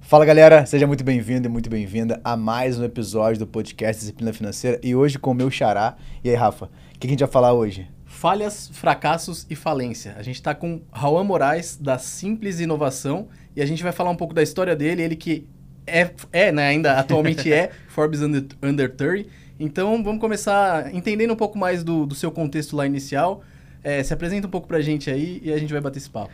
[0.00, 4.32] Fala galera, seja muito bem-vindo e muito bem-vinda a mais um episódio do podcast Disciplina
[4.32, 5.98] Financeira e hoje com o meu xará.
[6.24, 7.86] E aí, Rafa, o que a gente vai falar hoje?
[8.06, 10.14] Falhas, fracassos e falência.
[10.16, 14.16] A gente está com Raul Moraes, da Simples Inovação, e a gente vai falar um
[14.16, 15.46] pouco da história dele, ele que
[15.86, 19.28] é, é né, ainda atualmente é Forbes Under, Under 30.
[19.60, 23.42] Então vamos começar entendendo um pouco mais do, do seu contexto lá inicial.
[23.84, 26.32] É, se apresenta um pouco pra gente aí e a gente vai bater esse papo.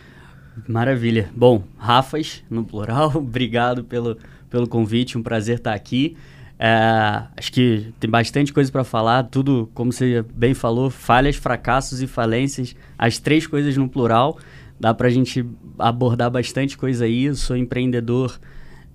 [0.69, 1.31] Maravilha.
[1.35, 4.17] Bom, Rafas, no plural, obrigado pelo,
[4.49, 6.17] pelo convite, um prazer estar aqui.
[6.59, 12.01] É, acho que tem bastante coisa para falar, tudo, como você bem falou, falhas, fracassos
[12.01, 14.39] e falências, as três coisas no plural.
[14.79, 15.45] Dá para a gente
[15.79, 17.25] abordar bastante coisa aí.
[17.25, 18.39] Eu sou empreendedor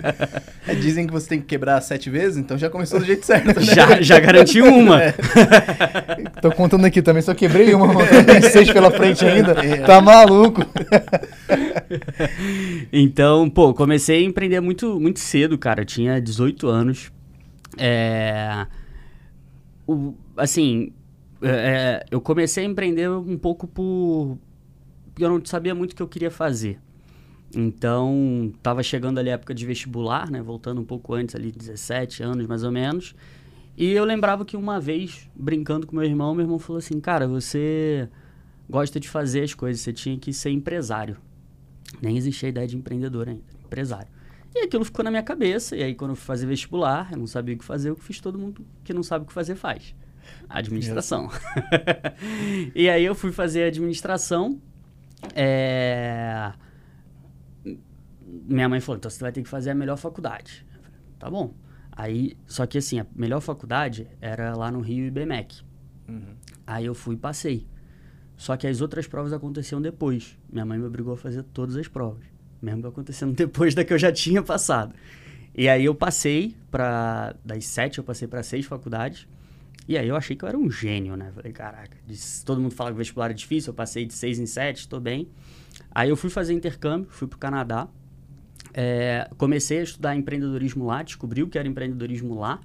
[0.66, 3.60] é, dizem que você tem que quebrar sete vezes, então já começou do jeito certo,
[3.60, 3.62] né?
[3.62, 5.02] Já, já garanti uma.
[5.02, 5.12] É.
[6.40, 7.94] Tô contando aqui também, só quebrei uma,
[8.24, 9.52] tem seis pela frente ainda.
[9.52, 9.76] É.
[9.78, 10.62] Tá maluco.
[12.90, 15.82] então, pô, comecei a empreender muito, muito cedo, cara.
[15.82, 17.12] Eu tinha 18 anos.
[17.76, 18.66] É...
[19.86, 20.90] O, assim,
[21.42, 24.38] é, eu comecei a empreender um pouco por...
[25.06, 26.78] Porque eu não sabia muito o que eu queria fazer.
[27.56, 30.42] Então, estava chegando ali a época de vestibular, né?
[30.42, 33.14] Voltando um pouco antes, ali, 17 anos mais ou menos.
[33.76, 37.26] E eu lembrava que uma vez, brincando com meu irmão, meu irmão falou assim: Cara,
[37.26, 38.08] você
[38.68, 41.16] gosta de fazer as coisas, você tinha que ser empresário.
[42.02, 44.08] Nem existia a ideia de empreendedor ainda, empresário.
[44.54, 45.76] E aquilo ficou na minha cabeça.
[45.76, 48.04] E aí, quando eu fui fazer vestibular, eu não sabia o que fazer, o que
[48.04, 49.94] fiz todo mundo que não sabe o que fazer faz.
[50.48, 51.28] Administração.
[52.74, 54.60] e aí eu fui fazer administração.
[55.34, 56.52] É
[58.46, 60.64] minha mãe falou, então você vai ter que fazer a melhor faculdade.
[60.82, 61.54] Falei, tá bom.
[61.92, 65.62] Aí, só que assim, a melhor faculdade era lá no Rio IBMEC.
[66.08, 66.34] Uhum.
[66.66, 67.66] Aí eu fui e passei.
[68.36, 70.36] Só que as outras provas aconteciam depois.
[70.50, 72.24] Minha mãe me obrigou a fazer todas as provas.
[72.60, 74.94] Mesmo acontecendo depois da que eu já tinha passado.
[75.54, 79.28] E aí eu passei para Das sete, eu passei para seis faculdades.
[79.86, 81.30] E aí eu achei que eu era um gênio, né?
[81.34, 81.96] Falei, caraca,
[82.44, 84.98] todo mundo fala que o vestibular é difícil, eu passei de seis em sete, estou
[84.98, 85.28] bem.
[85.90, 87.86] Aí eu fui fazer intercâmbio, fui pro Canadá.
[88.76, 92.60] É, comecei a estudar empreendedorismo lá, descobri o que era empreendedorismo lá,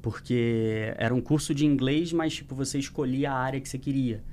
[0.00, 4.24] porque era um curso de inglês, mas tipo, você escolhia a área que você queria.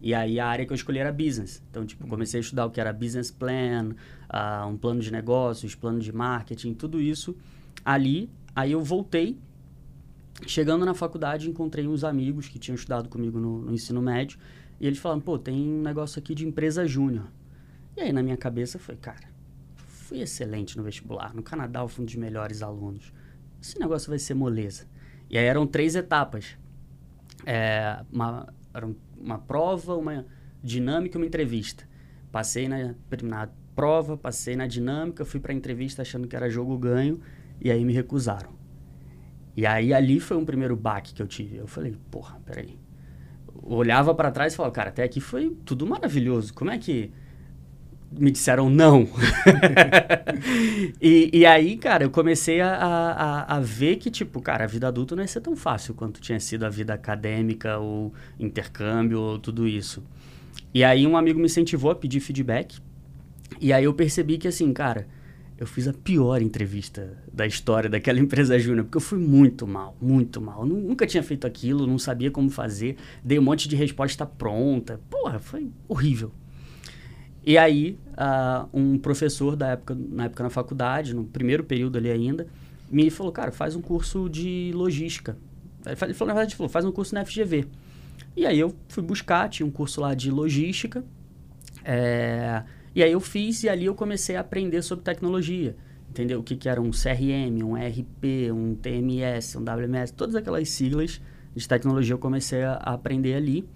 [0.00, 1.62] E aí a área que eu escolhi era business.
[1.68, 2.10] Então, tipo, uhum.
[2.10, 3.94] comecei a estudar o que era business plan,
[4.30, 7.36] uh, um plano de negócios, plano de marketing, tudo isso
[7.84, 8.30] ali.
[8.54, 9.38] Aí eu voltei.
[10.46, 14.38] Chegando na faculdade, encontrei uns amigos que tinham estudado comigo no, no ensino médio.
[14.78, 17.26] E eles falaram, pô, tem um negócio aqui de empresa júnior.
[17.96, 19.35] E aí na minha cabeça foi, cara,
[20.06, 21.34] fui excelente no vestibular.
[21.34, 23.12] No Canadá eu fui um dos melhores alunos.
[23.60, 24.86] Esse negócio vai ser moleza.
[25.28, 26.56] E aí eram três etapas.
[27.44, 30.24] É, uma, era uma prova, uma
[30.62, 31.88] dinâmica e uma entrevista.
[32.30, 36.78] Passei na, na prova, passei na dinâmica, fui para a entrevista achando que era jogo
[36.78, 37.20] ganho
[37.60, 38.54] e aí me recusaram.
[39.56, 41.56] E aí ali foi um primeiro baque que eu tive.
[41.56, 42.78] Eu falei, porra, peraí.
[43.62, 46.54] olhava para trás e falava, cara, até aqui foi tudo maravilhoso.
[46.54, 47.10] Como é que
[48.10, 49.08] me disseram não.
[51.00, 54.88] e, e aí, cara, eu comecei a, a, a ver que, tipo, cara, a vida
[54.88, 59.38] adulta não ia ser tão fácil quanto tinha sido a vida acadêmica ou intercâmbio ou
[59.38, 60.02] tudo isso.
[60.72, 62.78] E aí um amigo me incentivou a pedir feedback.
[63.60, 65.06] E aí eu percebi que, assim, cara,
[65.58, 69.96] eu fiz a pior entrevista da história daquela empresa júnior, porque eu fui muito mal,
[70.00, 70.60] muito mal.
[70.60, 75.00] Eu nunca tinha feito aquilo, não sabia como fazer, dei um monte de resposta pronta.
[75.10, 76.32] Porra, foi horrível.
[77.46, 82.10] E aí, uh, um professor da época, na época na faculdade, no primeiro período ali
[82.10, 82.48] ainda,
[82.90, 85.36] me falou, cara, faz um curso de logística.
[85.86, 87.66] Ele falou, na verdade, falou, faz um curso na FGV.
[88.36, 91.04] E aí eu fui buscar, tinha um curso lá de logística.
[91.84, 95.76] É, e aí eu fiz e ali eu comecei a aprender sobre tecnologia.
[96.10, 96.40] Entendeu?
[96.40, 101.20] O que, que era um CRM, um RP, um TMS, um WMS, todas aquelas siglas
[101.54, 103.68] de tecnologia eu comecei a, a aprender ali.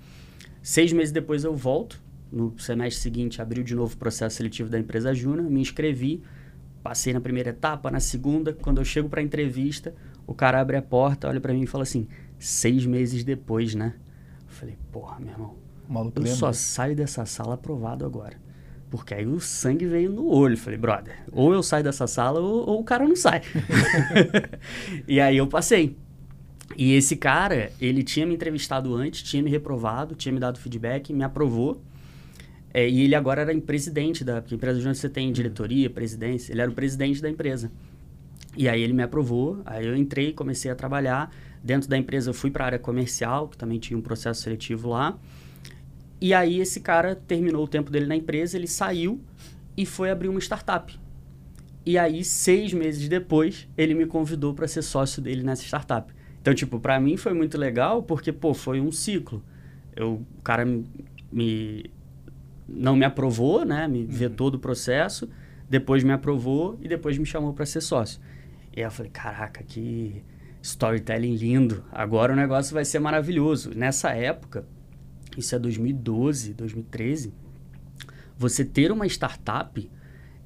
[0.61, 4.79] Seis meses depois eu volto no semestre seguinte, abriu de novo o processo seletivo da
[4.79, 6.23] empresa Júnior, me inscrevi,
[6.83, 9.95] passei na primeira etapa, na segunda, quando eu chego para a entrevista,
[10.27, 12.07] o cara abre a porta, olha para mim e fala assim:
[12.39, 13.95] seis meses depois, né?
[14.47, 15.57] Eu falei, porra, meu irmão,
[15.89, 16.39] Maluco eu lembra.
[16.39, 18.37] só saio dessa sala aprovado agora.
[18.89, 20.57] Porque aí o sangue veio no olho.
[20.57, 23.43] Falei, brother, ou eu saio dessa sala ou, ou o cara não sai.
[25.07, 25.97] e aí eu passei.
[26.77, 31.13] E esse cara, ele tinha me entrevistado antes, tinha me reprovado, tinha me dado feedback,
[31.13, 31.83] me aprovou.
[32.73, 36.61] É, e ele agora era presidente da porque empresa onde você tem diretoria, presidência, ele
[36.61, 37.71] era o presidente da empresa.
[38.57, 41.33] E aí ele me aprovou, aí eu entrei, comecei a trabalhar.
[41.63, 44.89] Dentro da empresa eu fui para a área comercial, que também tinha um processo seletivo
[44.91, 45.19] lá.
[46.21, 49.21] E aí esse cara terminou o tempo dele na empresa, ele saiu
[49.77, 50.99] e foi abrir uma startup.
[51.85, 56.13] E aí, seis meses depois, ele me convidou para ser sócio dele nessa startup.
[56.41, 59.43] Então, tipo, para mim foi muito legal porque, pô, foi um ciclo.
[59.97, 60.85] Eu, o cara me,
[61.33, 61.91] me
[62.71, 63.87] não me aprovou, né?
[63.89, 64.07] Me uhum.
[64.09, 65.29] vetou do processo,
[65.69, 68.21] depois me aprovou e depois me chamou para ser sócio.
[68.75, 70.23] E aí eu falei, caraca, que
[70.63, 71.85] storytelling lindo.
[71.91, 73.73] Agora o negócio vai ser maravilhoso.
[73.75, 74.65] Nessa época,
[75.37, 77.33] isso é 2012, 2013,
[78.37, 79.91] você ter uma startup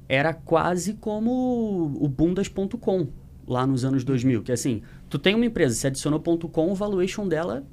[0.07, 3.07] era quase como o bundas.com
[3.47, 7.27] lá nos anos 2000, que assim, tu tem uma empresa, você adicionou .com, o valuation
[7.27, 7.63] dela,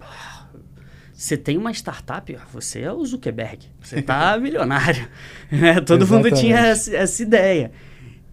[1.23, 5.07] você tem uma startup, você é o Zuckerberg, você tá milionário,
[5.53, 5.81] né?
[5.81, 6.31] Todo Exatamente.
[6.31, 7.71] mundo tinha essa, essa ideia.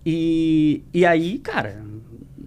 [0.03, 1.83] E, e aí, cara,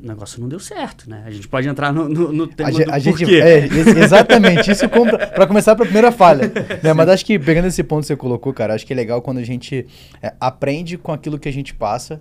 [0.02, 1.22] o negócio não deu certo, né?
[1.24, 3.68] A gente pode entrar no, no, no tema a do a gente, é,
[4.02, 6.52] exatamente, isso para começar para a primeira falha.
[6.82, 6.92] né?
[6.92, 9.38] Mas acho que, pegando esse ponto que você colocou, cara, acho que é legal quando
[9.38, 9.86] a gente
[10.20, 12.20] é, aprende com aquilo que a gente passa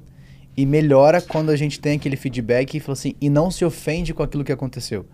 [0.55, 4.13] e melhora quando a gente tem aquele feedback e fala assim, e não se ofende
[4.13, 5.07] com aquilo que aconteceu.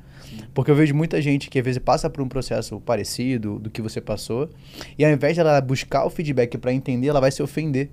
[0.53, 3.81] Porque eu vejo muita gente que às vezes passa por um processo parecido do que
[3.81, 4.49] você passou,
[4.97, 7.89] e ao invés de ela buscar o feedback para entender, ela vai se ofender.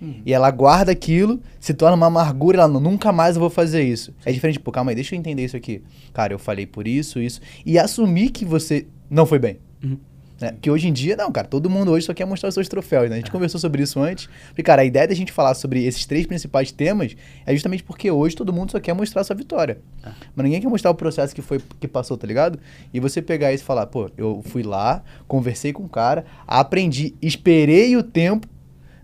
[0.00, 0.20] Uhum.
[0.26, 4.12] E ela guarda aquilo, se torna uma amargura, ela nunca mais eu vou fazer isso.
[4.24, 5.80] É diferente, pô, calma aí, deixa eu entender isso aqui.
[6.12, 7.40] Cara, eu falei por isso, isso.
[7.64, 9.58] E assumir que você não foi bem.
[9.82, 9.96] Uhum.
[10.42, 10.50] Né?
[10.50, 13.08] Porque hoje em dia, não, cara, todo mundo hoje só quer mostrar os seus troféus,
[13.08, 13.14] né?
[13.14, 13.32] A gente é.
[13.32, 14.28] conversou sobre isso antes.
[14.48, 17.14] Porque, cara, a ideia da gente falar sobre esses três principais temas
[17.46, 19.78] é justamente porque hoje todo mundo só quer mostrar a sua vitória.
[20.02, 20.10] É.
[20.34, 22.58] Mas ninguém quer mostrar o processo que foi que passou, tá ligado?
[22.92, 27.14] E você pegar isso e falar, pô, eu fui lá, conversei com o cara, aprendi,
[27.22, 28.48] esperei o tempo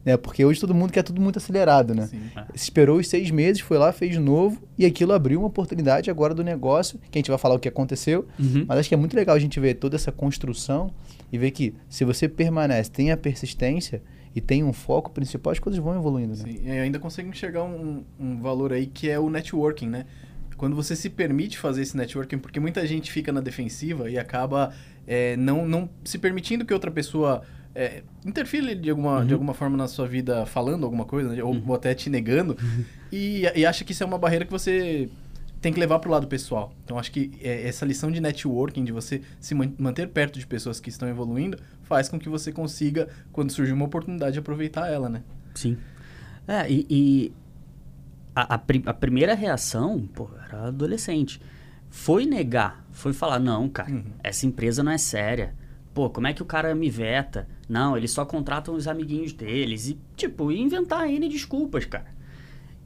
[0.09, 0.17] né?
[0.17, 2.07] Porque hoje todo mundo quer tudo muito acelerado, né?
[2.07, 2.23] Sim.
[2.55, 6.35] Esperou os seis meses, foi lá, fez de novo, e aquilo abriu uma oportunidade agora
[6.35, 8.65] do negócio, que a gente vai falar o que aconteceu, uhum.
[8.67, 10.91] mas acho que é muito legal a gente ver toda essa construção
[11.33, 14.03] e ver que se você permanece, tem a persistência
[14.35, 16.45] e tem um foco principal, as coisas vão evoluindo, né?
[16.45, 20.07] Sim, e ainda consegue enxergar um, um valor aí que é o networking, né?
[20.59, 24.75] quando você se permite fazer esse networking, porque muita gente fica na defensiva e acaba
[25.07, 27.43] é, não, não se permitindo que outra pessoa
[27.75, 29.27] é, interfere de alguma, uhum.
[29.27, 31.43] de alguma forma na sua vida falando alguma coisa, né?
[31.43, 31.63] ou, uhum.
[31.65, 32.85] ou, até te negando, uhum.
[33.11, 35.09] e, e acha que isso é uma barreira que você
[35.61, 36.73] tem que levar para o lado pessoal.
[36.85, 40.79] Então, acho que é, essa lição de networking, de você se manter perto de pessoas
[40.79, 45.23] que estão evoluindo, faz com que você consiga, quando surgir uma oportunidade, aproveitar ela, né?
[45.55, 45.77] Sim.
[46.47, 47.33] É, e, e
[48.35, 51.41] a, a, a, primeira reação, pô, era adolescente.
[51.91, 54.05] Foi negar, foi falar, não, cara, uhum.
[54.23, 55.55] essa empresa não é séria.
[55.93, 57.49] Pô, como é que o cara me veta?
[57.69, 59.89] Não, eles só contratam os amiguinhos deles.
[59.89, 62.07] E, tipo, inventar N desculpas, cara.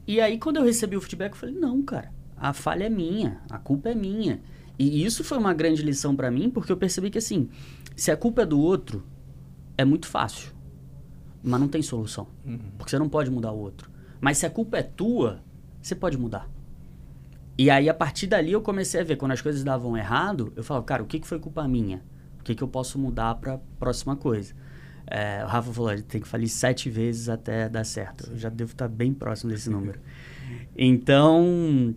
[0.07, 2.11] E aí, quando eu recebi o feedback, eu falei, não, cara,
[2.43, 4.41] a falha é minha, a culpa é minha.
[4.77, 7.47] E isso foi uma grande lição para mim, porque eu percebi que, assim,
[7.95, 9.01] se a culpa é do outro,
[9.77, 10.51] é muito fácil.
[11.41, 12.27] Mas não tem solução.
[12.45, 12.59] Uhum.
[12.77, 13.89] Porque você não pode mudar o outro.
[14.19, 15.39] Mas se a culpa é tua,
[15.81, 16.49] você pode mudar.
[17.57, 20.65] E aí, a partir dali, eu comecei a ver, quando as coisas davam errado, eu
[20.65, 22.03] falava, cara, o que, que foi culpa minha?
[22.41, 24.53] O que, que eu posso mudar para próxima coisa?
[25.07, 28.31] É, o Rafa falou, ele tem que falir sete vezes até dar certo.
[28.31, 29.97] Eu já devo estar bem próximo desse número.
[30.75, 31.95] Então,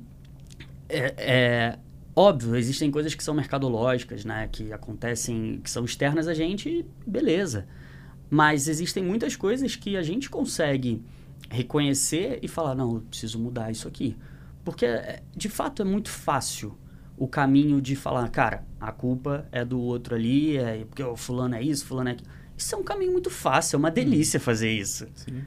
[0.88, 1.78] é, é,
[2.14, 4.48] óbvio, existem coisas que são mercadológicas, né?
[4.50, 7.66] Que acontecem, que são externas a gente, beleza.
[8.28, 11.02] Mas existem muitas coisas que a gente consegue
[11.50, 14.16] reconhecer e falar, não, eu preciso mudar isso aqui.
[14.64, 16.76] Porque, é, de fato, é muito fácil
[17.16, 21.54] o caminho de falar, cara, a culpa é do outro ali, é porque o fulano
[21.54, 22.30] é isso, fulano é aquilo.
[22.56, 25.06] Isso é um caminho muito fácil, é uma delícia fazer isso.
[25.14, 25.42] Sim.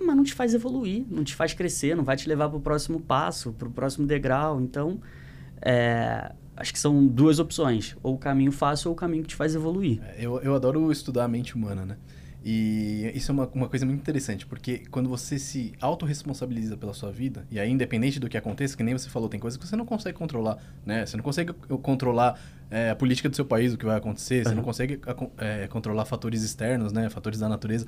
[0.00, 2.60] Mas não te faz evoluir, não te faz crescer, não vai te levar para o
[2.60, 4.60] próximo passo, para o próximo degrau.
[4.60, 5.00] Então,
[5.60, 9.36] é, acho que são duas opções: ou o caminho fácil ou o caminho que te
[9.36, 10.00] faz evoluir.
[10.02, 11.96] É, eu, eu adoro estudar a mente humana, né?
[12.44, 17.10] E isso é uma, uma coisa muito interessante, porque quando você se autorresponsabiliza pela sua
[17.10, 19.74] vida, e aí independente do que aconteça, que nem você falou, tem coisas que você
[19.74, 21.04] não consegue controlar, né?
[21.04, 22.40] Você não consegue controlar
[22.70, 24.44] é, a política do seu país, o que vai acontecer, uhum.
[24.44, 25.00] você não consegue
[25.38, 27.10] é, controlar fatores externos, né?
[27.10, 27.86] Fatores da natureza.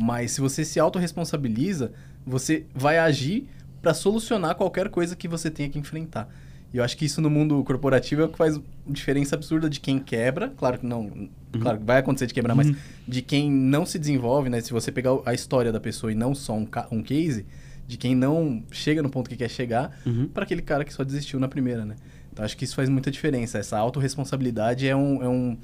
[0.00, 1.92] Mas se você se autorresponsabiliza,
[2.26, 3.46] você vai agir
[3.82, 6.26] para solucionar qualquer coisa que você tenha que enfrentar.
[6.72, 9.78] E eu acho que isso no mundo corporativo é o que faz diferença absurda de
[9.78, 10.48] quem quebra.
[10.56, 11.02] Claro que não.
[11.02, 11.28] Uhum.
[11.60, 12.64] Claro que vai acontecer de quebrar, uhum.
[12.64, 12.76] mas
[13.06, 14.60] de quem não se desenvolve, né?
[14.60, 17.44] Se você pegar a história da pessoa e não só um, um case,
[17.86, 20.28] de quem não chega no ponto que quer chegar, uhum.
[20.28, 21.96] para aquele cara que só desistiu na primeira, né?
[22.32, 23.58] Então acho que isso faz muita diferença.
[23.58, 25.22] Essa autorresponsabilidade é um.
[25.22, 25.58] É um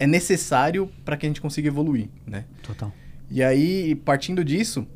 [0.00, 2.44] é necessário para que a gente consiga evoluir, né?
[2.62, 2.92] Total.
[3.30, 4.86] E aí, partindo disso,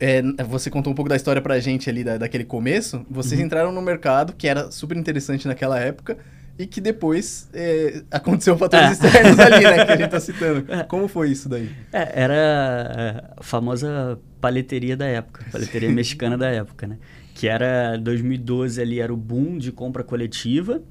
[0.00, 3.04] é, você contou um pouco da história pra gente ali, da, daquele começo.
[3.10, 3.46] Vocês uhum.
[3.46, 6.16] entraram no mercado, que era super interessante naquela época,
[6.58, 8.92] e que depois é, aconteceu fatores é.
[8.92, 9.84] externos ali, né?
[9.84, 10.72] Que a gente tá citando.
[10.72, 10.82] É.
[10.82, 11.70] Como foi isso daí?
[11.92, 16.98] É, era a famosa paleteria da época, paleteria mexicana da época, né?
[17.34, 20.82] Que era 2012 ali, era o boom de compra coletiva.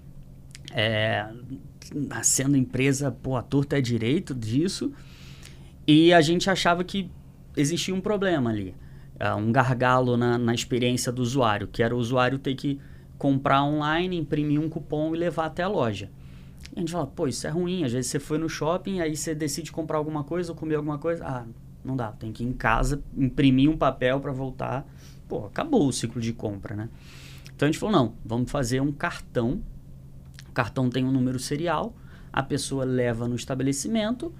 [0.72, 1.26] É,
[1.94, 4.94] nascendo empresa, pô, a torta é direito disso.
[5.88, 7.10] E a gente achava que
[7.56, 8.76] existia um problema ali.
[9.20, 12.80] Uh, um gargalo na, na experiência do usuário, que era o usuário ter que
[13.18, 16.12] comprar online, imprimir um cupom e levar até a loja.
[16.76, 17.84] E a gente fala, pô, isso é ruim.
[17.84, 20.98] Às vezes você foi no shopping, aí você decide comprar alguma coisa ou comer alguma
[20.98, 21.26] coisa.
[21.26, 21.46] Ah,
[21.84, 24.86] não dá, tem que ir em casa, imprimir um papel para voltar.
[25.28, 26.90] Pô, acabou o ciclo de compra, né?
[27.56, 29.62] Então a gente falou, não, vamos fazer um cartão.
[30.50, 31.96] O cartão tem um número serial,
[32.32, 34.34] a pessoa leva no estabelecimento,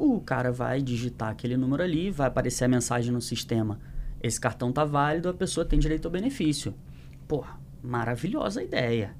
[0.00, 3.78] o cara vai digitar aquele número ali, vai aparecer a mensagem no sistema.
[4.22, 6.74] Esse cartão tá válido, a pessoa tem direito ao benefício.
[7.28, 9.14] Porra, maravilhosa ideia.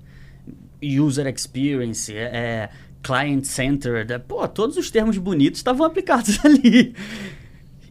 [0.83, 2.71] User experience, é, é
[3.03, 6.95] client centered, é, pô, todos os termos bonitos estavam aplicados ali.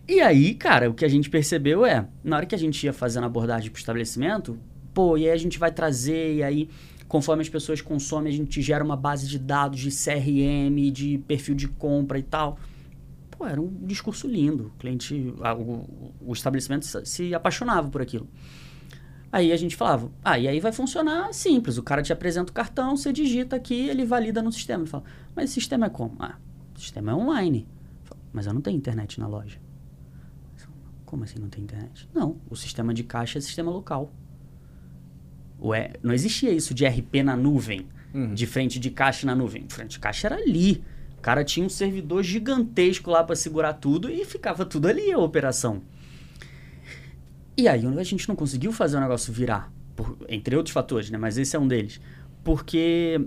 [0.08, 2.94] E aí, cara, o que a gente percebeu é, na hora que a gente ia
[2.94, 4.58] fazendo abordagem para o estabelecimento,
[4.94, 6.70] pô, e aí a gente vai trazer, e aí,
[7.08, 11.54] conforme as pessoas consomem, a gente gera uma base de dados de CRM, de perfil
[11.54, 12.58] de compra e tal.
[13.40, 14.66] Pô, era um discurso lindo.
[14.66, 18.28] O cliente, a, o, o estabelecimento se apaixonava por aquilo.
[19.32, 21.78] Aí a gente falava, ah, e aí vai funcionar simples.
[21.78, 24.84] O cara te apresenta o cartão, você digita aqui, ele valida no sistema.
[24.84, 26.18] Ele fala, mas o sistema é como?
[26.20, 26.38] Ah,
[26.76, 27.66] o sistema é online.
[28.04, 29.58] Falo, mas eu não tenho internet na loja.
[31.06, 32.10] Como assim não tem internet?
[32.14, 34.14] Não, o sistema de caixa é sistema local.
[35.62, 38.34] Ué, não existia isso de RP na nuvem, uhum.
[38.34, 39.66] de frente de caixa na nuvem.
[39.70, 40.84] Frente de caixa era ali.
[41.20, 45.18] O cara tinha um servidor gigantesco lá para segurar tudo e ficava tudo ali a
[45.18, 45.82] operação.
[47.58, 51.18] E aí a gente não conseguiu fazer o negócio virar, por, entre outros fatores, né?
[51.18, 52.00] Mas esse é um deles.
[52.42, 53.20] Porque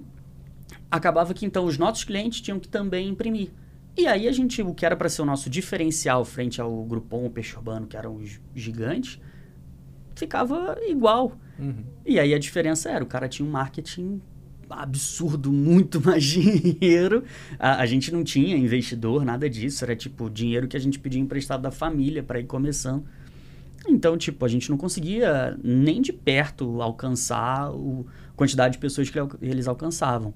[0.90, 3.50] acabava que então os nossos clientes tinham que também imprimir.
[3.94, 7.26] E aí a gente, o que era para ser o nosso diferencial frente ao Groupon,
[7.26, 9.20] o Peixe Urbano, que eram os gigantes,
[10.16, 11.36] ficava igual.
[11.58, 11.84] Uhum.
[12.06, 14.22] E aí a diferença era, o cara tinha um marketing
[14.72, 17.24] absurdo, muito mais dinheiro.
[17.58, 19.84] A, a, gente não tinha investidor, nada disso.
[19.84, 23.04] Era tipo dinheiro que a gente pedia emprestado da família para ir começando.
[23.88, 27.72] Então, tipo, a gente não conseguia nem de perto alcançar a
[28.36, 30.32] quantidade de pessoas que eles alcançavam.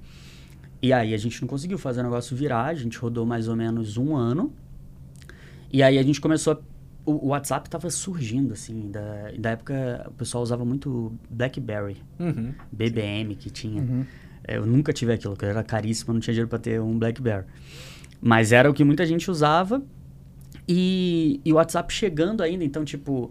[0.83, 3.57] E aí a gente não conseguiu fazer o negócio virar, a gente rodou mais ou
[3.57, 4.53] menos um ano.
[5.73, 6.59] E aí a gente começou a,
[7.05, 12.53] o, WhatsApp estava surgindo, assim, da, da época o pessoal usava muito BlackBerry, uhum.
[12.71, 13.83] BBM que tinha.
[13.83, 14.05] Uhum.
[14.47, 17.47] Eu nunca tive aquilo, porque era caríssimo, não tinha dinheiro para ter um BlackBerry.
[18.21, 19.83] Mas era o que muita gente usava
[20.69, 23.31] e, e o WhatsApp chegando ainda, então, tipo,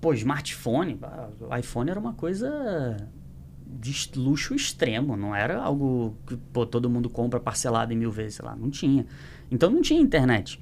[0.00, 0.98] pô, smartphone,
[1.40, 2.96] o iPhone era uma coisa
[3.66, 8.36] de luxo extremo, não era algo que pô, todo mundo compra parcelado em mil vezes,
[8.36, 9.06] sei lá, não tinha.
[9.50, 10.60] Então não tinha internet.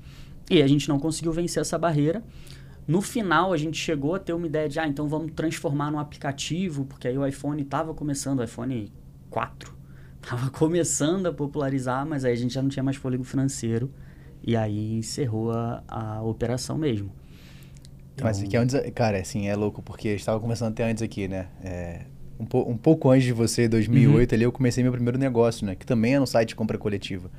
[0.51, 2.23] E a gente não conseguiu vencer essa barreira.
[2.87, 5.99] No final, a gente chegou a ter uma ideia de, ah, então vamos transformar num
[5.99, 8.93] aplicativo, porque aí o iPhone estava começando, o iPhone
[9.31, 9.74] 4
[10.25, 13.91] estava começando a popularizar, mas aí a gente já não tinha mais fôlego financeiro
[14.43, 17.11] e aí encerrou a, a operação mesmo.
[18.15, 18.27] Então...
[18.27, 21.49] Mas aqui é um Cara, assim, é louco, porque estava começando até antes aqui, né?
[21.63, 22.03] É,
[22.39, 24.37] um, po um pouco antes de você, 2008, uhum.
[24.37, 25.75] ali, eu comecei meu primeiro negócio, né?
[25.75, 27.31] Que também é no site de compra coletiva.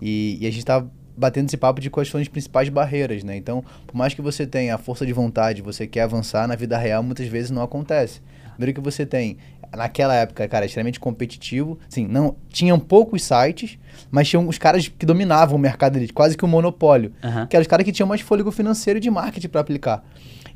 [0.00, 3.36] E, e a gente estava batendo esse papo de quais são as principais barreiras, né?
[3.36, 6.76] Então, por mais que você tenha a força de vontade, você quer avançar na vida
[6.76, 8.20] real, muitas vezes não acontece.
[8.52, 9.36] Primeiro que você tem,
[9.76, 11.78] naquela época, cara, extremamente competitivo.
[11.88, 13.78] Sim, não, tinham poucos sites,
[14.10, 17.12] mas tinham os caras que dominavam o mercado ali, quase que um monopólio.
[17.22, 17.46] Uhum.
[17.46, 20.04] Que eram os caras que tinham mais fôlego financeiro de marketing para aplicar.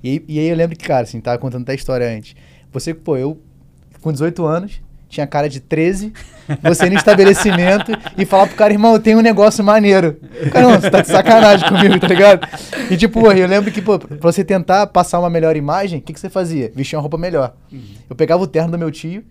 [0.03, 2.37] E, e aí eu lembro que, cara, assim, tava contando até a história antes.
[2.73, 3.41] Você, pô, eu
[4.01, 6.13] com 18 anos, tinha cara de 13,
[6.63, 10.19] você no estabelecimento e falar pro cara, irmão, eu tenho um negócio maneiro.
[10.53, 12.47] Caramba, você tá de sacanagem comigo, tá ligado?
[12.91, 16.13] E tipo, eu lembro que, pô, pra você tentar passar uma melhor imagem, o que,
[16.13, 16.71] que você fazia?
[16.75, 17.55] Vestia uma roupa melhor.
[18.09, 19.25] Eu pegava o terno do meu tio,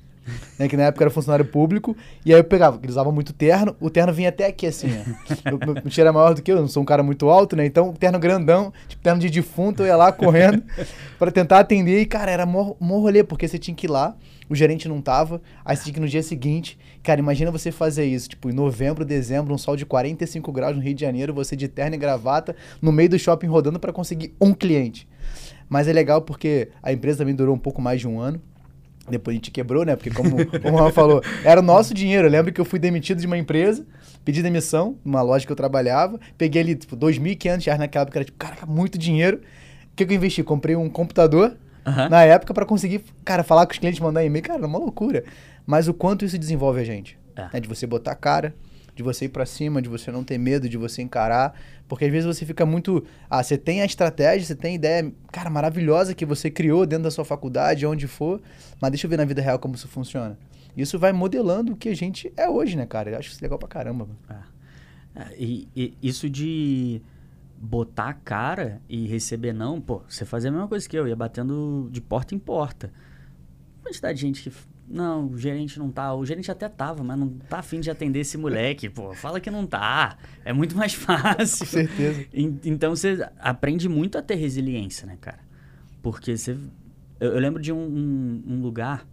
[0.58, 3.76] né, que na época era funcionário público, e aí eu pegava, ele usava muito terno,
[3.80, 5.48] o terno vinha até aqui assim, ó.
[5.50, 7.66] Meu, meu tio era maior do que eu, não sou um cara muito alto, né,
[7.66, 10.64] então terno grandão, tipo terno de defunto, eu ia lá correndo
[11.18, 14.16] para tentar atender, e cara, era mó, mó rolê, porque você tinha que ir lá,
[14.50, 17.72] o gerente não tava, aí você tinha que ir no dia seguinte, cara, imagina você
[17.72, 21.34] fazer isso, tipo, em novembro, dezembro, um sol de 45 graus no Rio de Janeiro,
[21.34, 25.08] você de terno e gravata, no meio do shopping rodando para conseguir um cliente.
[25.70, 28.42] Mas é legal porque a empresa também durou um pouco mais de um ano,
[29.10, 29.96] depois a gente quebrou, né?
[29.96, 32.28] Porque como o Juan falou, era o nosso dinheiro.
[32.28, 33.86] Eu lembro que eu fui demitido de uma empresa,
[34.26, 38.26] pedi demissão numa loja que eu trabalhava, peguei ali, tipo, 2.500 reais naquela época, era
[38.26, 39.38] tipo, caraca, muito dinheiro.
[39.38, 40.44] O que, que eu investi?
[40.44, 42.10] Comprei um computador Aham.
[42.10, 44.44] na época para conseguir, cara, falar com os clientes, mandar e-mail.
[44.44, 45.24] Cara, é uma loucura.
[45.66, 47.18] Mas o quanto isso desenvolve a gente.
[47.36, 47.50] É.
[47.54, 47.60] né?
[47.60, 48.56] De você botar a cara,
[48.96, 51.54] de você ir pra cima, de você não ter medo, de você encarar.
[51.88, 53.04] Porque às vezes você fica muito.
[53.30, 57.04] Ah, você tem a estratégia, você tem a ideia, cara, maravilhosa que você criou dentro
[57.06, 58.42] da sua faculdade, onde for.
[58.82, 60.38] Mas deixa eu ver na vida real como isso funciona.
[60.76, 63.12] Isso vai modelando o que a gente é hoje, né, cara?
[63.12, 64.08] Eu acho isso legal pra caramba.
[65.16, 67.02] É, e, e isso de
[67.60, 71.16] botar a cara e receber não, pô, você fazia a mesma coisa que eu, ia
[71.16, 72.92] batendo de porta em porta.
[73.82, 74.56] Quantidade de gente que.
[74.90, 76.14] Não, o gerente não tá.
[76.14, 79.14] O gerente até tava, mas não tá afim de atender esse moleque, pô.
[79.14, 80.18] Fala que não tá.
[80.46, 81.66] É muito mais fácil.
[81.66, 82.26] Com certeza.
[82.34, 85.40] En- Então você aprende muito a ter resiliência, né, cara?
[86.02, 86.58] Porque você.
[87.20, 89.06] Eu, eu lembro de um, um- um lugar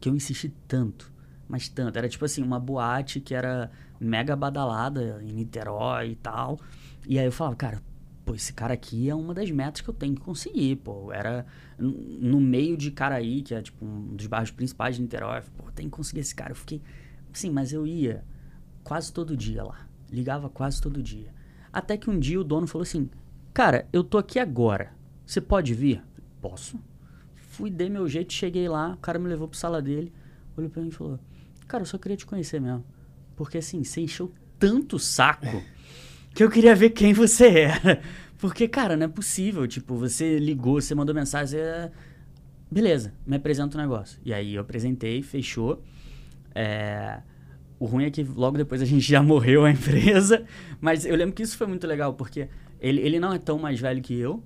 [0.00, 1.10] que eu insisti tanto,
[1.48, 1.96] mas tanto.
[1.96, 6.58] Era tipo assim, uma boate que era mega badalada em Niterói e tal.
[7.06, 7.82] E aí eu falava, cara,
[8.30, 11.12] pô, esse cara aqui é uma das metas que eu tenho que conseguir, pô.
[11.12, 11.44] Era
[11.78, 15.42] no meio de Caraí, que é tipo um dos bairros principais de Niterói.
[15.56, 16.52] Pô, tem que conseguir esse cara.
[16.52, 16.80] Eu fiquei.
[17.32, 18.24] Sim, mas eu ia
[18.84, 19.86] quase todo dia lá.
[20.10, 21.34] Ligava quase todo dia.
[21.72, 23.10] Até que um dia o dono falou assim:
[23.52, 24.92] Cara, eu tô aqui agora.
[25.26, 26.02] Você pode vir?
[26.40, 26.78] Posso.
[27.34, 28.94] Fui, dei meu jeito, cheguei lá.
[28.94, 30.12] O cara me levou pro sala dele.
[30.56, 31.18] Olhou pra mim e falou:
[31.66, 32.84] Cara, eu só queria te conhecer mesmo.
[33.34, 35.62] Porque assim, você encheu tanto saco
[36.34, 38.00] que eu queria ver quem você era.
[38.38, 39.66] Porque, cara, não é possível.
[39.66, 41.58] Tipo, você ligou, você mandou mensagem.
[41.58, 41.90] Você...
[42.70, 44.18] Beleza, me apresenta o negócio.
[44.24, 45.82] E aí eu apresentei, fechou.
[46.54, 47.20] É,
[47.78, 50.44] O ruim é que logo depois a gente já morreu a empresa.
[50.80, 52.48] Mas eu lembro que isso foi muito legal, porque
[52.80, 54.42] ele, ele não é tão mais velho que eu.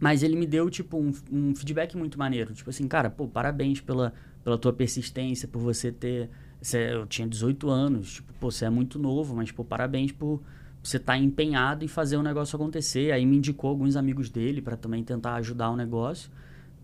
[0.00, 2.52] Mas ele me deu, tipo, um, um feedback muito maneiro.
[2.54, 6.28] Tipo assim, cara, pô, parabéns pela, pela tua persistência, por você ter...
[6.60, 10.40] Você, eu tinha 18 anos, tipo, pô, você é muito novo, mas, pô, parabéns por
[10.82, 13.12] você estar empenhado em fazer o negócio acontecer.
[13.12, 16.30] Aí me indicou alguns amigos dele para também tentar ajudar o negócio.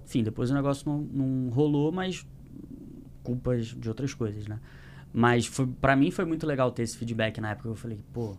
[0.04, 2.26] Enfim, depois o negócio não, não rolou, mas
[3.22, 4.58] culpas de outras coisas, né?
[5.12, 7.68] Mas para mim foi muito legal ter esse feedback na época.
[7.68, 8.36] Eu falei, pô,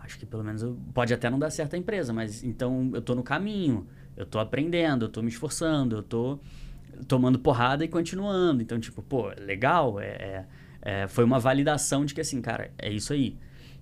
[0.00, 3.02] acho que pelo menos eu- pode até não dar certo a empresa, mas então eu
[3.02, 6.38] tô no caminho, eu tô aprendendo, eu tô me esforçando, eu tô
[7.08, 8.62] tomando porrada e continuando.
[8.62, 10.46] Então, tipo, pô, legal, é, é-
[10.82, 13.36] é, foi uma validação de que assim, cara, é isso aí.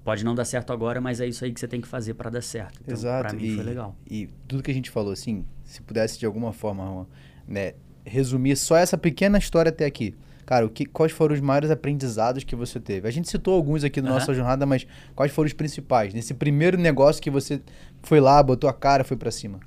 [0.08, 2.30] Pode não dar certo agora, mas é isso aí que você tem que fazer para
[2.30, 2.80] dar certo.
[2.80, 3.28] Então, Exato.
[3.28, 3.94] pra mim e, foi legal.
[4.10, 7.06] E tudo que a gente falou, assim, se pudesse de alguma forma,
[7.46, 7.74] né,
[8.06, 10.14] resumir só essa pequena história até aqui.
[10.46, 13.06] Cara, o que, quais foram os maiores aprendizados que você teve?
[13.06, 14.18] A gente citou alguns aqui na Aham.
[14.18, 16.14] nossa jornada, mas quais foram os principais?
[16.14, 17.60] Nesse primeiro negócio que você
[18.02, 19.60] foi lá, botou a cara, foi pra cima.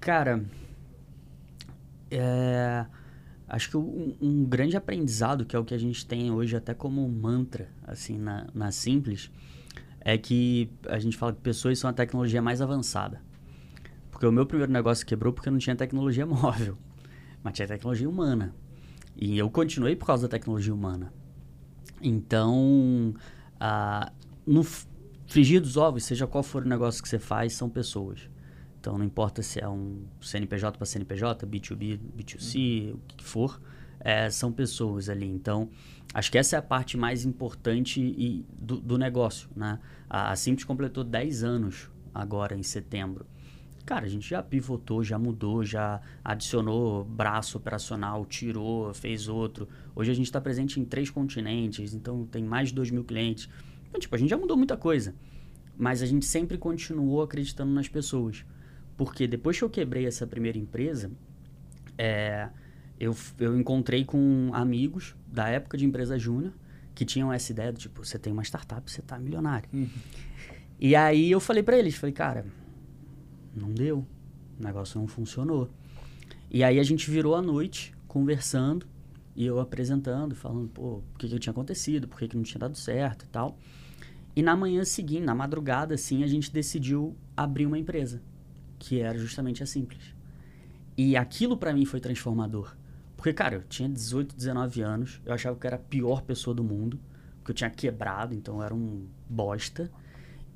[0.00, 0.42] Cara,
[2.10, 2.84] é,
[3.50, 6.72] acho que um, um grande aprendizado, que é o que a gente tem hoje até
[6.72, 9.30] como mantra, assim, na, na Simples,
[10.00, 13.20] é que a gente fala que pessoas são a tecnologia mais avançada.
[14.10, 16.78] Porque o meu primeiro negócio quebrou porque não tinha tecnologia móvel,
[17.42, 18.54] mas tinha tecnologia humana.
[19.16, 21.12] E eu continuei por causa da tecnologia humana.
[22.00, 23.12] Então,
[23.58, 24.12] ah,
[24.46, 24.64] no
[25.26, 28.29] frigir dos ovos, seja qual for o negócio que você faz, são pessoas.
[28.80, 33.60] Então, não importa se é um CNPJ para CNPJ, B2B, B2C, o que for,
[34.00, 35.26] é, são pessoas ali.
[35.26, 35.68] Então,
[36.14, 39.50] acho que essa é a parte mais importante e do, do negócio.
[39.54, 39.78] Né?
[40.08, 43.26] A, a Simples completou 10 anos agora, em setembro.
[43.84, 49.68] Cara, a gente já pivotou, já mudou, já adicionou braço operacional, tirou, fez outro.
[49.94, 53.46] Hoje a gente está presente em três continentes, então tem mais de 2 mil clientes.
[53.88, 55.14] Então, tipo, a gente já mudou muita coisa.
[55.76, 58.44] Mas a gente sempre continuou acreditando nas pessoas.
[59.00, 61.10] Porque depois que eu quebrei essa primeira empresa,
[61.96, 62.50] é,
[62.98, 66.52] eu, eu encontrei com amigos da época de empresa júnior
[66.94, 69.70] que tinham essa ideia do tipo, você tem uma startup, você tá milionário.
[70.78, 72.44] E aí eu falei pra eles, falei, cara,
[73.56, 74.06] não deu,
[74.58, 75.70] o negócio não funcionou.
[76.50, 78.86] E aí a gente virou a noite conversando
[79.34, 82.58] e eu apresentando, falando, pô, o que, que tinha acontecido, por que, que não tinha
[82.58, 83.58] dado certo e tal.
[84.36, 88.20] E na manhã seguinte, na madrugada, assim, a gente decidiu abrir uma empresa,
[88.80, 90.16] que era justamente a Simples.
[90.96, 92.74] E aquilo pra mim foi transformador.
[93.16, 96.54] Porque, cara, eu tinha 18, 19 anos, eu achava que eu era a pior pessoa
[96.54, 96.98] do mundo,
[97.36, 99.90] porque eu tinha quebrado, então eu era um bosta.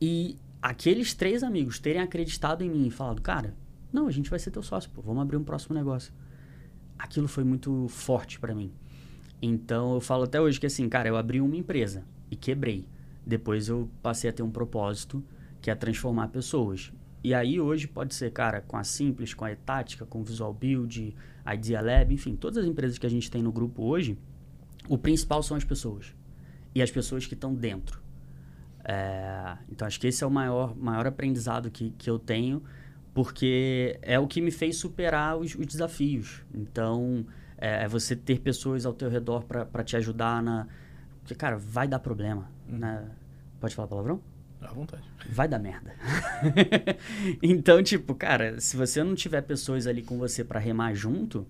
[0.00, 3.54] E aqueles três amigos terem acreditado em mim e falado, cara,
[3.92, 6.12] não, a gente vai ser teu sócio, pô, vamos abrir um próximo negócio.
[6.98, 8.72] Aquilo foi muito forte pra mim.
[9.42, 12.88] Então eu falo até hoje que assim, cara, eu abri uma empresa e quebrei.
[13.26, 15.22] Depois eu passei a ter um propósito
[15.60, 16.92] que é transformar pessoas.
[17.24, 20.52] E aí hoje pode ser, cara, com a Simples, com a Etática, com o Visual
[20.52, 24.18] Build, a Idea Lab, enfim, todas as empresas que a gente tem no grupo hoje,
[24.86, 26.14] o principal são as pessoas.
[26.74, 28.02] E as pessoas que estão dentro.
[28.84, 32.62] É, então acho que esse é o maior, maior aprendizado que, que eu tenho,
[33.14, 36.44] porque é o que me fez superar os, os desafios.
[36.52, 37.24] Então
[37.56, 40.66] é, é, você ter pessoas ao teu redor para te ajudar na.
[41.20, 42.50] Porque, cara, vai dar problema.
[42.68, 42.78] Uhum.
[42.80, 43.10] Né?
[43.58, 44.20] Pode falar palavrão?
[44.68, 45.02] À vontade.
[45.28, 45.92] Vai dar merda.
[47.42, 51.46] então, tipo, cara, se você não tiver pessoas ali com você para remar junto,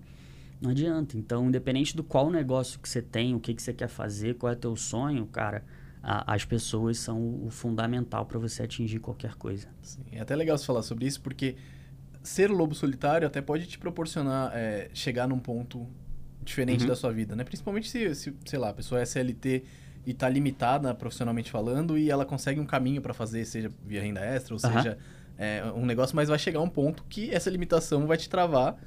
[0.61, 1.17] não adianta.
[1.17, 4.51] Então, independente do qual negócio que você tem, o que, que você quer fazer, qual
[4.51, 5.63] é teu sonho, cara,
[6.01, 9.67] a, as pessoas são o, fundamental para você atingir qualquer coisa.
[9.81, 11.55] Sim, é até legal você falar sobre isso, porque
[12.21, 15.87] ser lobo solitário até pode te proporcionar é, chegar num ponto
[16.43, 16.87] diferente uhum.
[16.87, 17.43] da sua vida, né?
[17.43, 19.63] Principalmente se, se, sei lá, a pessoa é CLT
[20.05, 24.21] e está limitada profissionalmente falando e ela consegue um caminho para fazer, seja via renda
[24.21, 24.73] extra, ou uhum.
[24.73, 24.97] seja,
[25.37, 28.77] é, um negócio, mas vai chegar um ponto que essa limitação vai te travar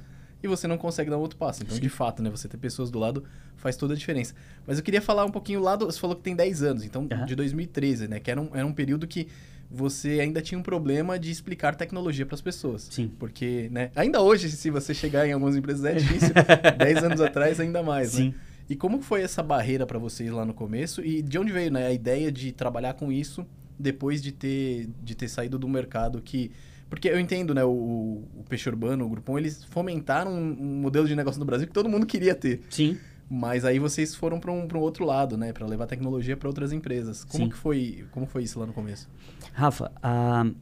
[0.41, 1.61] e você não consegue dar outro passo.
[1.63, 1.81] Então, Sim.
[1.81, 3.25] de fato, né, você ter pessoas do lado
[3.57, 4.33] faz toda a diferença.
[4.65, 7.07] Mas eu queria falar um pouquinho lá do, você falou que tem 10 anos, então
[7.11, 7.25] uhum.
[7.25, 9.27] de 2013, né, que era um, era um período que
[9.69, 12.87] você ainda tinha um problema de explicar tecnologia para as pessoas.
[12.89, 13.11] Sim.
[13.19, 16.33] Porque, né, ainda hoje, se você chegar em algumas empresas é difícil,
[16.77, 18.19] 10 anos atrás ainda mais, né?
[18.19, 18.29] Sim.
[18.29, 18.35] né?
[18.69, 21.03] E como foi essa barreira para vocês lá no começo?
[21.03, 23.45] E de onde veio né, a ideia de trabalhar com isso
[23.79, 26.51] depois de ter, de ter saído do mercado que...
[26.87, 31.15] Porque eu entendo, né, o, o Peixe Urbano, o Grupão, eles fomentaram um, modelo de
[31.15, 32.61] negócio no Brasil que todo mundo queria ter.
[32.69, 32.97] Sim.
[33.29, 36.71] Mas aí vocês foram para um, um outro lado, né, para levar tecnologia para outras
[36.71, 37.23] empresas.
[37.23, 37.49] Como Sim.
[37.49, 39.07] que foi, como foi isso lá no começo?
[39.53, 40.55] Rafa, uh,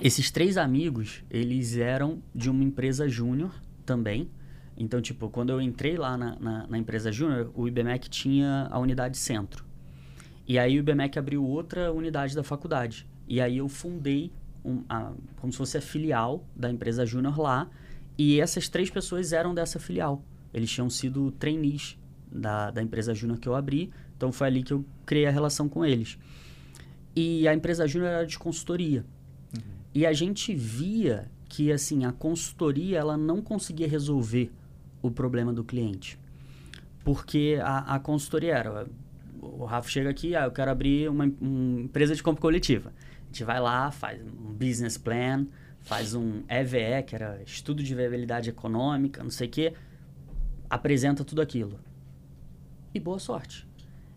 [0.00, 3.52] esses três amigos, eles eram de uma empresa júnior
[3.84, 4.28] também,
[4.76, 8.78] então, tipo, quando eu entrei lá na, na, na empresa Júnior, o IBMEC tinha a
[8.78, 9.64] unidade centro.
[10.46, 13.06] E aí o IBMEC abriu outra unidade da faculdade.
[13.28, 14.32] E aí eu fundei
[14.64, 17.70] um, a, como se fosse a filial da empresa Júnior lá.
[18.18, 20.24] E essas três pessoas eram dessa filial.
[20.52, 21.98] Eles tinham sido trainees
[22.30, 23.90] da, da empresa Júnior que eu abri.
[24.16, 26.18] Então foi ali que eu criei a relação com eles.
[27.14, 29.04] E a empresa Júnior era de consultoria.
[29.54, 29.62] Uhum.
[29.94, 34.50] E a gente via que assim a consultoria ela não conseguia resolver
[35.02, 36.18] o problema do cliente.
[37.04, 38.86] Porque a, a consultoria era,
[39.40, 42.92] o Rafa chega aqui, ah, eu quero abrir uma, uma empresa de compra coletiva.
[43.22, 45.46] A gente vai lá, faz um business plan,
[45.80, 49.74] faz um EVE, que era estudo de viabilidade econômica, não sei o quê,
[50.70, 51.80] apresenta tudo aquilo.
[52.94, 53.66] E boa sorte.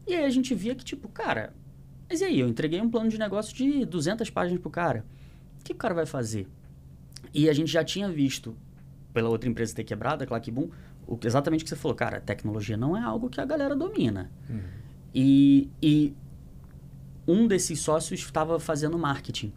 [0.07, 1.53] E aí a gente via que, tipo, cara,
[2.09, 2.39] mas e aí?
[2.39, 5.03] Eu entreguei um plano de negócio de 200 páginas pro cara.
[5.59, 6.47] O que o cara vai fazer?
[7.33, 8.55] E a gente já tinha visto
[9.15, 10.67] pela outra empresa ter quebrado, a Clackboom,
[11.07, 14.29] o, exatamente o que você falou, cara, tecnologia não é algo que a galera domina.
[14.49, 14.59] Uhum.
[15.15, 16.13] E, e
[17.25, 19.53] um desses sócios estava fazendo marketing.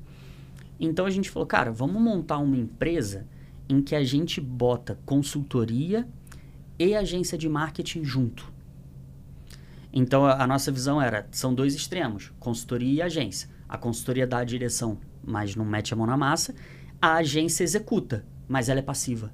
[0.78, 3.26] Então a gente falou, cara, vamos montar uma empresa
[3.68, 6.08] em que a gente bota consultoria
[6.78, 8.52] e agência de marketing junto.
[9.92, 13.50] Então a, a, nossa visão era, são dois extremos, consultoria e agência.
[13.68, 16.54] A consultoria dá a direção, mas não mete a mão na massa.
[17.02, 19.32] A agência executa, mas ela é passiva.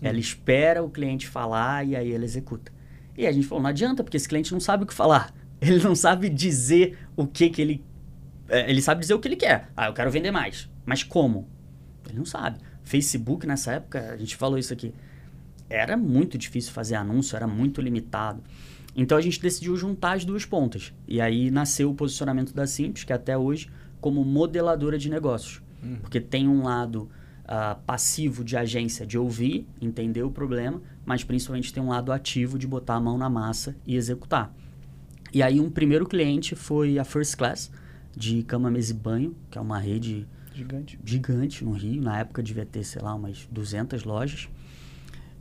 [0.00, 0.20] Ela uhum.
[0.20, 2.72] espera o cliente falar e aí ela executa.
[3.16, 5.34] E a gente falou, não adianta, porque esse cliente não sabe o que falar.
[5.60, 7.84] Ele não sabe dizer o que que ele...
[8.48, 9.70] É, ele sabe dizer o que ele quer.
[9.76, 10.70] Ah, eu quero vender mais.
[10.86, 11.46] Mas como?
[12.08, 12.58] Ele não sabe.
[12.82, 14.94] Facebook, nessa época, a gente falou isso aqui,
[15.68, 18.42] era muito difícil fazer anúncio, era muito limitado.
[18.96, 20.92] Então a gente decidiu juntar as duas pontas.
[21.06, 25.62] E aí nasceu o posicionamento da Simples, que até hoje, como modeladora de negócios.
[25.82, 25.98] Uhum.
[26.00, 27.08] Porque tem um lado
[27.50, 32.58] uh, passivo de agência de ouvir, entender o problema, mas principalmente tem um lado ativo
[32.58, 34.54] de botar a mão na massa e executar.
[35.32, 37.70] E aí um primeiro cliente foi a First Class,
[38.16, 42.02] de cama, mesa e banho, que é uma rede gigante, gigante no Rio.
[42.02, 44.48] Na época devia ter, sei lá, umas 200 lojas.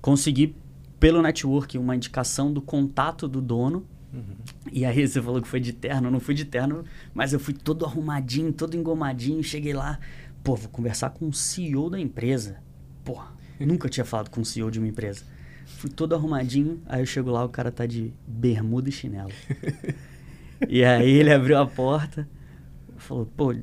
[0.02, 0.56] Consegui,
[1.00, 3.86] pelo network, uma indicação do contato do dono.
[4.14, 4.36] Uhum.
[4.72, 7.40] E aí você falou que foi de terno, eu não fui de terno, mas eu
[7.40, 10.00] fui todo arrumadinho, todo engomadinho, cheguei lá,
[10.50, 12.58] Pô, vou conversar com o CEO da empresa.
[13.04, 13.22] Pô,
[13.62, 15.24] nunca tinha falado com o CEO de uma empresa.
[15.78, 19.30] Fui todo arrumadinho, aí eu chego lá, o cara tá de bermuda e chinelo.
[20.68, 22.28] e aí ele abriu a porta,
[22.98, 23.54] falou, pô,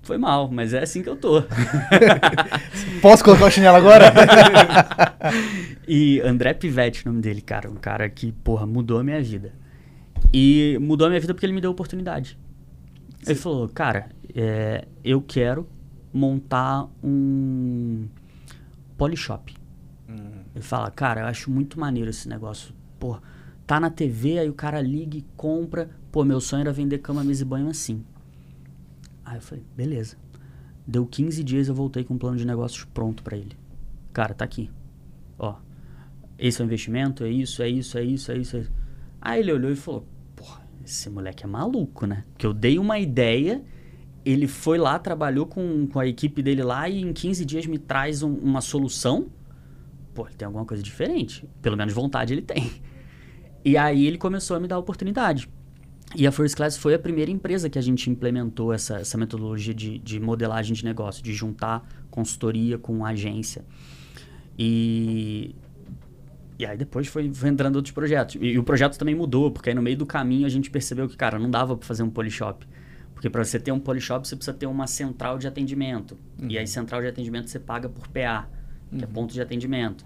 [0.00, 1.42] foi mal, mas é assim que eu tô.
[3.02, 4.10] Posso colocar o chinelo agora?
[5.86, 9.52] e André Pivetti, o nome dele, cara, um cara que, porra, mudou a minha vida.
[10.32, 12.38] E mudou a minha vida porque ele me deu oportunidade.
[13.22, 13.32] Sim.
[13.32, 15.73] Ele falou, cara, é, eu quero
[16.14, 18.06] montar um
[18.96, 19.54] polishop.
[20.08, 20.44] Uhum.
[20.54, 22.72] Ele fala, cara, eu acho muito maneiro esse negócio.
[22.98, 23.18] Pô,
[23.66, 25.90] tá na TV, aí o cara liga e compra.
[26.12, 28.04] Pô, meu sonho era vender cama, mesa e banho assim.
[29.24, 30.16] Aí eu falei, beleza.
[30.86, 33.56] Deu 15 dias eu voltei com um plano de negócios pronto para ele.
[34.12, 34.70] Cara, tá aqui.
[35.38, 35.56] Ó,
[36.38, 38.56] esse é o investimento, é isso, é isso, é isso, é isso.
[38.56, 38.72] É isso.
[39.20, 40.06] Aí ele olhou e falou,
[40.84, 42.24] esse moleque é maluco, né?
[42.32, 43.64] Porque eu dei uma ideia,
[44.24, 47.78] ele foi lá, trabalhou com, com a equipe dele lá e em 15 dias me
[47.78, 49.26] traz um, uma solução.
[50.14, 51.48] Pô, ele tem alguma coisa diferente.
[51.60, 52.70] Pelo menos vontade ele tem.
[53.64, 55.48] E aí ele começou a me dar oportunidade.
[56.14, 59.74] E a First Class foi a primeira empresa que a gente implementou essa, essa metodologia
[59.74, 63.64] de, de modelagem de negócio, de juntar consultoria com agência.
[64.56, 65.56] E,
[66.58, 68.36] e aí depois foi, foi entrando outros projetos.
[68.36, 71.08] E, e, o projeto também mudou, porque aí no meio do caminho a gente percebeu
[71.08, 72.64] que, cara, não dava para fazer um polishop.
[73.14, 76.18] Porque para você ter um polishop, você precisa ter uma central de atendimento.
[76.40, 76.48] Uhum.
[76.50, 78.48] E aí central de atendimento você paga por PA,
[78.90, 79.04] que é uhum.
[79.04, 80.04] é ponto de atendimento.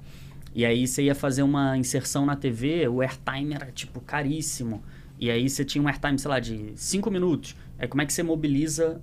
[0.55, 4.83] E aí você ia fazer uma inserção na TV, o airtime era, tipo, caríssimo.
[5.19, 7.57] E aí você tinha um airtime, sei lá, de 5 minutos.
[7.79, 9.01] Aí como é que você mobiliza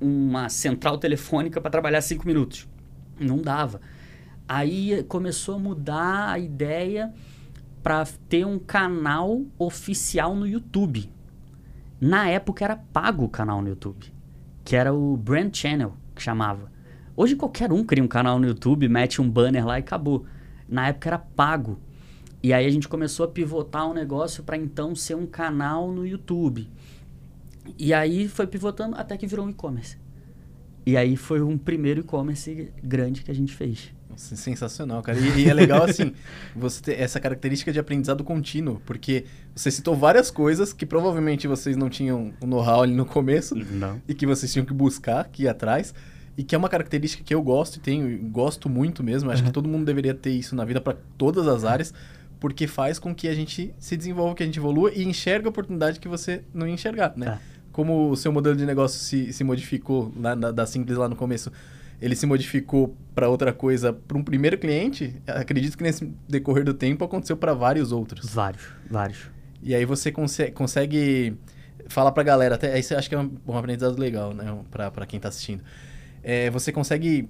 [0.00, 2.68] uma central telefônica para trabalhar 5 minutos?
[3.18, 3.80] Não dava.
[4.46, 7.12] Aí começou a mudar a ideia
[7.82, 11.10] para ter um canal oficial no YouTube.
[12.00, 14.12] Na época era pago o canal no YouTube,
[14.64, 16.70] que era o Brand Channel, que chamava.
[17.16, 20.24] Hoje qualquer um cria um canal no YouTube, mete um banner lá e acabou.
[20.68, 21.80] Na época era pago.
[22.40, 26.06] E aí a gente começou a pivotar o negócio para então ser um canal no
[26.06, 26.70] YouTube.
[27.76, 29.98] E aí foi pivotando até que virou um e-commerce.
[30.86, 33.92] E aí foi um primeiro e-commerce grande que a gente fez.
[34.18, 35.18] Sensacional, cara.
[35.18, 36.12] E, e, é legal, assim,
[36.54, 41.76] você ter essa característica de aprendizado contínuo, porque você citou várias coisas que provavelmente vocês
[41.76, 44.02] não tinham o know-how ali no começo não.
[44.08, 45.94] e que vocês tinham que buscar, ir atrás,
[46.36, 49.30] e que é uma característica que eu gosto e tenho, gosto muito mesmo.
[49.30, 49.48] Acho uhum.
[49.48, 51.94] que todo mundo deveria ter isso na vida para todas as áreas
[52.40, 55.50] porque faz com que a gente se desenvolva, que a gente evolua e enxerga a
[55.50, 57.26] oportunidade que você não ia enxergar, né?
[57.26, 57.40] Tá.
[57.72, 61.16] Como o seu modelo de negócio se, se modificou lá na, da Simples lá no
[61.16, 61.52] começo,
[62.00, 66.74] ele se modificou para outra coisa para um primeiro cliente, acredito que nesse decorrer do
[66.74, 68.32] tempo aconteceu para vários outros.
[68.32, 69.30] Vários, vários.
[69.62, 71.36] E aí você consegue, consegue
[71.88, 75.06] falar para a galera, até isso acho que é um, um aprendizado legal, né, para
[75.06, 75.62] quem está assistindo.
[76.22, 77.28] É, você consegue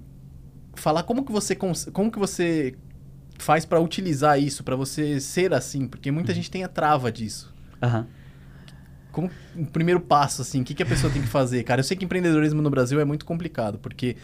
[0.75, 2.75] falar como que você como que você
[3.37, 5.87] faz para utilizar isso, para você ser assim?
[5.87, 6.35] Porque muita uhum.
[6.35, 7.53] gente tem a trava disso.
[7.81, 8.05] Uhum.
[9.11, 11.63] Como o um primeiro passo, assim, o que, que a pessoa tem que fazer?
[11.63, 14.15] Cara, eu sei que empreendedorismo no Brasil é muito complicado, porque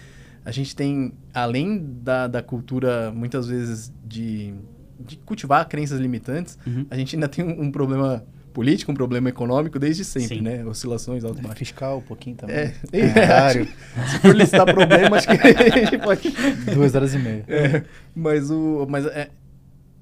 [0.45, 4.53] a gente tem, além da, da cultura, muitas vezes, de,
[4.99, 6.85] de cultivar crenças limitantes, uhum.
[6.89, 10.41] a gente ainda tem um, um problema político, um problema econômico desde sempre, Sim.
[10.41, 10.63] né?
[10.63, 11.57] Oscilações alto baixo.
[11.57, 12.55] Fiscal um pouquinho também.
[12.55, 13.65] É, é, é
[14.07, 16.29] se for listar problemas, acho que a gente pode...
[16.73, 17.43] Duas horas e meia.
[17.47, 17.83] É,
[18.15, 19.31] mas o, mas é,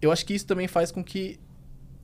[0.01, 1.39] eu acho que isso também faz com que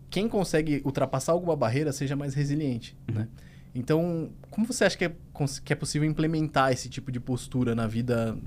[0.09, 3.15] quem consegue ultrapassar alguma barreira seja mais resiliente, uhum.
[3.15, 3.27] né?
[3.73, 5.15] Então, como você acha que é,
[5.63, 8.37] que é possível implementar esse tipo de postura na vida,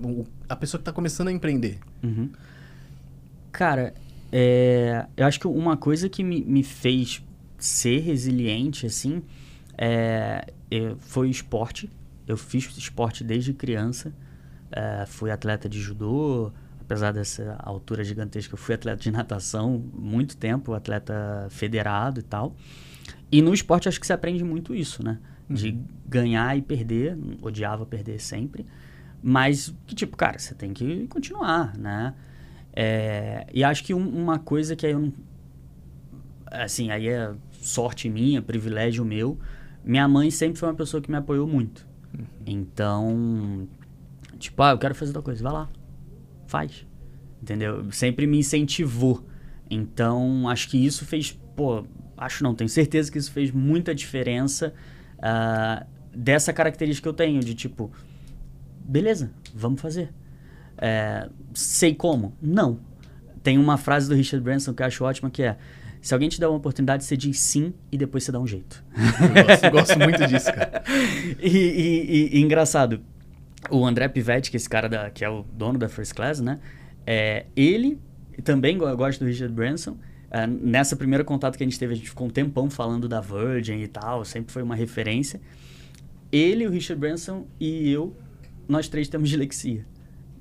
[0.48, 1.78] a pessoa que está começando a empreender?
[2.02, 2.30] Uhum.
[3.52, 3.94] Cara,
[4.32, 7.22] é, eu acho que uma coisa que me, me fez
[7.58, 9.22] ser resiliente, assim,
[9.78, 11.90] é, é, foi o esporte.
[12.26, 14.12] Eu fiz esporte desde criança.
[14.70, 20.37] É, fui atleta de judô, apesar dessa altura gigantesca, eu fui atleta de natação muito
[20.37, 22.56] tempo, atleta federado e tal.
[23.32, 25.18] E no esporte acho que se aprende muito isso, né?
[25.48, 25.84] De uhum.
[26.06, 27.18] ganhar e perder.
[27.40, 28.66] Odiava perder sempre.
[29.22, 32.14] Mas que tipo, cara, você tem que continuar, né?
[32.74, 35.12] É, e acho que um, uma coisa que aí eu não.
[36.46, 39.38] Assim, aí é sorte minha, privilégio meu.
[39.82, 41.86] Minha mãe sempre foi uma pessoa que me apoiou muito.
[42.16, 42.26] Uhum.
[42.44, 43.68] Então,
[44.38, 45.68] tipo, ah, eu quero fazer tal coisa, vai lá,
[46.46, 46.86] faz.
[47.42, 47.90] Entendeu?
[47.90, 49.24] Sempre me incentivou.
[49.70, 51.84] Então, acho que isso fez, pô,
[52.24, 54.72] acho não, tenho certeza que isso fez muita diferença
[55.18, 57.90] uh, dessa característica que eu tenho, de tipo,
[58.85, 60.11] beleza, vamos fazer.
[60.78, 62.35] É, sei como?
[62.40, 62.80] Não.
[63.42, 65.56] Tem uma frase do Richard Branson que eu acho ótima que é
[66.02, 68.85] se alguém te dá uma oportunidade, você diz sim e depois você dá um jeito.
[68.92, 70.82] Eu gosto, gosto muito disso, cara.
[71.40, 73.00] E, e, e, e, engraçado,
[73.70, 76.40] o André Pivetti, que é esse cara da, que é o dono da First Class,
[76.40, 76.58] né?
[77.06, 78.00] É, ele
[78.42, 79.96] também gosta do Richard Branson.
[80.34, 83.20] É, nessa primeira contato que a gente teve, a gente ficou um tempão falando da
[83.20, 85.38] Virgin e tal, sempre foi uma referência.
[86.32, 88.16] Ele, o Richard Branson e eu,
[88.66, 89.84] nós três temos dislexia.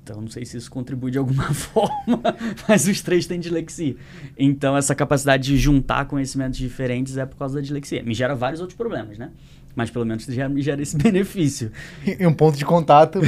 [0.02, 2.22] Então, não sei se isso contribui de alguma forma,
[2.66, 3.94] mas os três têm dislexia.
[4.36, 8.02] Então, essa capacidade de juntar conhecimentos diferentes é por causa da dislexia.
[8.02, 9.30] Me gera vários outros problemas, né?
[9.74, 11.72] Mas pelo menos já me gera esse benefício.
[12.06, 13.20] E um ponto de contato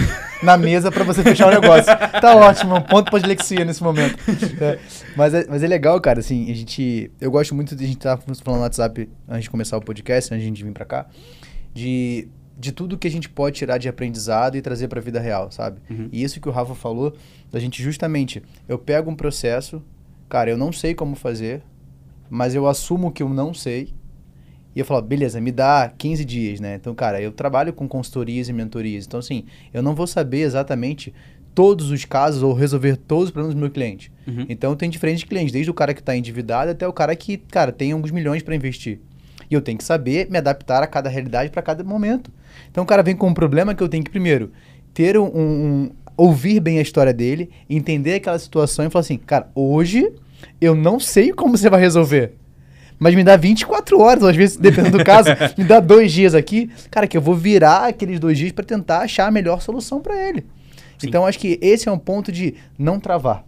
[0.42, 1.86] na mesa para você fechar o negócio.
[2.20, 4.18] Tá ótimo, um ponto para dislexia nesse momento.
[4.60, 4.78] É,
[5.16, 7.10] mas, é, mas é legal, cara, assim, a gente...
[7.20, 9.80] Eu gosto muito de a gente estar tá falando no WhatsApp antes de começar o
[9.80, 11.06] podcast, antes de a gente vir para cá,
[11.72, 15.20] de de tudo que a gente pode tirar de aprendizado e trazer para a vida
[15.20, 15.80] real, sabe?
[15.90, 16.08] Uhum.
[16.12, 17.14] E isso que o Rafa falou,
[17.50, 19.82] da gente justamente, eu pego um processo,
[20.28, 21.62] cara, eu não sei como fazer,
[22.30, 23.92] mas eu assumo que eu não sei,
[24.74, 26.74] E eu falava, beleza, me dá 15 dias, né?
[26.74, 29.06] Então, cara, eu trabalho com consultorias e mentorias.
[29.06, 31.14] Então, assim, eu não vou saber exatamente
[31.54, 34.10] todos os casos ou resolver todos os problemas do meu cliente.
[34.26, 34.46] Uhum.
[34.48, 37.70] Então, tem diferentes clientes, desde o cara que está endividado até o cara que, cara,
[37.70, 38.98] tem alguns milhões para investir.
[39.48, 42.32] E eu tenho que saber me adaptar a cada realidade para cada momento.
[42.70, 44.50] Então, o cara vem com um problema que eu tenho que, primeiro,
[44.92, 49.48] ter um, um ouvir bem a história dele, entender aquela situação e falar assim, cara,
[49.54, 50.12] hoje
[50.60, 52.34] eu não sei como você vai resolver.
[52.98, 56.70] Mas me dá 24 horas, às vezes, dependendo do caso, me dá dois dias aqui,
[56.90, 60.16] cara, que eu vou virar aqueles dois dias para tentar achar a melhor solução para
[60.16, 60.46] ele.
[60.98, 61.08] Sim.
[61.08, 63.44] Então, acho que esse é um ponto de não travar.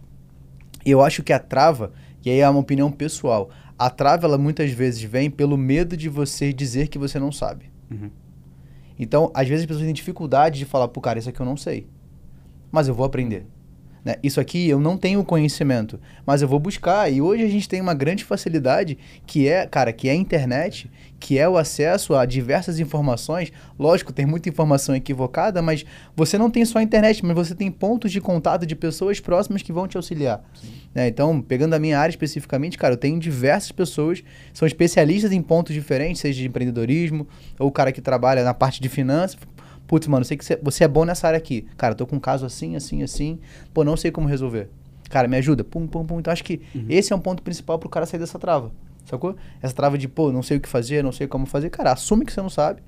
[0.85, 1.91] Eu acho que a trava,
[2.23, 6.09] e aí é uma opinião pessoal, a trava, ela muitas vezes vem pelo medo de
[6.09, 7.71] você dizer que você não sabe.
[7.89, 8.09] Uhum.
[8.99, 11.55] Então, às vezes as pessoas têm dificuldade de falar, pô, cara, isso aqui eu não
[11.55, 11.87] sei.
[12.71, 13.45] Mas eu vou aprender.
[14.07, 14.15] Né?
[14.23, 17.11] Isso aqui eu não tenho conhecimento, mas eu vou buscar.
[17.11, 20.89] E hoje a gente tem uma grande facilidade que é, cara, que é a internet,
[21.19, 23.51] que é o acesso a diversas informações.
[23.77, 25.83] Lógico, tem muita informação equivocada, mas
[26.15, 29.61] você não tem só a internet, mas você tem pontos de contato de pessoas próximas
[29.61, 30.41] que vão te auxiliar.
[30.95, 31.09] Né?
[31.09, 35.73] Então, pegando a minha área especificamente, cara, eu tenho diversas pessoas são especialistas em pontos
[35.73, 37.27] diferentes, seja de empreendedorismo,
[37.59, 39.37] ou o cara que trabalha na parte de finanças
[39.87, 41.65] Putz, mano, sei que você é bom nessa área aqui.
[41.77, 43.39] Cara, tô com um caso assim, assim, assim.
[43.73, 44.69] Pô, não sei como resolver.
[45.09, 45.63] Cara, me ajuda.
[45.63, 46.19] Pum, pum, pum.
[46.19, 46.85] Então acho que uhum.
[46.89, 48.71] esse é um ponto principal pro cara sair dessa trava.
[49.05, 49.37] Sacou?
[49.61, 51.69] Essa trava de, pô, não sei o que fazer, não sei como fazer.
[51.69, 52.81] Cara, assume que você não sabe.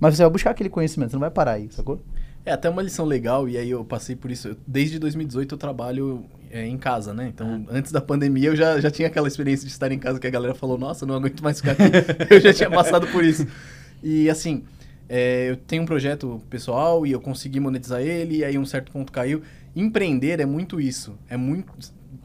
[0.00, 2.00] Mas você vai buscar aquele conhecimento, você não vai parar aí, sacou?
[2.44, 4.56] É até uma lição legal, e aí eu passei por isso.
[4.66, 7.28] Desde 2018 eu trabalho é, em casa, né?
[7.28, 7.72] Então, ah.
[7.76, 10.30] antes da pandemia eu já, já tinha aquela experiência de estar em casa que a
[10.30, 11.84] galera falou, nossa, não aguento mais ficar aqui.
[12.30, 13.46] eu já tinha passado por isso.
[14.02, 14.64] E assim,
[15.08, 18.90] é, eu tenho um projeto pessoal e eu consegui monetizar ele, e aí um certo
[18.92, 19.42] ponto caiu.
[19.74, 21.18] Empreender é muito isso.
[21.28, 21.72] É muito.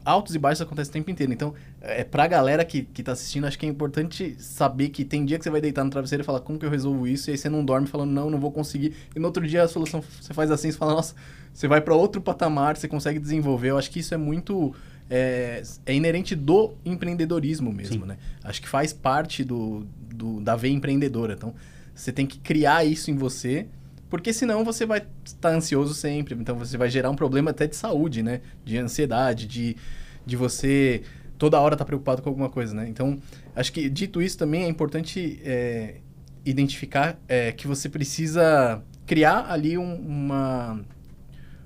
[0.04, 1.32] Altos e baixos acontecem o tempo inteiro.
[1.32, 5.24] Então, é pra galera que, que tá assistindo, acho que é importante saber que tem
[5.24, 7.32] dia que você vai deitar no travesseiro e falar como que eu resolvo isso, e
[7.32, 8.94] aí você não dorme falando, não, não vou conseguir.
[9.14, 11.14] E no outro dia a solução você faz assim, você fala, nossa,
[11.52, 13.70] você vai para outro patamar, você consegue desenvolver.
[13.70, 14.74] Eu acho que isso é muito.
[15.10, 18.08] É, é inerente do empreendedorismo mesmo, Sim.
[18.08, 18.18] né?
[18.44, 21.32] Acho que faz parte do, do, da veia empreendedora.
[21.32, 21.54] Então,
[21.98, 23.66] você tem que criar isso em você,
[24.08, 26.32] porque senão você vai estar ansioso sempre.
[26.34, 28.40] Então você vai gerar um problema até de saúde, né?
[28.64, 29.76] De ansiedade, de,
[30.24, 31.02] de você
[31.36, 32.88] toda hora estar tá preocupado com alguma coisa, né?
[32.88, 33.18] Então,
[33.54, 35.96] acho que dito isso também é importante é,
[36.44, 40.80] identificar é, que você precisa criar ali um, uma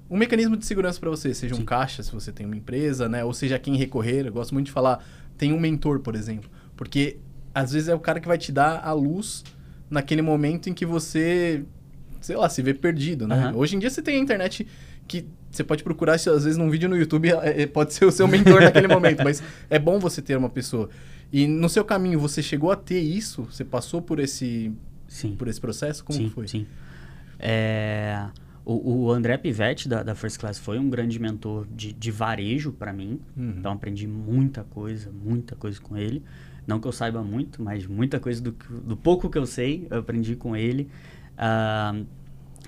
[0.08, 1.62] um mecanismo de segurança para você, seja Sim.
[1.62, 3.22] um caixa, se você tem uma empresa, né?
[3.22, 4.26] Ou seja, quem recorrer.
[4.26, 5.04] Eu gosto muito de falar,
[5.36, 6.50] tem um mentor, por exemplo.
[6.74, 7.18] Porque
[7.54, 9.44] às vezes é o cara que vai te dar a luz
[9.92, 11.62] naquele momento em que você,
[12.20, 13.48] sei lá, se vê perdido, né?
[13.48, 13.58] Uhum.
[13.58, 14.66] Hoje em dia você tem a internet
[15.06, 18.10] que você pode procurar, às vezes, num vídeo no YouTube, é, é, pode ser o
[18.10, 20.88] seu mentor naquele momento, mas é bom você ter uma pessoa.
[21.30, 23.44] E no seu caminho, você chegou a ter isso?
[23.44, 24.72] Você passou por esse,
[25.06, 25.36] sim.
[25.36, 26.02] Por esse processo?
[26.02, 26.48] Como sim, foi?
[26.48, 26.66] Sim,
[27.38, 28.26] é...
[28.64, 32.70] O, o, André Pivetti, da, da, First Class, foi um grande mentor de, de varejo
[32.70, 33.18] para mim.
[33.36, 33.54] Uhum.
[33.58, 36.22] Então, aprendi muita coisa, muita coisa com ele.
[36.66, 39.98] Não que eu saiba muito, mas muita coisa do, do pouco que eu sei, eu
[39.98, 40.88] aprendi com ele.
[41.34, 42.06] Uh,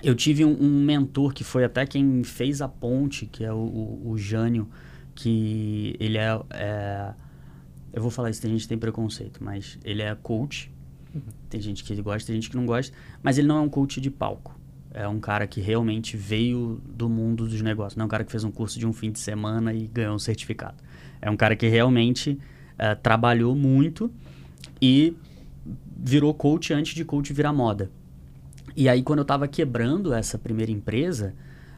[0.02, 3.56] eu tive um, um, mentor que foi até quem fez a ponte, que é o,
[3.56, 4.68] o, o Jânio,
[5.14, 7.14] que ele é, é,
[7.92, 10.70] Eu vou falar isso, tem gente que tem preconceito, mas ele é coach.
[11.14, 11.22] Uhum.
[11.48, 12.94] Tem gente que gosta, tem gente que não gosta.
[13.22, 14.58] Mas ele não é um coach de palco.
[14.92, 17.96] É um cara que realmente veio do mundo dos negócios.
[17.96, 20.14] Não é um cara que fez um curso de um fim de semana e ganhou
[20.14, 20.76] um certificado.
[21.20, 22.38] É um cara que realmente
[22.74, 24.10] uh, trabalhou muito
[24.80, 25.16] e
[25.96, 27.90] virou coach antes de coach virar moda.
[28.76, 31.34] E aí, quando eu estava quebrando essa primeira empresa,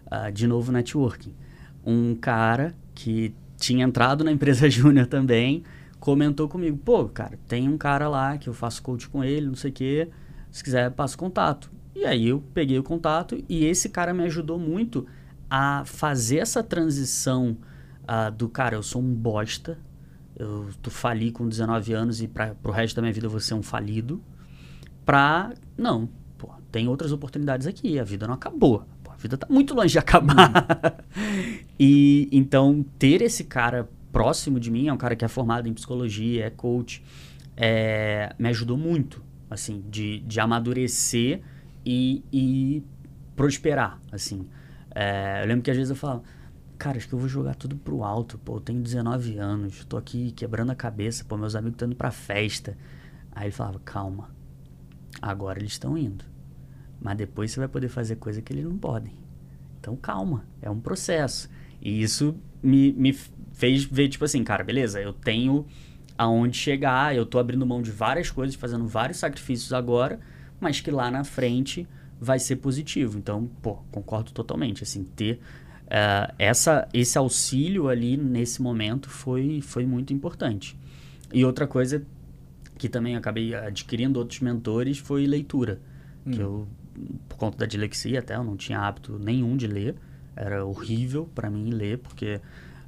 [0.07, 1.35] uh, de novo networking,
[1.85, 5.63] um cara que tinha entrado na empresa júnior também
[6.01, 9.55] comentou comigo: pô, cara, tem um cara lá que eu faço coach com ele, não
[9.55, 10.09] sei o quê,
[10.51, 11.71] se quiser, passa contato.
[11.95, 15.07] E aí eu peguei o contato e esse cara me ajudou muito
[15.49, 17.57] a fazer essa transição
[18.03, 19.79] uh, do cara, eu sou um bosta,
[20.37, 23.57] eu tu fali com 19 anos e para o resto da minha vida você é
[23.57, 24.23] um falido,
[25.05, 28.85] pra, não, pô, tem outras oportunidades aqui, a vida não acabou.
[29.03, 31.05] Pô, a vida tá muito longe de acabar.
[31.81, 35.75] e então ter esse cara próximo de mim, é um cara que é formado em
[35.75, 37.03] psicologia, é coach,
[37.57, 41.41] é, me ajudou muito, assim, de, de amadurecer
[41.85, 42.83] e, e
[43.35, 44.47] prosperar, assim.
[44.95, 46.23] É, eu lembro que às vezes eu falo,
[46.77, 49.97] cara, acho que eu vou jogar tudo pro alto, pô, eu tenho 19 anos, tô
[49.97, 52.77] aqui quebrando a cabeça, pô, meus amigos estão indo pra festa.
[53.33, 54.31] Aí ele falava, calma,
[55.21, 56.25] agora eles estão indo,
[57.01, 59.13] mas depois você vai poder fazer coisa que eles não podem.
[59.81, 61.49] Então calma, é um processo.
[61.81, 63.13] E isso me, me
[63.53, 65.67] fez ver, tipo assim, cara, beleza, eu tenho
[66.19, 70.19] aonde chegar, eu tô abrindo mão de várias coisas, fazendo vários sacrifícios agora,
[70.61, 71.87] mas que lá na frente
[72.21, 73.19] vai ser positivo.
[73.19, 75.41] Então, pô, concordo totalmente, assim, ter
[75.87, 80.77] uh, essa, esse auxílio ali nesse momento foi, foi muito importante.
[81.33, 82.03] E outra coisa
[82.79, 85.81] que também acabei adquirindo outros mentores foi leitura,
[86.27, 86.31] hum.
[86.31, 86.69] que eu,
[87.29, 89.97] por conta da dislexia até, eu não tinha hábito nenhum de ler,
[90.35, 92.41] era horrível para mim ler, porque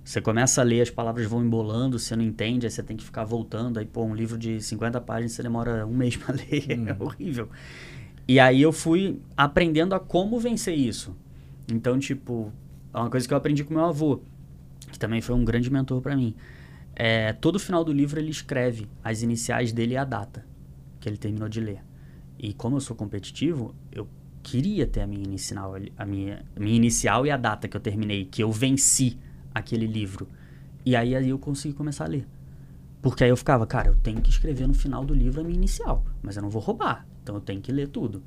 [0.09, 3.05] você começa a ler, as palavras vão embolando, você não entende, aí você tem que
[3.05, 3.79] ficar voltando.
[3.79, 6.79] Aí, pô, um livro de 50 páginas você demora um mês para ler.
[6.79, 6.89] Hum.
[6.89, 7.51] É horrível.
[8.27, 11.15] E aí eu fui aprendendo a como vencer isso.
[11.71, 12.51] Então, tipo,
[12.93, 14.21] é uma coisa que eu aprendi com meu avô,
[14.91, 16.35] que também foi um grande mentor para mim.
[16.95, 20.45] É, todo final do livro ele escreve as iniciais dele e a data
[20.99, 21.81] que ele terminou de ler.
[22.39, 24.09] E como eu sou competitivo, eu
[24.43, 27.81] queria ter a minha inicial, a minha, a minha inicial e a data que eu
[27.81, 29.19] terminei, que eu venci
[29.55, 30.29] aquele livro.
[30.85, 32.27] E aí, aí eu consegui começar a ler.
[33.03, 35.57] Porque aí eu ficava, cara, eu tenho que escrever no final do livro a minha
[35.57, 38.23] inicial, mas eu não vou roubar, então eu tenho que ler tudo.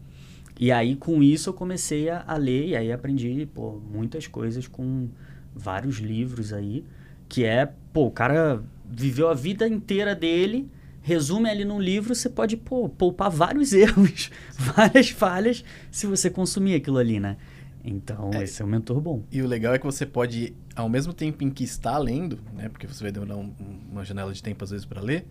[0.62, 4.68] E aí com isso eu comecei a, a ler e aí aprendi, pô, muitas coisas
[4.68, 5.10] com
[5.56, 6.86] vários livros aí,
[7.28, 10.70] que é, pô, o cara viveu a vida inteira dele,
[11.02, 16.76] resume ali num livro, você pode pô, poupar vários erros, várias falhas, se você consumir
[16.76, 17.38] aquilo ali, né?
[17.84, 19.24] Então, é, esse é um mentor bom.
[19.32, 22.70] E o legal é que você pode, ao mesmo tempo em que está lendo, né?
[22.70, 23.52] Porque você vai demorar um,
[23.92, 25.26] uma janela de tempo às vezes para ler,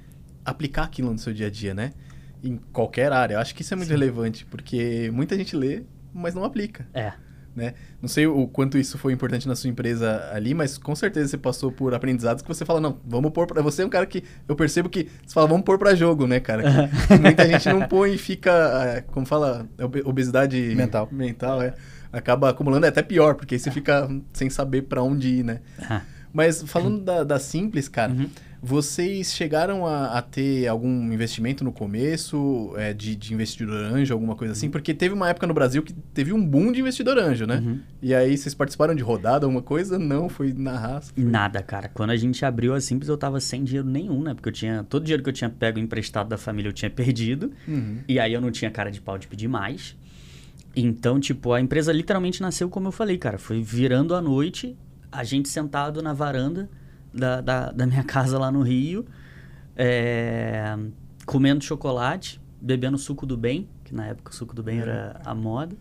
[0.45, 1.93] aplicar aquilo no seu dia a dia, né?
[2.43, 3.35] Em qualquer área.
[3.35, 3.95] Eu acho que isso é muito Sim.
[3.95, 5.83] relevante, porque muita gente lê,
[6.13, 6.87] mas não aplica.
[6.95, 7.13] É.
[7.55, 7.75] Né?
[8.01, 11.37] Não sei o quanto isso foi importante na sua empresa ali, mas com certeza você
[11.37, 13.61] passou por aprendizados que você fala, não, vamos pôr pra...
[13.61, 16.39] Você é um cara que eu percebo que você fala, vamos pôr para jogo, né,
[16.39, 16.63] cara?
[17.21, 18.53] Muita gente não põe e fica,
[18.97, 19.69] é, como fala,
[20.05, 21.09] obesidade mental.
[21.11, 21.75] Mental, é
[22.13, 25.61] acaba acumulando, é até pior, porque aí você fica sem saber para onde ir, né?
[25.89, 26.03] Ah.
[26.33, 28.29] Mas falando da, da Simples, cara, uhum.
[28.63, 34.37] Vocês chegaram a, a, ter algum investimento no começo é, de, de, investidor anjo, alguma
[34.37, 34.67] coisa assim?
[34.67, 34.73] Uhum.
[34.73, 37.57] Porque teve uma época no Brasil que teve um boom de investidor anjo, né?
[37.57, 37.81] Uhum.
[38.03, 39.99] E aí vocês participaram de rodada, alguma coisa?
[39.99, 41.13] Não, foi na raça?
[41.15, 41.25] Foi...
[41.25, 41.89] Nada, cara.
[41.89, 44.35] Quando a gente abriu a Simples, eu tava sem dinheiro nenhum, né?
[44.35, 44.85] Porque eu tinha.
[44.85, 47.51] Todo dinheiro que eu tinha pego emprestado da família eu tinha perdido.
[47.67, 48.01] Uhum.
[48.07, 49.97] E aí eu não tinha cara de pau de pedir mais.
[50.77, 53.39] Então, tipo, a empresa literalmente nasceu como eu falei, cara.
[53.39, 54.77] Foi virando a noite,
[55.11, 56.69] a gente sentado na varanda
[57.13, 59.05] da, da, da minha casa lá no Rio,
[59.77, 60.77] é,
[61.27, 65.35] comendo chocolate, bebendo suco do bem, que na época o suco do bem era a
[65.35, 65.77] moda.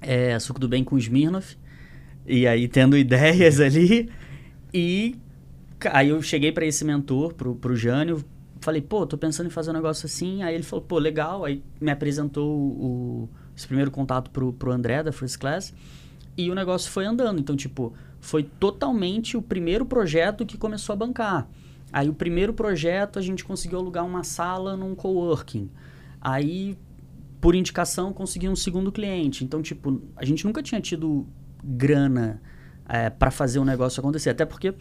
[0.00, 1.56] É, suco do bem com Smirnoff.
[2.26, 4.10] E aí tendo ideias ali.
[4.72, 5.16] E
[5.90, 8.22] aí eu cheguei para esse mentor, pro, pro Jânio,
[8.60, 10.42] falei, pô, tô pensando em fazer um negócio assim.
[10.42, 11.44] Aí ele falou, pô, legal.
[11.44, 15.74] Aí me apresentou o esse primeiro contato pro, pro André da First Class.
[16.36, 17.40] E o negócio foi andando.
[17.40, 21.48] Então, tipo, foi totalmente o primeiro projeto que começou a bancar.
[21.92, 25.70] Aí, o primeiro projeto, a gente conseguiu alugar uma sala num coworking.
[26.20, 26.76] Aí,
[27.40, 29.44] por indicação, consegui um segundo cliente.
[29.44, 31.26] Então, tipo, a gente nunca tinha tido
[31.64, 32.42] grana
[32.88, 34.30] é, para fazer o negócio acontecer.
[34.30, 34.74] Até porque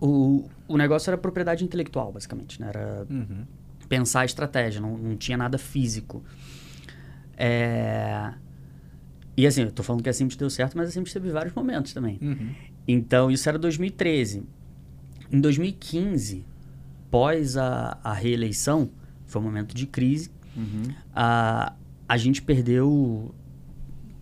[0.00, 2.60] o, o negócio era propriedade intelectual, basicamente.
[2.60, 2.68] Né?
[2.68, 3.44] Era uhum.
[3.88, 6.24] pensar a estratégia, não, não tinha nada físico.
[7.36, 8.32] É...
[9.36, 11.54] E assim, eu tô falando que a Simples deu certo, mas a Simples teve vários
[11.54, 12.18] momentos também.
[12.22, 12.54] Uhum.
[12.88, 14.44] Então, isso era 2013.
[15.30, 16.44] Em 2015,
[17.10, 18.90] pós a, a reeleição,
[19.26, 20.94] foi um momento de crise, uhum.
[21.14, 21.74] a,
[22.08, 23.34] a gente perdeu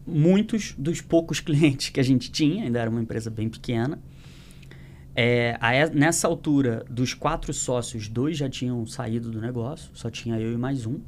[0.06, 4.00] muitos dos poucos clientes que a gente tinha, ainda era uma empresa bem pequena.
[5.14, 10.40] É, a, nessa altura, dos quatro sócios, dois já tinham saído do negócio, só tinha
[10.40, 10.98] eu e mais um.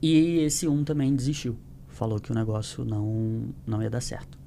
[0.00, 1.58] E esse um também desistiu.
[1.92, 4.38] Falou que o negócio não, não ia dar certo.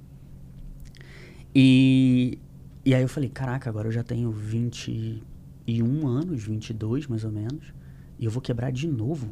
[1.53, 2.37] E,
[2.83, 7.73] e aí eu falei, caraca, agora eu já tenho 21 anos, 22 mais ou menos,
[8.19, 9.29] e eu vou quebrar de novo.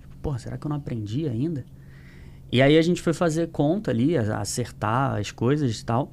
[0.00, 1.64] Tipo, porra, será que eu não aprendi ainda?
[2.50, 6.10] E aí a gente foi fazer conta ali, acertar as coisas e tal.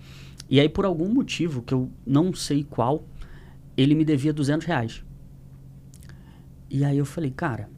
[0.49, 3.05] E aí, por algum motivo, que eu não sei qual,
[3.75, 5.03] ele me devia 200 reais.
[6.69, 7.69] E aí eu falei, cara,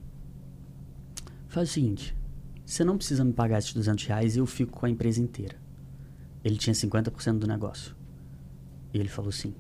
[1.53, 2.15] Faz o seguinte,
[2.73, 5.55] você não precisa me pagar esses 200 reais e eu fico com a empresa inteira.
[6.43, 7.95] Ele tinha 50% do negócio.
[8.91, 9.53] E ele falou sim.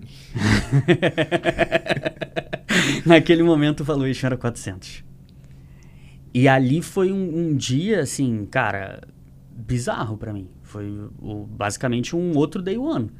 [3.04, 5.04] Naquele momento o valuation era 400.
[6.32, 9.06] E ali foi um, um dia, assim, cara,
[9.54, 10.48] bizarro para mim.
[10.62, 13.10] Foi o, basicamente um outro day one.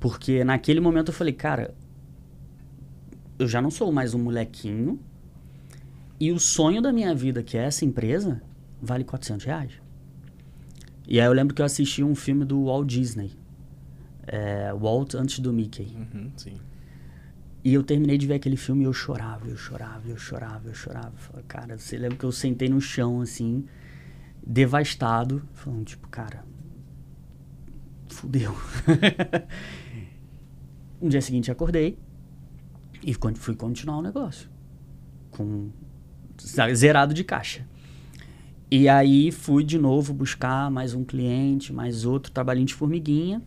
[0.00, 1.74] Porque naquele momento eu falei, cara,
[3.38, 4.98] eu já não sou mais um molequinho
[6.18, 8.40] e o sonho da minha vida, que é essa empresa,
[8.84, 9.72] vale 400 reais.
[11.06, 13.32] E aí eu lembro que eu assisti um filme do Walt Disney.
[14.26, 15.94] É, Walt antes do Mickey.
[15.94, 16.56] Uhum, sim.
[17.62, 20.74] E eu terminei de ver aquele filme e eu chorava, eu chorava, eu chorava, eu
[20.74, 21.12] chorava.
[21.16, 23.64] Falei, cara, você lembra que eu sentei no chão, assim,
[24.46, 26.44] devastado, falando, tipo, cara,
[28.08, 28.54] fudeu.
[31.00, 31.98] no dia seguinte acordei
[33.02, 34.48] e fui continuar o negócio.
[35.30, 35.70] Com
[36.74, 37.66] zerado de caixa.
[38.76, 43.40] E aí fui de novo buscar mais um cliente, mais outro trabalhinho de formiguinha,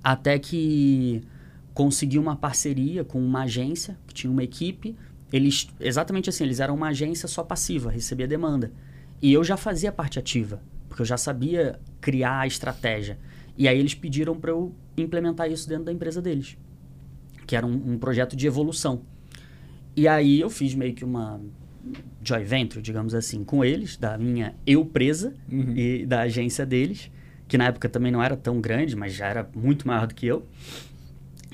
[0.00, 1.24] até que
[1.74, 4.94] consegui uma parceria com uma agência que tinha uma equipe.
[5.32, 8.70] Eles, exatamente assim, eles eram uma agência só passiva, recebia demanda.
[9.20, 13.18] E eu já fazia parte ativa, porque eu já sabia criar a estratégia.
[13.56, 16.56] E aí eles pediram para eu implementar isso dentro da empresa deles,
[17.44, 19.02] que era um, um, projeto de evolução.
[19.96, 21.40] E aí eu fiz meio que uma
[22.22, 25.76] joy venture, digamos assim, com eles, da minha eu presa uhum.
[25.76, 27.10] e da agência deles,
[27.46, 30.26] que na época também não era tão grande, mas já era muito maior do que
[30.26, 30.46] eu.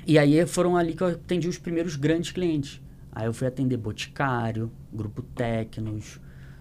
[0.06, 2.80] E aí foram ali que eu atendi os primeiros grandes clientes.
[3.12, 6.16] Aí eu fui atender Boticário, Grupo Tecnos,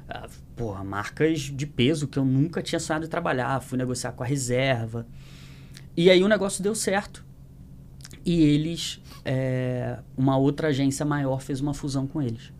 [0.08, 3.60] uh, porra, marcas de peso que eu nunca tinha sonhado de trabalhar.
[3.62, 5.06] Fui negociar com a reserva.
[5.98, 7.26] E aí o negócio deu certo.
[8.26, 12.54] E eles, é, uma outra agência maior fez uma fusão com eles.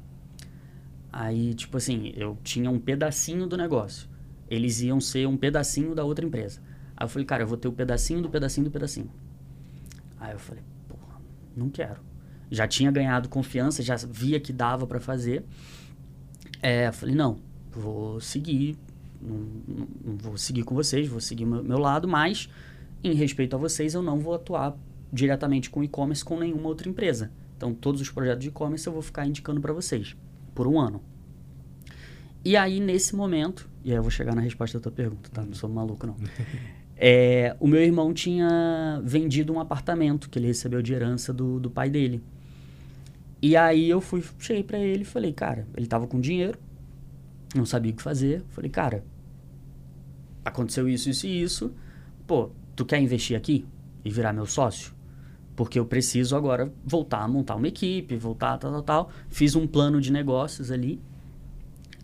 [1.16, 4.10] Aí, tipo assim, eu tinha um pedacinho do negócio.
[4.50, 6.60] Eles iam ser um pedacinho da outra empresa.
[6.98, 9.12] Aí eu falei, cara, eu vou ter o pedacinho do pedacinho do pedacinho.
[10.20, 10.64] Aí eu falei,
[11.56, 12.02] não quero.
[12.50, 15.46] Já tinha ganhado confiança, já via que dava para fazer.
[16.64, 17.38] É, falei, não,
[17.72, 18.76] vou seguir,
[19.22, 19.38] não,
[19.68, 22.50] não, não, vou seguir com vocês, vou seguir meu, meu lado, mas
[23.04, 24.76] em respeito a vocês, eu não vou atuar
[25.12, 27.32] diretamente com e-commerce com nenhuma outra empresa.
[27.56, 30.16] Então, todos os projetos de e-commerce eu vou ficar indicando para vocês
[30.54, 31.02] por um ano.
[32.46, 35.44] E aí, nesse momento, e aí eu vou chegar na resposta da tua pergunta, tá?
[35.44, 36.16] Não sou maluco, não.
[36.96, 41.70] É, o meu irmão tinha vendido um apartamento que ele recebeu de herança do, do
[41.70, 42.24] pai dele.
[43.42, 46.58] E aí eu fui, cheguei para ele e falei, cara, ele tava com dinheiro,
[47.54, 48.42] não sabia o que fazer.
[48.52, 49.04] Falei, cara,
[50.46, 51.74] aconteceu isso, isso e isso.
[52.26, 53.66] Pô, tu quer investir aqui
[54.06, 54.93] e virar meu sócio?
[55.56, 59.10] Porque eu preciso agora voltar a montar uma equipe, voltar tal, tal, tal.
[59.30, 61.00] Fiz um plano de negócios ali.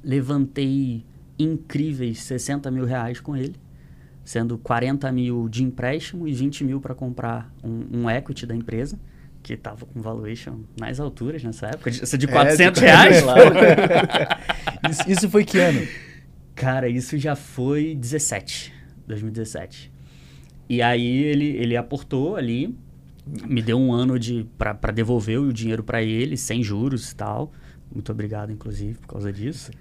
[0.04, 1.06] Levantei
[1.38, 3.56] incríveis 60 mil reais com ele
[4.30, 9.00] sendo 40 mil de empréstimo e 20 mil para comprar um, um, equity da empresa,
[9.42, 13.24] que estava com valuation nas alturas nessa época, de, de 400 é, reais.
[14.88, 15.82] Isso, isso foi que ano?
[16.54, 18.72] Cara, isso já foi 17,
[19.08, 19.92] 2017.
[20.70, 22.78] E aí ele, ele aportou ali,
[23.48, 27.52] me deu um ano de para devolver o dinheiro para ele, sem juros e tal.
[27.94, 29.72] Muito obrigado, inclusive, por causa disso.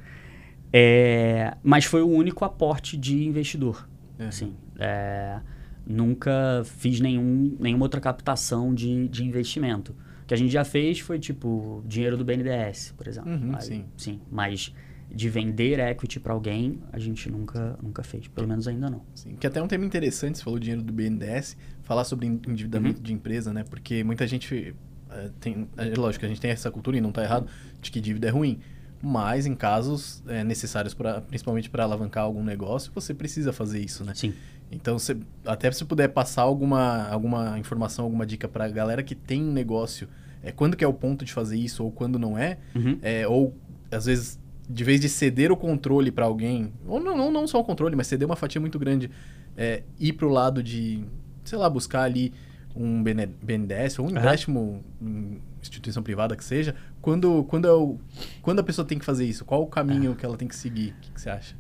[0.72, 3.88] É, mas foi o único aporte de investidor.
[4.18, 4.28] Uhum.
[4.28, 5.40] Assim, é,
[5.86, 9.92] nunca fiz nenhum, nenhuma outra captação de, de investimento.
[10.22, 13.32] O que a gente já fez foi, tipo, dinheiro do BNDES, por exemplo.
[13.32, 13.84] Uhum, Aí, sim.
[13.96, 14.74] Sim, mas
[15.10, 18.28] de vender equity para alguém, a gente nunca, nunca fez.
[18.28, 19.02] Pelo menos ainda não.
[19.14, 21.56] Sim, que até é um tema interessante, você falou dinheiro do BNDES,
[21.88, 23.02] falar sobre endividamento uhum.
[23.02, 23.64] de empresa, né?
[23.68, 24.76] Porque muita gente
[25.10, 25.66] é, tem...
[25.76, 27.48] É lógico, a gente tem essa cultura, e não está errado,
[27.80, 28.60] de que dívida é ruim
[29.00, 34.04] mas em casos é, necessários, pra, principalmente para alavancar algum negócio, você precisa fazer isso,
[34.04, 34.12] né?
[34.14, 34.34] Sim.
[34.70, 35.16] Então, você,
[35.46, 39.52] até se puder passar alguma, alguma informação, alguma dica para a galera que tem um
[39.52, 40.08] negócio,
[40.42, 42.98] é, quando que é o ponto de fazer isso ou quando não é, uhum.
[43.00, 43.54] é ou
[43.90, 47.58] às vezes de vez de ceder o controle para alguém, ou não, não, não só
[47.58, 49.10] o controle, mas ceder uma fatia muito grande,
[49.56, 51.02] é, ir para o lado de,
[51.48, 52.32] sei lá, buscar ali
[52.74, 57.98] um BNDES ou um empréstimo em instituição privada que seja, quando, quando, é o,
[58.40, 59.44] quando a pessoa tem que fazer isso?
[59.44, 60.14] Qual o caminho é.
[60.14, 60.92] que ela tem que seguir?
[60.92, 61.56] O que, que você acha?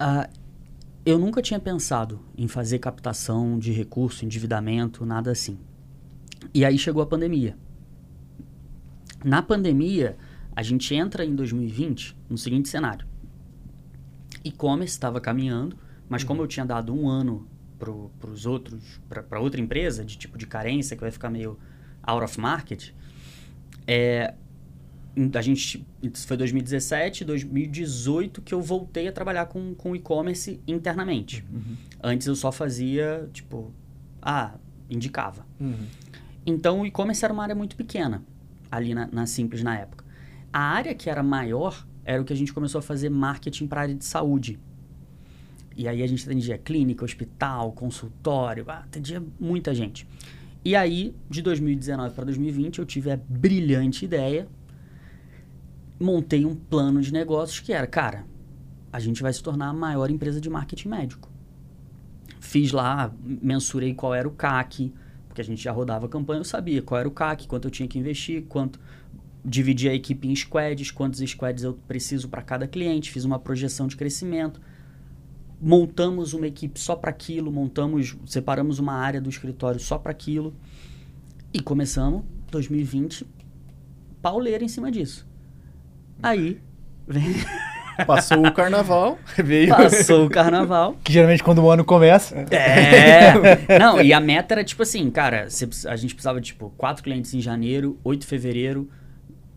[0.00, 0.30] Uh,
[1.04, 5.58] eu nunca tinha pensado em fazer captação de recurso, endividamento, nada assim.
[6.54, 7.56] E aí chegou a pandemia.
[9.24, 10.16] Na pandemia,
[10.54, 13.06] a gente entra em 2020 no seguinte cenário.
[14.44, 15.76] E-commerce estava caminhando,
[16.08, 16.28] mas uhum.
[16.28, 17.46] como eu tinha dado um ano
[17.80, 21.58] para os outros, para outra empresa de tipo de carência que vai ficar meio
[22.02, 22.90] out of market,
[23.86, 24.34] é,
[25.34, 31.44] a gente isso foi 2017, 2018 que eu voltei a trabalhar com, com e-commerce internamente.
[31.52, 31.76] Uhum.
[32.02, 33.72] Antes eu só fazia tipo,
[34.22, 34.54] ah,
[34.88, 35.46] indicava.
[35.58, 35.86] Uhum.
[36.46, 38.22] Então o e-commerce era uma área muito pequena
[38.70, 40.04] ali na, na Simples na época.
[40.52, 43.80] A área que era maior era o que a gente começou a fazer marketing para
[43.80, 44.58] a área de saúde.
[45.76, 50.06] E aí a gente atendia clínica, hospital, consultório, ah, atendia muita gente.
[50.64, 54.46] E aí, de 2019 para 2020, eu tive a brilhante ideia,
[55.98, 58.26] montei um plano de negócios que era, cara,
[58.92, 61.30] a gente vai se tornar a maior empresa de marketing médico.
[62.40, 64.92] Fiz lá, mensurei qual era o CAC,
[65.28, 67.70] porque a gente já rodava a campanha, eu sabia qual era o CAC, quanto eu
[67.70, 68.78] tinha que investir, quanto
[69.44, 73.86] dividi a equipe em squads, quantos squads eu preciso para cada cliente, fiz uma projeção
[73.86, 74.60] de crescimento.
[75.60, 80.54] Montamos uma equipe só para aquilo, montamos, separamos uma área do escritório só para aquilo
[81.52, 83.26] e começamos 2020
[84.22, 85.26] pauleira em cima disso.
[86.22, 86.60] Aí
[87.06, 87.24] vem
[88.06, 89.68] Passou o carnaval, veio.
[89.68, 90.96] Passou o carnaval.
[91.04, 92.34] Que geralmente quando o ano começa.
[92.50, 93.34] É.
[93.78, 95.46] Não, e a meta era tipo assim, cara,
[95.86, 98.88] a gente precisava de tipo quatro clientes em janeiro, 8 de fevereiro,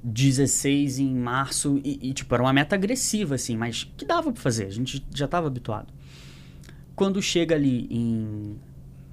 [0.03, 4.41] 16 em março e, e, tipo era uma meta agressiva assim, mas que dava para
[4.41, 5.93] fazer, a gente já estava habituado.
[6.95, 8.59] Quando chega ali em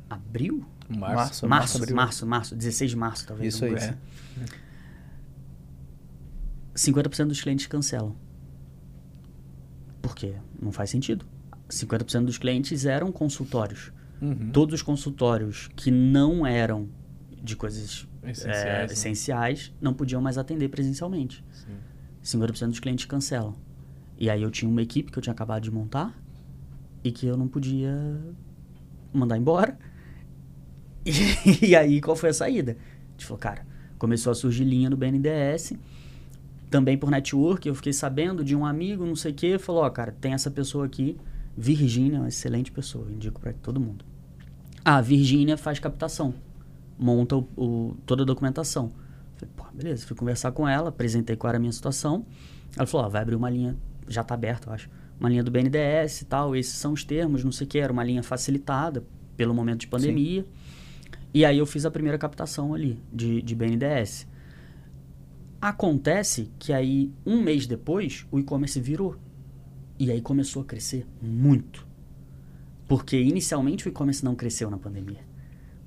[0.09, 3.55] abril, março, março, março, março, março, março 16 de março talvez.
[3.55, 3.75] Isso aí.
[3.75, 3.91] Assim.
[3.91, 4.71] É.
[6.75, 8.17] 50% dos clientes cancelam.
[10.03, 11.27] Porque não faz sentido.
[11.69, 13.93] 50% dos clientes eram consultórios.
[14.21, 14.51] Uhum.
[14.51, 16.89] Todos os consultórios que não eram
[17.43, 18.85] de coisas essenciais, é, né?
[18.87, 21.45] essenciais não podiam mais atender presencialmente.
[21.53, 21.77] Sim.
[22.23, 23.55] 50% dos clientes cancelam.
[24.19, 26.15] E aí eu tinha uma equipe que eu tinha acabado de montar
[27.03, 27.93] e que eu não podia
[29.13, 29.77] mandar embora.
[31.03, 32.73] E, e aí qual foi a saída?
[32.73, 33.67] A gente falou, cara,
[33.99, 35.73] começou a surgir linha no BNDES
[36.71, 39.89] também por network, eu fiquei sabendo de um amigo, não sei o quê, falou, ó,
[39.89, 41.19] oh, cara, tem essa pessoa aqui,
[41.57, 44.05] Virgínia, uma excelente pessoa, indico para todo mundo.
[44.85, 46.33] Ah, Virgínia faz captação,
[47.01, 48.93] monta o, o, toda a documentação.
[49.37, 52.27] Falei, pô, beleza, fui conversar com ela, apresentei qual era a minha situação.
[52.77, 53.77] Ela falou, ó, vai abrir uma linha,
[54.07, 57.43] já tá aberta, eu acho, uma linha do BNDES e tal, esses são os termos,
[57.43, 59.05] não sei o que, era uma linha facilitada
[59.37, 60.43] pelo momento de pandemia.
[60.43, 60.49] Sim.
[61.33, 64.27] E aí eu fiz a primeira captação ali de, de BNDES.
[65.61, 69.17] Acontece que aí, um mês depois, o e-commerce virou.
[69.99, 71.87] E aí começou a crescer muito.
[72.89, 75.30] Porque inicialmente o e-commerce não cresceu na pandemia.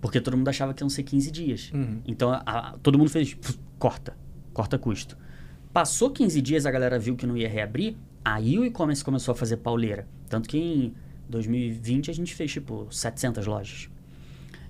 [0.04, 1.72] Porque todo mundo achava que iam ser 15 dias.
[1.74, 2.02] Uhum.
[2.06, 3.38] Então a, a, todo mundo fez,
[3.80, 4.14] corta,
[4.54, 5.18] corta custo.
[5.72, 9.36] Passou 15 dias, a galera viu que não ia reabrir, aí o e-commerce começou a
[9.36, 10.06] fazer pauleira.
[10.28, 10.94] Tanto que em
[11.30, 13.90] 2020 a gente fez tipo 700 lojas.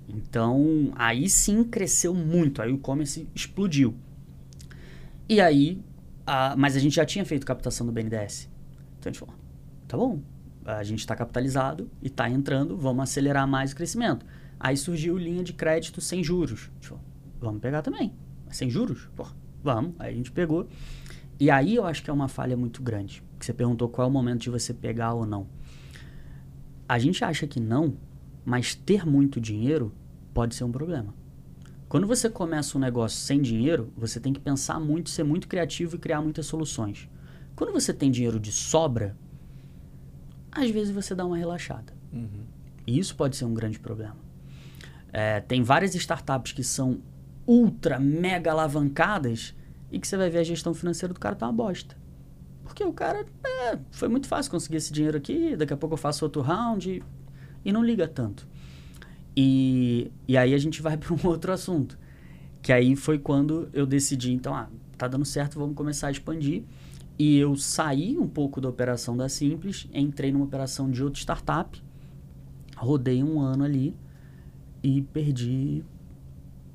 [0.07, 3.95] Então aí sim cresceu muito, aí o e-commerce explodiu.
[5.27, 5.81] E aí,
[6.27, 8.47] a, mas a gente já tinha feito captação do BNDES.
[8.99, 9.33] Então a gente falou,
[9.87, 10.21] tá bom,
[10.63, 14.23] a gente está capitalizado e está entrando, vamos acelerar mais o crescimento.
[14.63, 16.71] Aí surgiu linha de crédito sem juros.
[17.41, 18.13] Vamos pegar também.
[18.49, 19.09] Sem juros?
[19.13, 19.27] Pô,
[19.61, 19.93] vamos.
[19.99, 20.69] Aí a gente pegou.
[21.37, 23.21] E aí eu acho que é uma falha muito grande.
[23.37, 25.47] Que você perguntou qual é o momento de você pegar ou não.
[26.87, 27.97] A gente acha que não,
[28.45, 29.93] mas ter muito dinheiro
[30.33, 31.13] pode ser um problema.
[31.89, 35.97] Quando você começa um negócio sem dinheiro, você tem que pensar muito, ser muito criativo
[35.97, 37.09] e criar muitas soluções.
[37.53, 39.17] Quando você tem dinheiro de sobra,
[40.49, 41.93] às vezes você dá uma relaxada.
[42.13, 42.45] Uhum.
[42.87, 44.22] E isso pode ser um grande problema.
[45.13, 46.99] É, tem várias startups que são
[47.45, 49.53] ultra, mega alavancadas
[49.91, 51.95] e que você vai ver a gestão financeira do cara tá uma bosta.
[52.63, 55.97] Porque o cara, é, foi muito fácil conseguir esse dinheiro aqui, daqui a pouco eu
[55.97, 57.03] faço outro round e,
[57.63, 58.47] e não liga tanto.
[59.37, 61.99] E, e aí a gente vai para um outro assunto.
[62.59, 66.63] Que aí foi quando eu decidi, então, ah, tá dando certo, vamos começar a expandir.
[67.19, 71.79] E eu saí um pouco da operação da Simples, entrei numa operação de outra startup,
[72.75, 73.95] rodei um ano ali
[74.83, 75.83] e perdi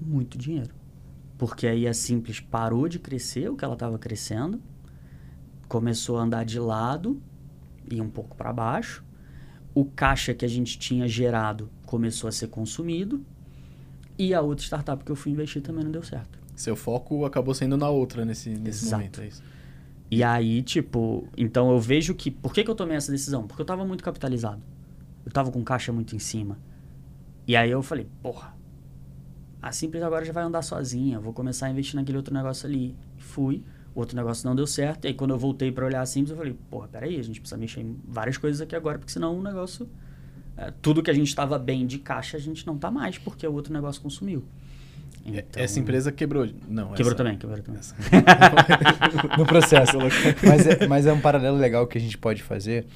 [0.01, 0.75] muito dinheiro.
[1.37, 4.61] Porque aí a Simples parou de crescer o que ela estava crescendo,
[5.69, 7.23] começou a andar de lado
[7.91, 9.05] e um pouco para baixo.
[9.75, 13.25] O caixa que a gente tinha gerado começou a ser consumido
[14.19, 16.39] e a outra startup que eu fui investir também não deu certo.
[16.57, 18.97] Seu foco acabou sendo na outra nesse, nesse Exato.
[18.97, 19.43] momento, é isso?
[20.11, 22.31] E aí, tipo, então eu vejo que.
[22.31, 23.47] Por que, que eu tomei essa decisão?
[23.47, 24.63] Porque eu tava muito capitalizado.
[25.25, 26.59] Eu tava com caixa muito em cima.
[27.49, 28.55] E aí eu falei, porra,
[29.61, 32.95] a Simples agora já vai andar sozinha, vou começar a investir naquele outro negócio ali.
[33.17, 35.07] Fui, o outro negócio não deu certo.
[35.07, 37.41] E aí quando eu voltei para olhar a Simples, eu falei, porra, peraí, a gente
[37.41, 39.89] precisa mexer em várias coisas aqui agora, porque senão o negócio
[40.59, 43.47] é, tudo que a gente estava bem de caixa, a gente não está mais, porque
[43.47, 44.45] o outro negócio consumiu.
[45.25, 46.49] Então, essa empresa quebrou.
[46.69, 47.15] Não, quebrou essa...
[47.15, 47.81] também, quebrou também.
[49.39, 49.97] no processo.
[50.43, 52.87] mas, é, mas é um paralelo legal que a gente pode fazer.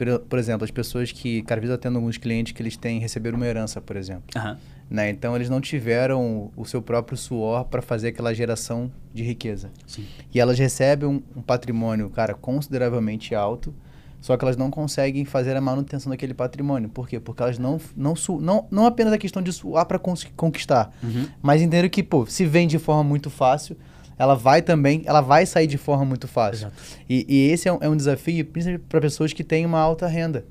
[0.00, 2.74] Por, por exemplo, as pessoas que, cara, às vezes eu tendo alguns clientes que eles
[2.74, 4.24] têm receberam uma herança, por exemplo.
[4.34, 4.56] Uhum.
[4.88, 5.10] Né?
[5.10, 9.70] Então eles não tiveram o seu próprio suor para fazer aquela geração de riqueza.
[9.86, 10.06] Sim.
[10.32, 13.74] E elas recebem um, um patrimônio, cara, consideravelmente alto
[14.22, 16.90] só que elas não conseguem fazer a manutenção daquele patrimônio.
[16.90, 17.18] Por quê?
[17.18, 21.26] Porque elas não não não, não apenas a questão de suar para conquistar, uhum.
[21.40, 23.78] mas entenderam que, pô, se vem de forma muito fácil,
[24.20, 26.70] ela vai também, ela vai sair de forma muito fácil.
[27.08, 30.06] E, e, esse é um, é um desafio, principalmente para pessoas que têm uma alta
[30.06, 30.44] renda.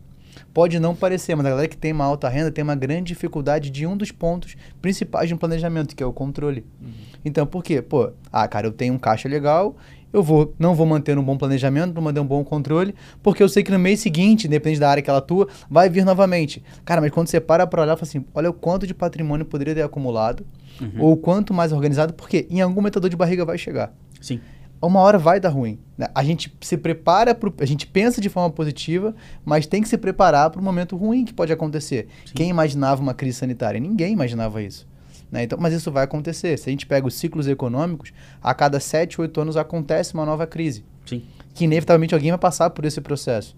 [0.51, 3.69] pode não parecer, mas a galera que tem uma alta renda tem uma grande dificuldade
[3.69, 6.65] de um dos pontos principais de um planejamento, que é o controle.
[6.81, 6.91] Uhum.
[7.23, 7.79] Então, por quê?
[7.79, 9.77] Pô, ah, cara, eu tenho um caixa legal,
[10.11, 13.49] eu vou, não vou manter um bom planejamento, vou manter um bom controle, porque eu
[13.49, 16.63] sei que no mês seguinte, independente da área que ela atua, vai vir novamente.
[16.83, 19.75] Cara, mas quando você para para olhar, fala assim, olha o quanto de patrimônio poderia
[19.75, 20.45] ter acumulado,
[20.81, 21.01] uhum.
[21.01, 23.93] ou quanto mais organizado, porque em algum metador de barriga vai chegar.
[24.19, 24.39] Sim.
[24.81, 25.77] Uma hora vai dar ruim.
[25.97, 26.07] Né?
[26.15, 29.97] A gente se prepara, pro, a gente pensa de forma positiva, mas tem que se
[29.97, 32.07] preparar para o momento ruim que pode acontecer.
[32.25, 32.33] Sim.
[32.33, 33.79] Quem imaginava uma crise sanitária?
[33.79, 34.87] Ninguém imaginava isso.
[35.31, 35.43] Né?
[35.43, 36.57] Então, mas isso vai acontecer.
[36.57, 38.11] Se a gente pega os ciclos econômicos,
[38.41, 40.83] a cada 7, 8 anos acontece uma nova crise.
[41.05, 41.23] Sim.
[41.53, 43.55] Que inevitavelmente alguém vai passar por esse processo.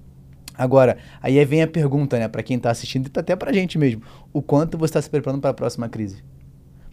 [0.58, 3.78] Agora, aí vem a pergunta, né, para quem está assistindo e até para a gente
[3.78, 4.02] mesmo:
[4.34, 6.24] o quanto você está se preparando para a próxima crise?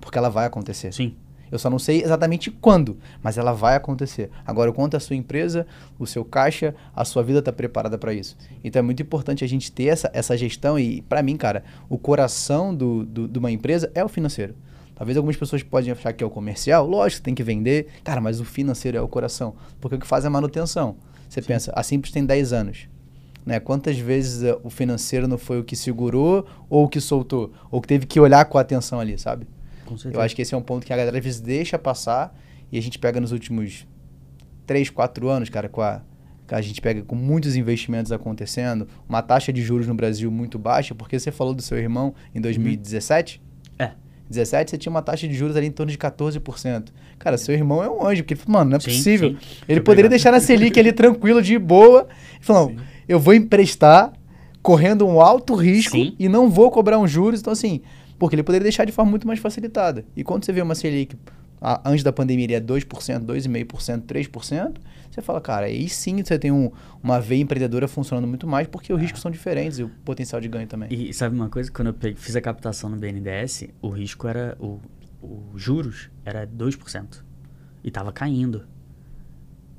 [0.00, 0.92] Porque ela vai acontecer.
[0.92, 1.16] Sim.
[1.50, 4.30] Eu só não sei exatamente quando, mas ela vai acontecer.
[4.46, 5.66] Agora, o quanto a sua empresa,
[5.98, 8.36] o seu caixa, a sua vida está preparada para isso.
[8.62, 11.96] Então é muito importante a gente ter essa, essa gestão e, para mim, cara, o
[11.96, 14.54] coração do, do, de uma empresa é o financeiro.
[14.98, 17.86] Talvez algumas pessoas podem achar que é o comercial, lógico, tem que vender.
[18.02, 19.54] Cara, mas o financeiro é o coração.
[19.80, 20.96] Porque o que faz é a manutenção.
[21.28, 21.46] Você Sim.
[21.46, 22.88] pensa, a Simples tem 10 anos.
[23.46, 23.60] Né?
[23.60, 27.52] Quantas vezes uh, o financeiro não foi o que segurou ou o que soltou?
[27.70, 29.46] Ou que teve que olhar com atenção ali, sabe?
[29.86, 30.16] Com certeza.
[30.16, 32.36] Eu acho que esse é um ponto que a galera às vezes deixa passar
[32.72, 33.86] e a gente pega nos últimos
[34.66, 36.02] 3, 4 anos, cara, com a,
[36.48, 40.92] a gente pega com muitos investimentos acontecendo, uma taxa de juros no Brasil muito baixa,
[40.92, 43.40] porque você falou do seu irmão em 2017.
[43.80, 43.86] Uhum.
[44.28, 46.88] 17, você tinha uma taxa de juros ali em torno de 14%.
[47.18, 49.30] Cara, seu irmão é um anjo, porque ele falou, mano, não é sim, possível.
[49.30, 49.36] Sim.
[49.68, 52.06] Ele poderia deixar na Selic ali tranquilo, de boa,
[52.40, 52.74] e falou,
[53.08, 54.12] eu vou emprestar
[54.62, 56.14] correndo um alto risco sim.
[56.18, 57.40] e não vou cobrar uns juros.
[57.40, 57.80] Então, assim,
[58.18, 60.04] porque ele poderia deixar de forma muito mais facilitada.
[60.16, 61.16] E quando você vê uma Selic,
[61.60, 62.84] a, antes da pandemia, ele é 2%,
[63.24, 64.74] 2,5%, 3%,
[65.18, 66.70] você fala, cara, aí sim você tem um,
[67.02, 69.02] uma veia empreendedora funcionando muito mais, porque os é.
[69.02, 70.88] riscos são diferentes e o potencial de ganho também.
[70.92, 71.70] E sabe uma coisa?
[71.70, 74.56] Quando eu peguei, fiz a captação no BNDES, o risco era.
[74.60, 74.80] O,
[75.20, 77.22] o juros era 2%.
[77.82, 78.66] E estava caindo.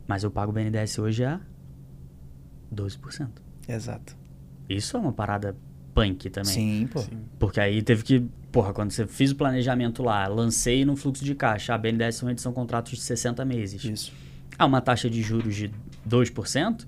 [0.05, 1.39] Mas eu pago o BNDES hoje a
[2.73, 3.29] 12%.
[3.67, 4.17] Exato.
[4.67, 5.55] Isso é uma parada
[5.93, 6.51] punk também.
[6.51, 6.99] Sim, pô.
[6.99, 7.21] Sim.
[7.37, 8.19] Porque aí teve que.
[8.51, 12.37] Porra, quando você fez o planejamento lá, lancei no fluxo de caixa, a BNDES são
[12.37, 13.83] são contratos de 60 meses.
[13.83, 14.11] Isso.
[14.59, 15.71] Ah, uma taxa de juros de
[16.07, 16.85] 2%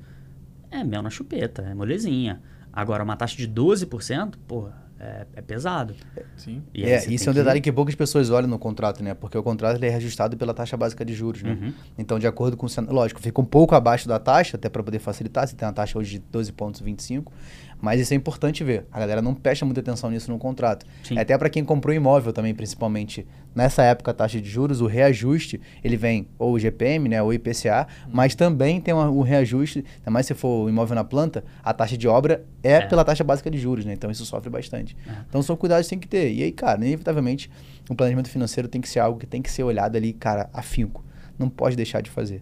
[0.69, 2.41] é mel na chupeta, é molezinha.
[2.73, 5.95] Agora, uma taxa de 12%, porra, é, é pesado.
[6.37, 6.61] Sim.
[6.73, 9.13] E é, isso é um detalhe que poucas pessoas olham no contrato, né?
[9.13, 11.57] Porque o contrato ele é reajustado pela taxa básica de juros, né?
[11.59, 11.73] Uhum.
[11.97, 12.93] Então, de acordo com o...
[12.93, 15.47] Lógico, fica um pouco abaixo da taxa, até para poder facilitar.
[15.47, 17.25] Se tem uma taxa hoje de 12,25%.
[17.81, 18.85] Mas isso é importante ver.
[18.91, 20.85] A galera não presta muita atenção nisso no contrato.
[21.03, 21.17] Sim.
[21.17, 23.25] Até para quem comprou imóvel também, principalmente.
[23.53, 27.33] Nessa época, a taxa de juros, o reajuste, ele vem ou o GPM, né, ou
[27.33, 28.11] IPCA, hum.
[28.13, 31.73] mas também tem um, um reajuste, ainda mais se for o imóvel na planta, a
[31.73, 32.81] taxa de obra é, é.
[32.87, 33.91] pela taxa básica de juros, né?
[33.93, 34.95] Então isso sofre bastante.
[35.05, 35.11] É.
[35.27, 36.31] Então são cuidados que tem que ter.
[36.31, 37.51] E aí, cara, inevitavelmente,
[37.89, 41.03] o planejamento financeiro tem que ser algo que tem que ser olhado ali, cara, afinco.
[41.37, 42.41] Não pode deixar de fazer.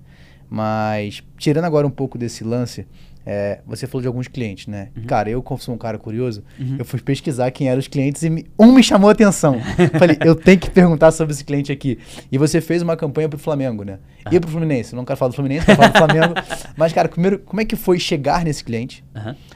[0.50, 2.88] Mas, tirando agora um pouco desse lance
[3.26, 4.90] é, você falou de alguns clientes, né?
[4.96, 5.04] Uhum.
[5.04, 6.78] Cara, eu, como sou um cara curioso, uhum.
[6.80, 9.60] eu fui pesquisar quem eram os clientes e me, um me chamou a atenção.
[10.00, 12.00] Falei, eu tenho que perguntar sobre esse cliente aqui.
[12.32, 14.00] E você fez uma campanha pro Flamengo, né?
[14.26, 14.34] Uhum.
[14.34, 14.94] E pro Fluminense.
[14.94, 16.34] Eu não quero falar do Fluminense, quero falar do Flamengo.
[16.76, 19.04] Mas, cara, primeiro, como é que foi chegar nesse cliente?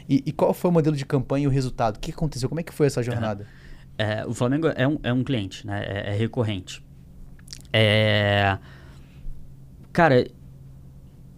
[0.07, 1.95] E, e, qual foi o modelo de campanha e o resultado?
[1.97, 2.49] O que aconteceu?
[2.49, 3.47] Como é que foi essa jornada?
[3.97, 5.83] É, o Flamengo é um, é um cliente, né?
[5.85, 6.83] É, é recorrente.
[7.71, 8.57] É...
[9.91, 10.27] Cara,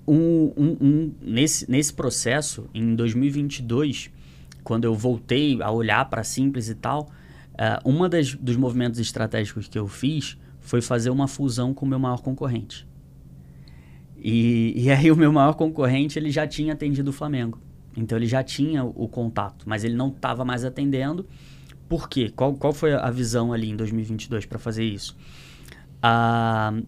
[0.07, 4.11] um, um, um, nesse, nesse processo, em 2022,
[4.63, 7.11] quando eu voltei a olhar para Simples e tal,
[7.53, 11.89] uh, uma das, dos movimentos estratégicos que eu fiz foi fazer uma fusão com o
[11.89, 12.87] meu maior concorrente.
[14.17, 17.59] E, e aí o meu maior concorrente ele já tinha atendido o Flamengo.
[17.95, 21.25] Então ele já tinha o, o contato, mas ele não estava mais atendendo.
[21.87, 22.31] Por quê?
[22.35, 25.15] Qual, qual foi a visão ali em 2022 para fazer isso?
[25.97, 26.83] Uh,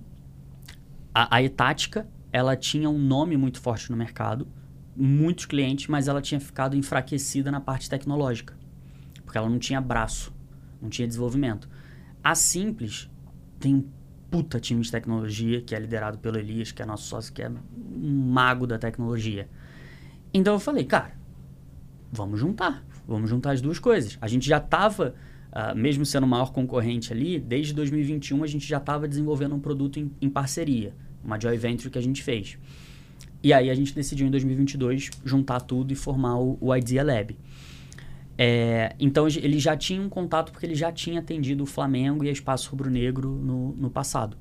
[1.14, 4.48] a, a Etática ela tinha um nome muito forte no mercado,
[4.96, 8.56] muitos clientes, mas ela tinha ficado enfraquecida na parte tecnológica,
[9.24, 10.34] porque ela não tinha braço,
[10.82, 11.70] não tinha desenvolvimento.
[12.24, 13.10] A Simples
[13.60, 13.90] tem um
[14.30, 17.50] puta time de tecnologia, que é liderado pelo Elias, que é nosso sócio, que é
[17.50, 19.48] um mago da tecnologia.
[20.34, 21.14] Então eu falei, cara,
[22.12, 24.18] vamos juntar, vamos juntar as duas coisas.
[24.20, 25.16] A gente já estava,
[25.52, 29.60] uh, mesmo sendo o maior concorrente ali, desde 2021 a gente já estava desenvolvendo um
[29.60, 30.94] produto em, em parceria
[31.28, 32.58] uma joint venture que a gente fez.
[33.44, 37.38] E aí a gente decidiu em 2022 juntar tudo e formar o, o Idea Lab.
[38.38, 42.30] É, então ele já tinha um contato porque ele já tinha atendido o Flamengo e
[42.30, 44.38] a Espaço Rubro Negro no, no passado.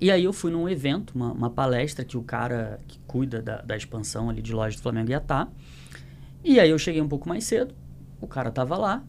[0.00, 3.62] E aí eu fui num evento, uma, uma palestra que o cara que cuida da,
[3.62, 5.46] da, expansão ali de loja do Flamengo ia estar.
[5.46, 5.52] Tá,
[6.44, 7.74] E aí eu cheguei um pouco mais cedo,
[8.20, 9.04] o cara tava lá,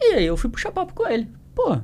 [0.00, 1.28] e aí eu fui puxar papo com ele.
[1.52, 1.80] Pô,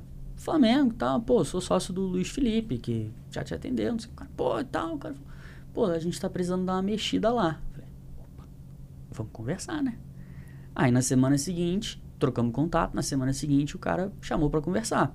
[0.47, 4.09] Flamengo e tal, pô, sou sócio do Luiz Felipe, que já te atendeu, não sei
[4.13, 5.29] o que, pô, e tal, o cara falou,
[5.75, 7.61] pô, a gente tá precisando dar uma mexida lá.
[7.73, 8.49] Falei, opa,
[9.11, 9.99] vamos conversar, né?
[10.73, 15.13] Aí na semana seguinte, trocamos contato, na semana seguinte o cara chamou para conversar.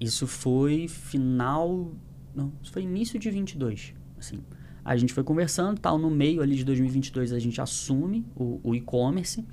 [0.00, 1.92] Isso foi final,
[2.34, 4.42] não, isso foi início de 22, assim.
[4.84, 8.74] A gente foi conversando, tal, no meio ali de 2022 a gente assume o, o
[8.74, 9.46] e-commerce,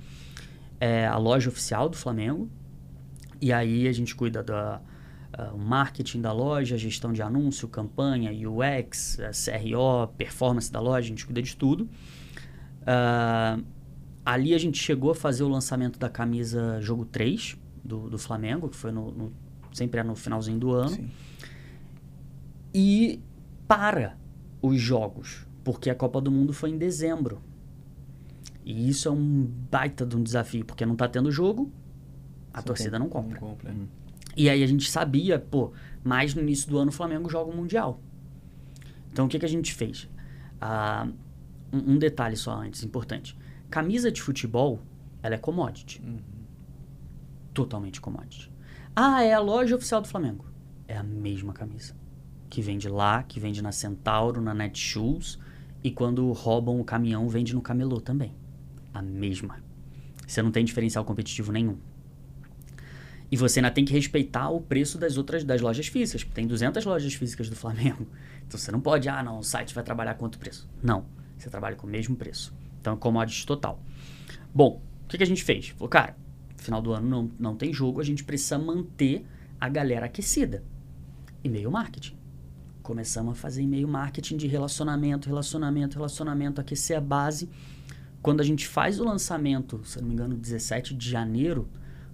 [0.80, 2.50] é, a loja oficial do Flamengo,
[3.42, 9.18] e aí a gente cuida do uh, marketing da loja, gestão de anúncio, campanha, UX,
[9.18, 11.88] uh, CRO, performance da loja, a gente cuida de tudo.
[12.82, 13.64] Uh,
[14.24, 18.68] ali a gente chegou a fazer o lançamento da camisa Jogo 3 do, do Flamengo,
[18.68, 19.32] que foi no, no,
[19.72, 20.90] sempre é no finalzinho do ano.
[20.90, 21.10] Sim.
[22.72, 23.20] E
[23.66, 24.16] para
[24.62, 27.42] os jogos, porque a Copa do Mundo foi em dezembro.
[28.64, 31.72] E isso é um baita de um desafio, porque não está tendo jogo,
[32.52, 33.40] a torcida não compra.
[33.40, 33.70] Não compra.
[33.70, 33.86] Uhum.
[34.36, 35.72] E aí a gente sabia, pô,
[36.02, 38.00] mais no início do ano o Flamengo joga o Mundial.
[39.12, 40.08] Então o que, que a gente fez?
[40.60, 41.06] Ah,
[41.72, 43.36] um, um, detalhe só antes, importante.
[43.70, 44.80] Camisa de futebol,
[45.22, 46.00] ela é commodity.
[46.02, 46.20] Uhum.
[47.52, 48.50] Totalmente commodity.
[48.94, 50.46] Ah, é a loja oficial do Flamengo.
[50.88, 51.94] É a mesma camisa
[52.52, 55.38] que vende lá, que vende na Centauro, na Netshoes,
[55.82, 58.36] e quando roubam o caminhão, vende no camelô também.
[58.92, 59.58] A mesma.
[60.26, 61.78] Você não tem diferencial competitivo nenhum.
[63.32, 66.22] E você ainda tem que respeitar o preço das outras das lojas físicas.
[66.34, 68.06] Tem 200 lojas físicas do Flamengo.
[68.44, 70.68] Então você não pode, ah, não, o site vai trabalhar outro preço.
[70.82, 71.06] Não.
[71.38, 72.52] Você trabalha com o mesmo preço.
[72.78, 73.82] Então é commodity total.
[74.54, 75.68] Bom, o que, que a gente fez?
[75.68, 76.14] Falou, cara,
[76.58, 79.24] final do ano não, não tem jogo, a gente precisa manter
[79.58, 80.62] a galera aquecida.
[81.42, 82.14] E-mail marketing
[82.82, 87.48] começamos a fazer e-mail marketing de relacionamento, relacionamento, relacionamento, aquecer a base.
[88.20, 91.68] Quando a gente faz o lançamento, se não me engano, 17 de janeiro,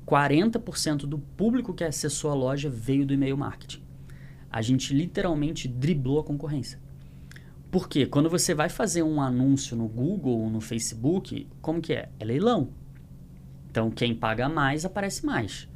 [0.09, 3.82] 40% do público que acessou a loja veio do e-mail marketing.
[4.50, 6.80] A gente literalmente driblou a concorrência.
[7.70, 8.06] Por quê?
[8.06, 12.09] Quando você vai fazer um anúncio no Google ou no Facebook, como que é?
[12.18, 12.70] É leilão.
[13.70, 15.68] Então, quem paga mais, aparece mais.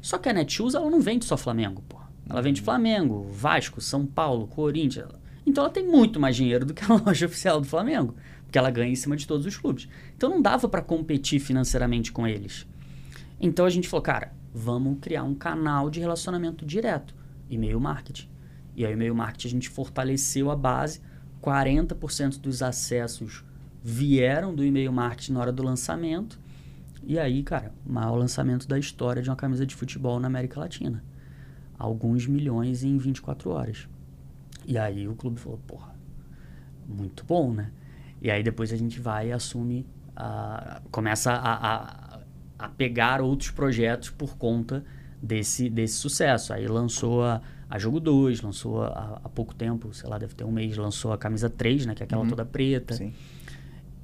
[0.00, 1.98] Só que a Netshoes, ela não vende só Flamengo, pô.
[2.28, 5.12] Ela vende Flamengo, Vasco, São Paulo, Corinthians.
[5.46, 8.68] Então ela tem muito mais dinheiro do que a loja oficial do Flamengo, porque ela
[8.68, 9.88] ganha em cima de todos os clubes.
[10.16, 12.66] Então não dava para competir financeiramente com eles.
[13.40, 17.14] Então a gente falou, cara, vamos criar um canal de relacionamento direto,
[17.48, 18.28] e-mail marketing.
[18.74, 21.00] E aí, e-mail marketing a gente fortaleceu a base,
[21.42, 23.44] 40% dos acessos
[23.82, 26.40] vieram do e-mail marketing na hora do lançamento.
[27.02, 31.02] E aí, cara, maior lançamento da história de uma camisa de futebol na América Latina
[31.78, 33.88] alguns milhões em 24 horas.
[34.64, 35.94] E aí o clube falou, porra,
[36.86, 37.70] muito bom, né?
[38.20, 42.05] E aí depois a gente vai e assume, uh, começa a, a,
[42.58, 44.84] a, pegar outros projetos por conta
[45.22, 46.52] desse, desse sucesso.
[46.52, 50.52] Aí lançou a, a Jogo 2, lançou há pouco tempo, sei lá, deve ter um
[50.52, 51.94] mês, lançou a camisa 3, né?
[51.94, 52.28] Que é aquela uhum.
[52.28, 52.94] toda preta.
[52.94, 53.12] Sim.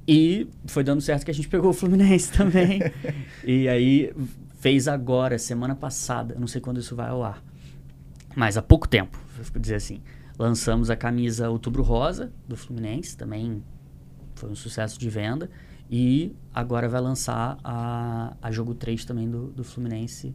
[0.07, 2.81] E foi dando certo que a gente pegou o Fluminense também.
[3.43, 4.13] e aí
[4.59, 7.43] fez agora, semana passada, não sei quando isso vai ao ar
[8.35, 10.01] mas há pouco tempo, vou dizer assim.
[10.37, 13.63] Lançamos a camisa Outubro Rosa, do Fluminense, também
[14.35, 15.49] foi um sucesso de venda.
[15.95, 20.33] E agora vai lançar a, a Jogo 3 também do, do Fluminense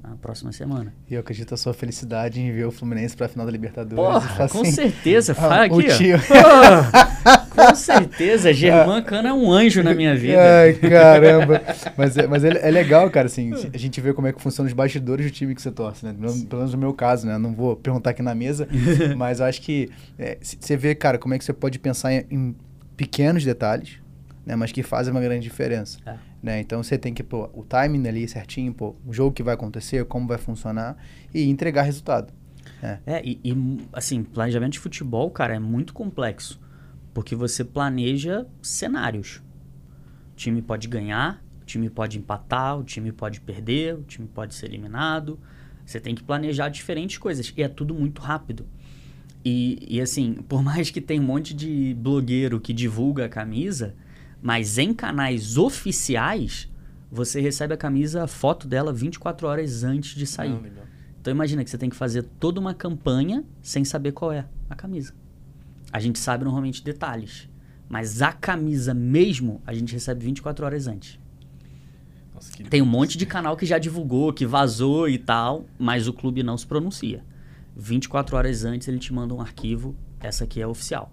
[0.00, 0.94] na próxima semana.
[1.10, 3.96] E eu acredito a sua felicidade em ver o Fluminense para a final da Libertadores.
[3.96, 5.34] Porra, com assim, certeza.
[5.34, 6.16] Fala aqui, tio.
[7.52, 8.52] Pô, com certeza.
[8.52, 10.38] Germán Cano é um anjo na minha vida.
[10.40, 11.60] Ai, caramba.
[11.96, 14.68] Mas, é, mas é, é, legal, cara, assim, a gente vê como é que funciona
[14.68, 16.14] os bastidores do time que você torce, né?
[16.16, 17.36] Pelo, pelo menos no meu caso, né?
[17.36, 18.68] Não vou perguntar aqui na mesa,
[19.16, 22.24] mas eu acho que é, você vê, cara, como é que você pode pensar em,
[22.30, 22.56] em
[22.96, 24.01] pequenos detalhes,
[24.44, 24.56] né?
[24.56, 25.98] Mas que fazem uma grande diferença.
[26.04, 26.16] É.
[26.42, 26.60] Né?
[26.60, 30.04] Então você tem que pôr o timing ali certinho, pô, o jogo que vai acontecer,
[30.06, 30.96] como vai funcionar
[31.32, 32.32] e entregar resultado.
[32.82, 33.56] É, é e, e,
[33.92, 36.60] assim, planejamento de futebol, cara, é muito complexo.
[37.14, 39.42] Porque você planeja cenários.
[40.32, 44.54] O time pode ganhar, o time pode empatar, o time pode perder, o time pode
[44.54, 45.38] ser eliminado.
[45.84, 47.52] Você tem que planejar diferentes coisas.
[47.56, 48.66] E é tudo muito rápido.
[49.44, 53.94] E, e assim, por mais que tenha um monte de blogueiro que divulga a camisa,
[54.42, 56.68] mas em canais oficiais,
[57.10, 60.50] você recebe a camisa, a foto dela 24 horas antes de sair.
[60.50, 60.82] Não.
[61.20, 64.74] Então imagina que você tem que fazer toda uma campanha sem saber qual é a
[64.74, 65.14] camisa.
[65.92, 67.48] A gente sabe normalmente detalhes,
[67.88, 71.20] mas a camisa mesmo a gente recebe 24 horas antes.
[72.34, 76.12] Nossa, tem um monte de canal que já divulgou, que vazou e tal, mas o
[76.12, 77.24] clube não se pronuncia.
[77.76, 81.12] 24 horas antes ele te manda um arquivo, essa aqui é oficial.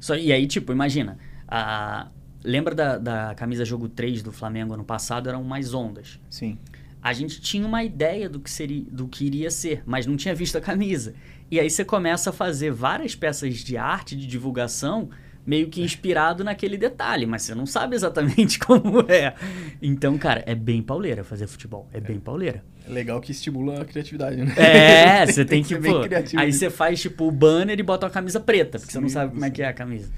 [0.00, 1.16] Só, e aí, tipo, imagina,
[1.46, 2.08] a,
[2.44, 5.28] lembra da, da camisa jogo 3 do Flamengo ano passado?
[5.28, 6.20] Eram mais ondas.
[6.30, 6.58] Sim.
[7.02, 10.34] A gente tinha uma ideia do que, seria, do que iria ser, mas não tinha
[10.34, 11.14] visto a camisa.
[11.50, 15.10] E aí você começa a fazer várias peças de arte, de divulgação,
[15.46, 19.34] meio que inspirado naquele detalhe, mas você não sabe exatamente como é.
[19.82, 21.88] Então, cara, é bem pauleira fazer futebol.
[21.92, 22.64] É bem pauleira.
[22.88, 24.54] É legal que estimula a criatividade, né?
[24.56, 26.00] É, você tem, que, ser bem pô,
[26.38, 29.14] Aí você faz, tipo, o banner e bota uma camisa preta, porque você não Sim,
[29.14, 29.54] sabe como é sim.
[29.54, 30.10] que é a camisa.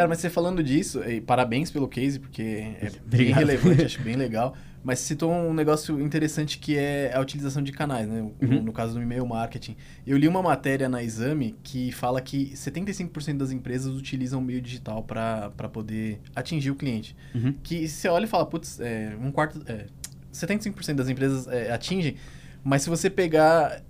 [0.00, 2.42] Cara, mas você falando disso, e parabéns pelo case, porque
[2.80, 4.56] é bem relevante, acho bem legal.
[4.82, 8.22] Mas você citou um negócio interessante que é a utilização de canais, né?
[8.22, 8.62] No, Uhum.
[8.62, 9.76] no caso do e-mail marketing.
[10.06, 14.62] Eu li uma matéria na Exame que fala que 75% das empresas utilizam o meio
[14.62, 17.14] digital para poder atingir o cliente.
[17.34, 17.54] Uhum.
[17.62, 19.60] Que você olha e fala, putz, é, um quarto.
[19.66, 19.84] É,
[20.32, 22.16] 75% das empresas é, atingem,
[22.62, 23.82] mas se você pegar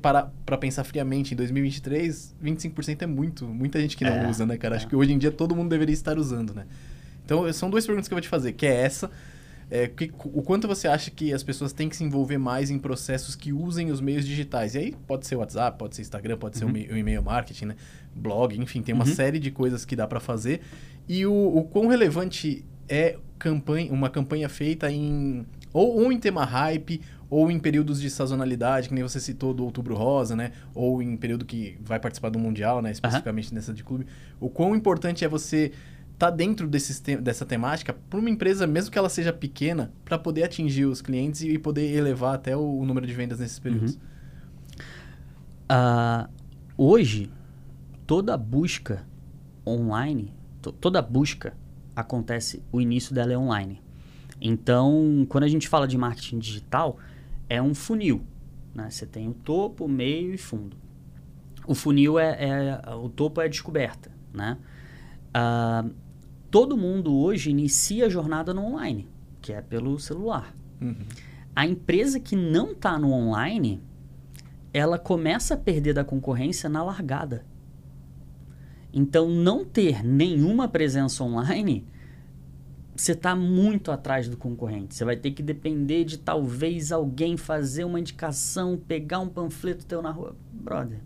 [0.00, 3.44] parar pra pensar friamente em 2023, 25% é muito.
[3.46, 4.74] Muita gente que não É, usa, né, cara?
[4.74, 4.78] é.
[4.78, 6.64] Acho que hoje em dia todo mundo deveria estar usando, né?
[7.24, 9.10] Então, são duas perguntas que eu vou te fazer, que é essa.
[9.70, 12.78] É, que- o quanto você acha que as pessoas têm que se envolver mais em
[12.78, 14.74] processos que usem os meios digitais?
[14.74, 16.72] E aí pode ser WhatsApp, pode ser Instagram, pode ser o Uhum.
[16.74, 17.76] me- o e-mail marketing, né?
[18.14, 19.14] Blog, enfim, tem uma Uhum.
[19.14, 20.60] série de coisas que dá pra fazer.
[21.08, 26.44] E o, o quão relevante é campanha, uma campanha feita em ou, ou em tema
[26.44, 27.00] hype
[27.36, 30.52] ou em períodos de sazonalidade, que nem você citou do Outubro Rosa, né?
[30.72, 32.92] Ou em período que vai participar do Mundial, né?
[32.92, 34.06] Especificamente nessa de clube.
[34.38, 35.72] O quão importante é você
[36.12, 40.16] estar dentro desses te- dessa temática para uma empresa, mesmo que ela seja pequena, para
[40.16, 43.98] poder atingir os clientes e poder elevar até o, o número de vendas nesses períodos.
[45.68, 46.28] Ah,
[46.78, 47.30] hoje,
[48.06, 49.04] toda busca
[49.66, 50.32] online,
[50.62, 51.52] to- toda busca
[51.96, 53.80] acontece, o início dela é online.
[54.40, 56.98] Então, quando a gente fala de marketing digital,
[57.48, 58.24] é um funil.
[58.74, 58.90] Né?
[58.90, 60.76] Você tem o topo, meio e fundo.
[61.66, 64.58] O funil é, é- o topo é a descoberta, né?
[65.32, 65.84] Ah,
[66.50, 69.08] todo mundo hoje inicia a jornada no online,
[69.40, 70.54] que é pelo celular.
[70.80, 70.94] Uhum.
[71.56, 73.80] A empresa que não está no online,
[74.72, 77.44] ela começa a perder da concorrência na largada.
[78.92, 81.86] Então, não ter nenhuma presença online,
[82.96, 84.94] você está muito atrás do concorrente.
[84.94, 90.00] Você vai ter que depender de talvez alguém fazer uma indicação, pegar um panfleto teu
[90.00, 90.36] na rua.
[90.52, 91.00] Brother,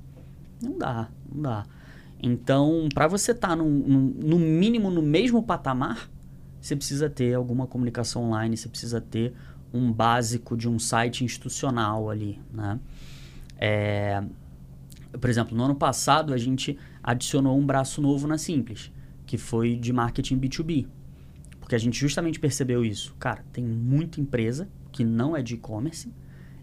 [0.63, 1.67] não dá, não dá.
[2.23, 6.11] Então, para você estar no, no mínimo no mesmo patamar,
[6.61, 9.33] você precisa ter alguma comunicação online, você precisa ter
[9.73, 12.81] um básico de um site institucional ali, né?
[13.57, 14.23] É,
[15.21, 18.91] por exemplo, no ano passado a gente adicionou um braço novo na Simples,
[19.27, 20.87] que foi de marketing B2B.
[21.69, 23.15] Porque a gente justamente percebeu isso.
[23.19, 26.11] Cara, tem muita empresa que não é de e-commerce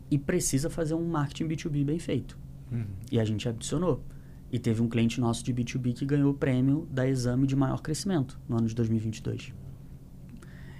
[0.09, 2.35] e precisa fazer um marketing B2B bem feito.
[2.71, 2.85] Uhum.
[3.11, 4.03] E a gente adicionou.
[4.51, 7.81] E teve um cliente nosso de B2B que ganhou o prêmio da exame de maior
[7.83, 9.53] crescimento no ano de 2022.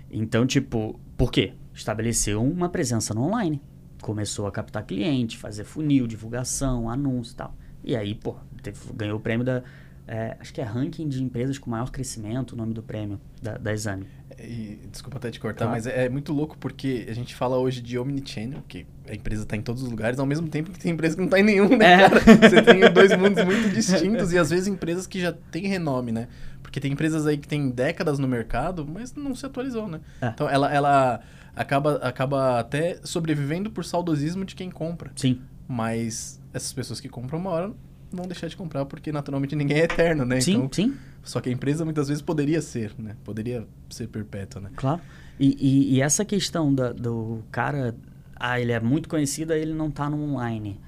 [0.10, 1.54] Então, tipo, por quê?
[1.72, 3.62] Estabeleceu uma presença no online.
[4.02, 7.56] Começou a captar cliente, fazer funil, divulgação, anúncio e tal.
[7.84, 9.62] E aí, pô, teve- ganhou o prêmio da.
[10.08, 13.58] É, acho que é ranking de empresas com maior crescimento, o nome do prêmio da,
[13.58, 14.08] da exame.
[14.40, 15.72] E, desculpa até te cortar, Tá.
[15.72, 19.44] mas é, é muito louco porque a gente fala hoje de omnichannel, que a empresa
[19.44, 21.44] está em todos os lugares, ao mesmo tempo que tem empresa que não está em
[21.44, 22.10] nenhum, né, É.
[22.10, 26.28] Você tem dois mundos muito distintos e às vezes empresas que já têm renome, né?
[26.62, 30.02] Porque tem empresas aí que têm décadas no mercado, mas não se atualizou, né?
[30.22, 30.28] É.
[30.28, 31.22] Então ela, ela
[31.56, 35.12] acaba, acaba até sobrevivendo por saudosismo de quem compra.
[35.16, 35.40] Sim.
[35.68, 37.72] Mas essas pessoas que compram uma hora
[38.16, 40.40] vão deixar de comprar porque naturalmente ninguém é eterno, né?
[40.42, 40.96] sim, Então, sim.
[41.24, 43.16] só que a empresa muitas vezes poderia ser, né?
[43.24, 44.70] Poderia ser perpétua, né?
[44.76, 45.02] Claro.
[45.40, 47.96] E, e- e essa questão da- do cara,
[48.36, 50.80] ah, ele é muito conhecido, aí ele não tá no online.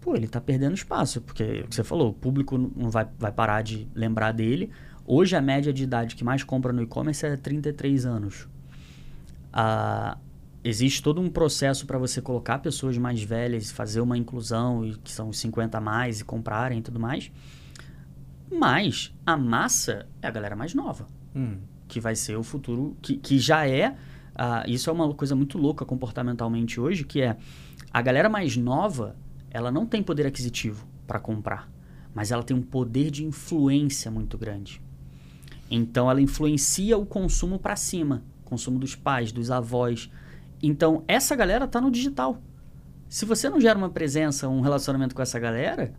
[0.00, 3.06] Pô, ele tá perdendo espaço, porque é o que você falou, o público não vai,
[3.18, 4.70] vai parar de lembrar dele.
[5.06, 8.48] Hoje a média de idade que mais compra no e-commerce é 33 anos.
[9.52, 10.16] Ah,
[10.64, 15.10] existe todo um processo para você colocar pessoas mais velhas, fazer uma inclusão, e que
[15.10, 17.30] são os 50 a mais, e comprarem e tudo mais.
[18.50, 21.56] Mas a massa é a galera mais nova Hum.
[21.88, 23.96] que vai ser o futuro, que, que já é.
[24.34, 27.36] ah, isso é uma coisa muito louca comportamentalmente hoje, que é
[27.90, 29.16] a galera mais nova,
[29.50, 31.70] ela não tem poder aquisitivo para comprar,
[32.14, 34.80] mas ela tem um poder de influência muito grande.
[35.70, 40.10] Então ela influencia o consumo para cima, consumo dos pais, dos avós.
[40.62, 42.40] Então essa galera tá no digital.
[43.08, 45.92] Se você não gera uma presença, um relacionamento com essa galera,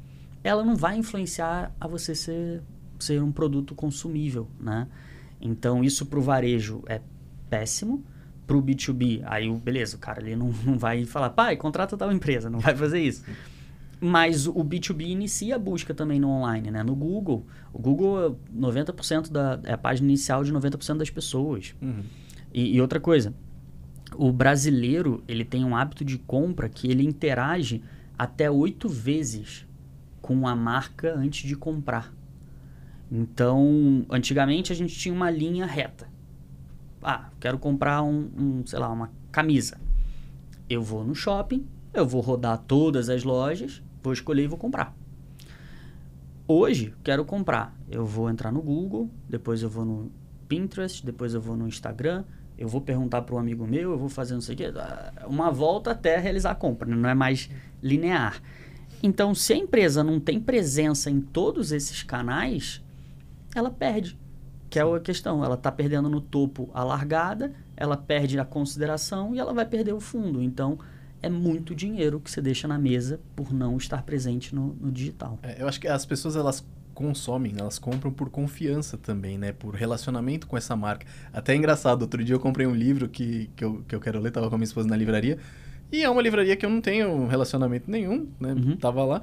[0.44, 2.62] ela não vai influenciar a você ser,
[3.00, 4.88] ser um produto consumível, né?
[5.40, 7.02] Então, isso para o varejo é
[7.50, 8.04] péssimo.
[8.48, 12.12] Para o B2B, aí, beleza, o cara ali não, não vai falar, pai, contrata tal
[12.12, 13.24] empresa, não vai fazer isso.
[14.02, 16.84] Mas o B2B inicia a busca também no online, né?
[16.84, 17.46] No Google.
[17.72, 21.74] O Google, 90% da, é a página inicial de 90% das pessoas.
[21.82, 22.04] Uhum.
[22.54, 23.34] E, e outra coisa,
[24.16, 27.82] o brasileiro ele tem um hábito de compra que ele interage
[28.18, 29.68] até oito vezes
[30.22, 32.14] com a marca antes de comprar.
[33.12, 36.08] Então, antigamente a gente tinha uma linha reta.
[37.02, 39.80] Ah, quero comprar um, um, sei lá, uma camisa.
[40.70, 44.96] Eu vou no shopping, eu vou rodar todas as lojas, vou escolher e vou comprar.
[46.48, 47.78] Hoje, quero comprar.
[47.90, 50.12] Eu vou entrar no Google, depois eu vou no
[50.48, 52.24] Pinterest, depois eu vou no Instagram,
[52.64, 54.74] eu vou perguntar para um amigo meu, eu vou fazer não sei o quê.
[55.28, 56.96] Uma volta até realizar a compra, né?
[56.96, 57.50] não é mais
[57.82, 58.42] linear.
[59.04, 62.82] Então, se a empresa não tem presença em todos esses canais,
[63.54, 64.18] ela perde.
[64.70, 65.44] Que é a questão.
[65.44, 69.92] Ela está perdendo no topo a largada, ela perde a consideração e ela vai perder
[69.92, 70.42] o fundo.
[70.42, 70.80] Então,
[71.22, 75.38] é muito dinheiro que você deixa na mesa por não estar presente no, no digital.
[75.44, 79.52] É, eu acho que as pessoas elas consomem, elas compram por confiança também, né?
[79.52, 81.06] Por relacionamento com essa marca.
[81.32, 84.20] Até é engraçado, outro dia eu comprei um livro que, que, eu, que eu quero
[84.20, 85.38] ler, tava com a minha esposa na livraria.
[85.92, 88.54] E é uma livraria que eu não tenho relacionamento nenhum, né?
[88.54, 88.78] Uhum.
[88.78, 89.22] Tava lá.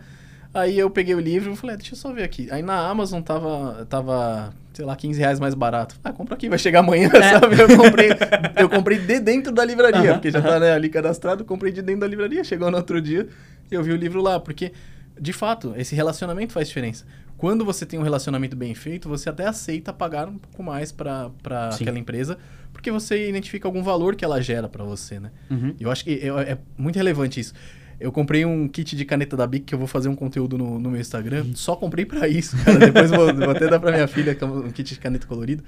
[0.52, 2.48] Aí eu peguei o livro e falei, ah, deixa eu só ver aqui.
[2.50, 5.96] Aí na Amazon tava, tava sei lá, 15 reais mais barato.
[6.02, 7.22] Ah, compra aqui, vai chegar amanhã, É.
[7.38, 7.60] sabe?
[7.60, 8.08] Eu comprei,
[8.56, 11.82] eu comprei de dentro da livraria, Aham, porque já tá né, ali cadastrado, comprei de
[11.82, 12.42] dentro da livraria.
[12.42, 13.28] Chegou no outro dia
[13.70, 14.72] e eu vi o livro lá, porque,
[15.20, 17.04] de fato, esse relacionamento faz diferença.
[17.40, 21.30] Quando você tem um relacionamento bem feito, você até aceita pagar um pouco mais para
[21.72, 22.36] aquela empresa,
[22.70, 25.30] porque você identifica algum valor que ela gera para você, né?
[25.50, 25.74] Uhum.
[25.80, 27.54] Eu acho que é, é muito relevante isso.
[27.98, 30.78] Eu comprei um kit de caneta da Bic que eu vou fazer um conteúdo no,
[30.78, 31.46] no meu Instagram.
[31.54, 32.78] Só comprei pra isso, cara.
[32.78, 35.64] Depois vou, vou até dar pra minha filha é um kit de caneta colorido.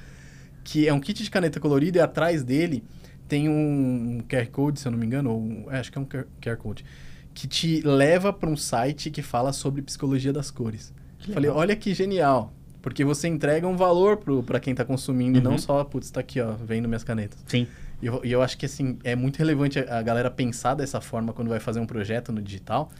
[0.62, 2.84] Que é um kit de caneta colorido e atrás dele
[3.26, 6.00] tem um QR Code, se eu não me engano, ou um- é, acho que é
[6.02, 6.84] um QR Code,
[7.32, 10.92] que te leva pra um site que fala sobre psicologia das cores.
[11.22, 11.62] Que Falei, legal.
[11.62, 12.52] olha que genial.
[12.80, 15.52] Porque você entrega um valor pro, pra quem tá consumindo e Uhum.
[15.52, 17.38] não só, putz, tá aqui, ó, vendo minhas canetas.
[17.46, 17.66] Sim.
[18.02, 21.32] E eu, e eu acho que, assim, é muito relevante a, galera pensar dessa forma
[21.32, 22.90] quando vai fazer um projeto no digital.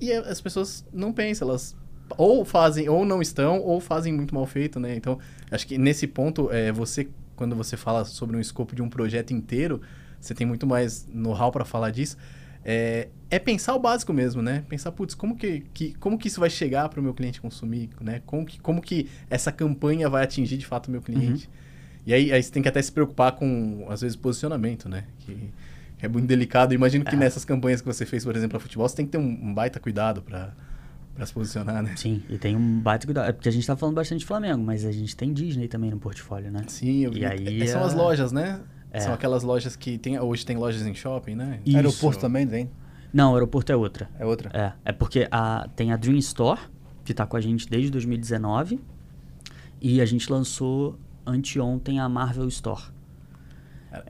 [0.00, 1.76] E as pessoas não pensam, elas
[2.16, 4.94] ou fazem, ou não estão, ou fazem muito mal feito, né?
[4.96, 5.18] Então,
[5.50, 9.32] acho que nesse ponto, é, você, quando você fala sobre um escopo de um projeto
[9.32, 9.80] inteiro,
[10.18, 12.16] você tem muito mais know-how para falar disso.
[12.64, 14.62] É, é pensar o básico mesmo, né?
[14.68, 17.88] Pensar, putz, como que, que, como que isso vai chegar para o meu cliente consumir,
[18.00, 18.22] né?
[18.26, 21.48] Como que, como que essa campanha vai atingir de fato o meu cliente?
[22.06, 25.04] E aí, aí você tem que até se preocupar com, às vezes, posicionamento, né?
[25.20, 25.50] Que
[26.00, 26.74] é muito delicado.
[26.74, 27.18] Imagino que É.
[27.18, 29.54] nessas campanhas que você fez, por exemplo, para futebol, você tem que ter um, um
[29.54, 30.52] baita cuidado para
[31.24, 31.94] se posicionar, né?
[31.96, 33.28] Sim, e tem um baita cuidado.
[33.28, 35.90] É porque a gente tá falando bastante de Flamengo, mas a gente tem Disney também
[35.90, 36.64] no portfólio, né?
[36.66, 37.24] Sim, eu E vi.
[37.24, 38.60] aí É, São é- as lojas, né?
[38.92, 39.00] É.
[39.00, 41.60] São aquelas lojas que tem, hoje tem lojas em shopping, né?
[41.64, 41.76] Isso.
[41.76, 42.70] Aeroporto também vem?
[43.12, 44.08] Não, o aeroporto é outra.
[44.18, 44.50] É outra?
[44.52, 46.60] É, é porque a, tem a Dream Store,
[47.04, 48.78] que tá com a gente desde 2019,
[49.80, 52.82] e a gente lançou anteontem a Marvel Store.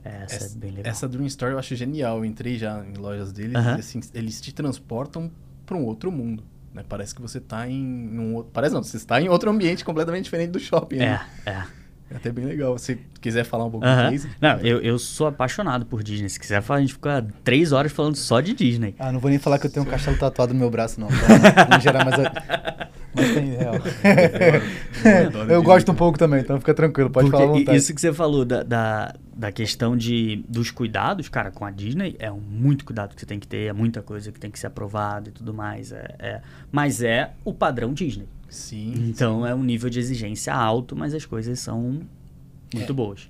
[0.04, 0.90] Essa, é bem legal.
[0.90, 2.18] Essa Dream Store eu acho genial.
[2.18, 3.76] Eu entrei já em lojas deles Aham.
[3.76, 5.30] e assim, eles te transportam
[5.64, 6.44] para um outro mundo.
[6.72, 6.84] Né?
[6.88, 8.52] Parece que você tá em um outro.
[8.52, 10.96] Parece não, você está em outro ambiente completamente diferente do shopping.
[10.96, 11.26] É, né?
[11.46, 11.81] é.
[12.12, 12.76] É até bem legal.
[12.78, 14.10] Se quiser falar um pouco Aham.
[14.10, 14.28] disso.
[14.40, 16.28] Não, eu, eu sou apaixonado por Disney.
[16.28, 18.94] Se quiser, a gente fica três horas falando só de Disney.
[18.98, 21.08] Ah, não vou nem falar que eu tenho um castelo tatuado no meu braço, não.
[21.08, 22.20] Pra não gerar mais.
[22.20, 22.88] A...
[23.14, 23.74] Mas tem real.
[23.74, 27.58] Eu adoro eu Disney, gosto um pouco também, então fica tranquilo, pode Porque falar à
[27.58, 27.78] vontade.
[27.78, 32.14] isso que você falou da, da, da questão de, dos cuidados, cara, com a Disney,
[32.18, 34.58] é um muito cuidado que você tem que ter, é muita coisa que tem que
[34.58, 35.90] ser aprovada e tudo mais.
[35.92, 38.26] É, é- mas é o padrão Disney.
[38.48, 38.92] Sim.
[39.08, 42.00] Então é um nível de exigência alto, mas as coisas são
[42.74, 42.94] muito É.
[42.94, 43.28] boas.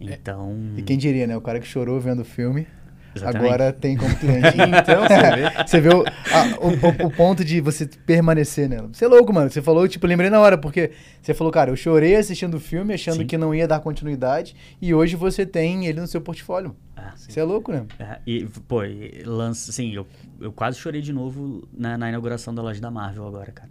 [0.00, 0.56] Então.
[0.76, 1.36] E quem diria, né?
[1.36, 2.66] O cara que chorou vendo o filme,
[3.14, 3.44] Exatamente.
[3.46, 4.56] agora tem como cliente.
[4.82, 5.64] Então, você vê.
[5.66, 8.88] Você vê o, a- o, o- ponto de você permanecer nela.
[8.92, 9.50] Você é louco, mano.
[9.50, 10.90] Você falou, tipo, lembrei na hora, porque
[11.20, 13.26] você falou, cara, eu chorei assistindo o filme, achando Sim.
[13.26, 16.74] que não ia dar continuidade, e hoje você tem ele no seu portfólio.
[16.96, 17.02] É.
[17.16, 17.84] Você é louco, né?
[17.98, 20.06] É, e, pô, e lança, assim, eu,
[20.40, 23.70] eu quase chorei de novo na, na inauguração da loja da Marvel agora, cara.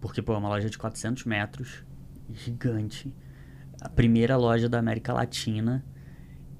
[0.00, 1.82] Porque, pô, é uma loja de 400 metros,
[2.32, 3.12] gigante.
[3.80, 5.84] A primeira loja da América Latina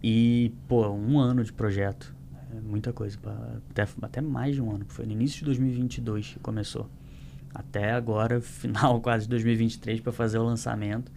[0.02, 2.14] e, pô, um ano de projeto.
[2.56, 4.84] É muita coisa, pra- até, até mais de um ano.
[4.88, 6.88] Foi no início de 2022 que começou.
[7.54, 11.10] Até agora, final quase de 2023 para fazer o lançamento.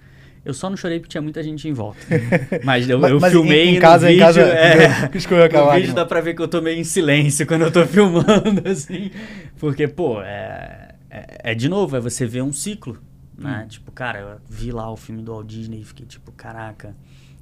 [0.44, 2.00] Eu só não chorei porque tinha muita gente em volta.
[2.64, 5.44] Mas eu, Mas- eu mas filmei em- em no casa- em vídeo, casa, é, escorreu
[5.46, 7.86] a no vídeo dá pra ver que eu tô meio em silêncio quando eu tô
[7.86, 9.12] filmando, assim.
[9.60, 12.98] Porque, pô, é, é, é de novo, é você ver um ciclo,
[13.38, 13.66] né?
[13.70, 16.96] Tipo, cara, eu vi lá o filme do Walt Disney e fiquei tipo, caraca,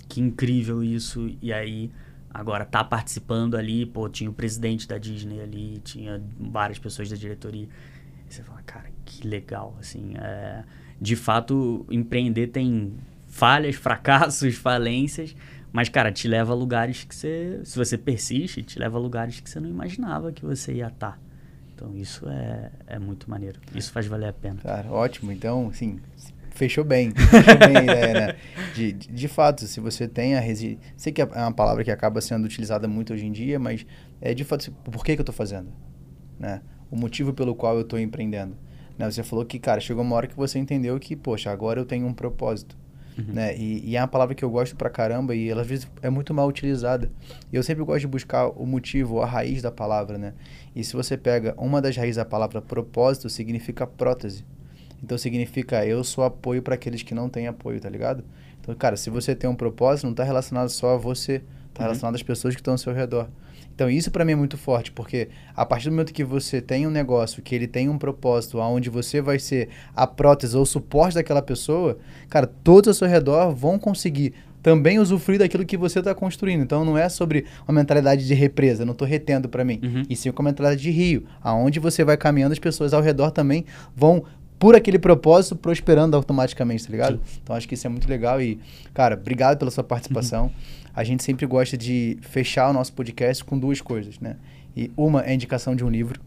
[0.07, 1.29] que incrível isso.
[1.41, 1.91] E aí
[2.38, 7.15] Agora, tá participando ali, pô, tinha o presidente da Disney ali, tinha várias pessoas da
[7.15, 7.67] diretoria.
[8.29, 10.13] E você fala, cara, que legal, assim.
[10.15, 10.63] É,
[11.01, 12.93] de fato, empreender tem
[13.25, 15.35] falhas, fracassos, falências,
[15.71, 19.39] mas, cara, te leva a lugares que você, se você persiste, te leva a lugares
[19.39, 21.13] que você não imaginava que você ia estar.
[21.13, 21.19] Tá.
[21.73, 23.59] Então, isso é, é muito maneiro.
[23.73, 24.59] Isso faz valer a pena.
[24.61, 25.31] Cara, ótimo.
[25.31, 25.99] Então, assim,
[26.57, 27.11] fechou bem.
[27.11, 28.35] Fechou bem né?
[28.73, 30.93] De, de, de, fato, se você tem a resiliência...
[30.95, 33.85] Sei que é uma palavra que acaba sendo utilizada muito hoje em dia, mas
[34.21, 35.71] é de fato, por que, que eu estou fazendo?
[36.39, 36.61] Né?
[36.91, 38.55] O motivo pelo qual eu estou empreendendo.
[38.97, 39.09] Né?
[39.09, 42.05] Você falou que, cara, chegou uma hora que você entendeu que, poxa, agora eu tenho
[42.05, 42.77] um propósito.
[43.17, 43.34] Uhum.
[43.34, 43.57] Né?
[43.57, 46.09] E, e, é uma palavra que eu gosto pra caramba e ela às vezes é
[46.09, 47.09] muito mal utilizada.
[47.51, 50.34] E eu sempre gosto de buscar o motivo, a raiz da palavra, né?
[50.75, 54.45] E se você pega uma das raízes da palavra propósito, significa prótese.
[55.03, 58.23] Então significa eu sou apoio para aqueles que não têm apoio, tá ligado?
[58.59, 61.35] Então, cara, se você tem um propósito, não está relacionado só a você,
[61.69, 61.85] está uhum.
[61.85, 63.29] relacionado às pessoas que estão ao seu redor.
[63.73, 66.87] Então, isso para mim é muito forte, porque a partir do momento que você tem
[66.87, 70.65] um negócio, que ele tem um propósito, aonde você vai ser a prótese ou o
[70.65, 74.33] suporte daquela pessoa, cara, todos ao seu redor vão conseguir
[74.63, 76.63] também usufruir daquilo que você está construindo.
[76.63, 80.03] Então, não é sobre uma mentalidade de represa, não estou retendo para mim, uhum.
[80.09, 83.63] e sim uma mentalidade de rio, aonde você vai caminhando, as pessoas ao redor também
[83.95, 84.25] vão
[84.59, 87.19] por aquele propósito, prosperando automaticamente, tá ligado?
[87.23, 87.39] Sim.
[87.43, 88.59] Então acho que isso é muito legal e,
[88.93, 90.45] cara, obrigado pela sua participação.
[90.45, 90.51] Uhum.
[90.95, 94.35] A gente sempre gosta de fechar o nosso podcast com duas coisas, né?
[94.75, 96.19] E uma é a indicação de um livro,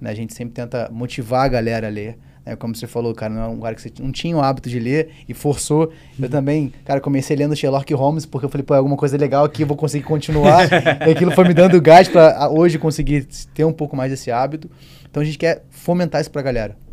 [0.00, 0.10] né?
[0.10, 2.18] A gente sempre tenta motivar a galera a ler.
[2.44, 2.56] Né?
[2.56, 4.80] Como você falou, cara, não é um cara que você não tinha o hábito de
[4.80, 5.86] ler e forçou.
[5.86, 6.24] Uhum.
[6.24, 9.44] Eu também, cara, comecei lendo Sherlock Holmes porque eu falei, pô, é alguma coisa legal
[9.44, 10.66] aqui, eu vou conseguir continuar.
[11.06, 13.24] e aquilo foi me dando gás para hoje conseguir
[13.54, 14.68] ter um pouco mais desse hábito.
[15.08, 16.87] Então a gente quer fomentar isso pra galera.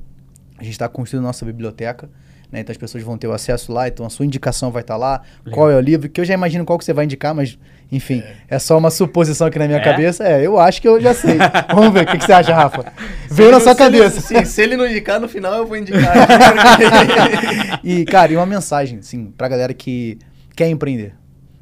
[0.57, 2.09] A gente está construindo nossa biblioteca.
[2.51, 2.61] Né?
[2.61, 4.97] Então as pessoas vão ter o acesso lá, então a sua indicação vai estar tá
[4.97, 5.53] lá, Legal.
[5.53, 7.57] qual é o livro, que eu já imagino qual que você vai indicar, mas
[7.91, 9.83] enfim, é, é só uma suposição aqui na minha é?
[9.83, 10.23] cabeça.
[10.23, 11.37] É, eu acho que eu já sei.
[11.73, 12.91] Vamos ver, o que, que, você acha, Rafa?
[13.29, 14.33] Veio na sua cabeça.
[14.33, 16.15] Ele, sim, se ele não indicar, no final eu vou indicar.
[17.83, 20.17] e, cara, e uma mensagem, sim, pra galera que
[20.55, 21.13] quer empreender.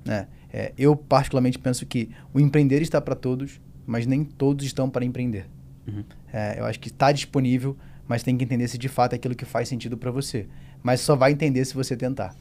[0.06, 0.28] Né?
[0.52, 5.04] É, eu, particularmente, penso que o empreender está para todos, mas nem todos estão para
[5.04, 5.46] empreender.
[5.88, 6.04] Uhum.
[6.32, 7.76] É, eu acho que está disponível
[8.08, 10.48] mas tem que entender se de fato é aquilo que faz sentido para você.
[10.82, 12.36] Mas só vai entender se você tentar.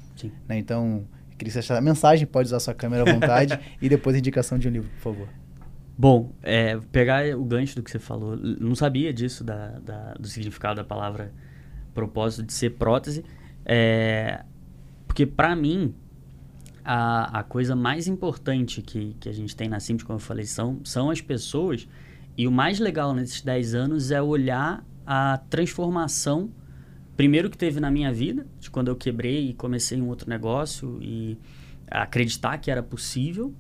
[0.49, 0.59] Né?
[0.59, 1.07] Então,
[1.39, 4.69] queria achar a mensagem, pode usar sua câmera à vontade e depois a indicação de
[4.69, 5.29] um livro, por favor.
[5.97, 10.27] Bom, é, pegar o gancho do que você falou, não sabia disso, da, da do
[10.27, 11.33] significado da palavra
[11.95, 13.25] propósito de ser prótese,
[13.65, 14.43] é,
[15.07, 15.95] porque para mim,
[16.85, 20.47] a, a coisa mais importante que, que a gente tem na Simples, como eu falei,
[20.47, 21.87] são, são as pessoas,
[22.37, 26.51] e o mais legal nesses 10 anos é olhar a transformação,
[27.17, 30.99] primeiro que teve na minha vida, de quando eu quebrei e comecei um outro negócio
[31.01, 31.39] e
[31.91, 33.55] acreditar que era possível,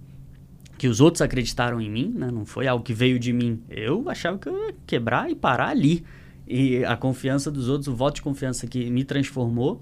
[0.78, 2.30] que os outros acreditaram em mim, né?
[2.30, 3.62] não foi algo que veio de mim.
[3.68, 6.04] Eu achava que eu ia quebrar e parar ali.
[6.46, 9.80] E a confiança dos outros, o voto de confiança que me transformou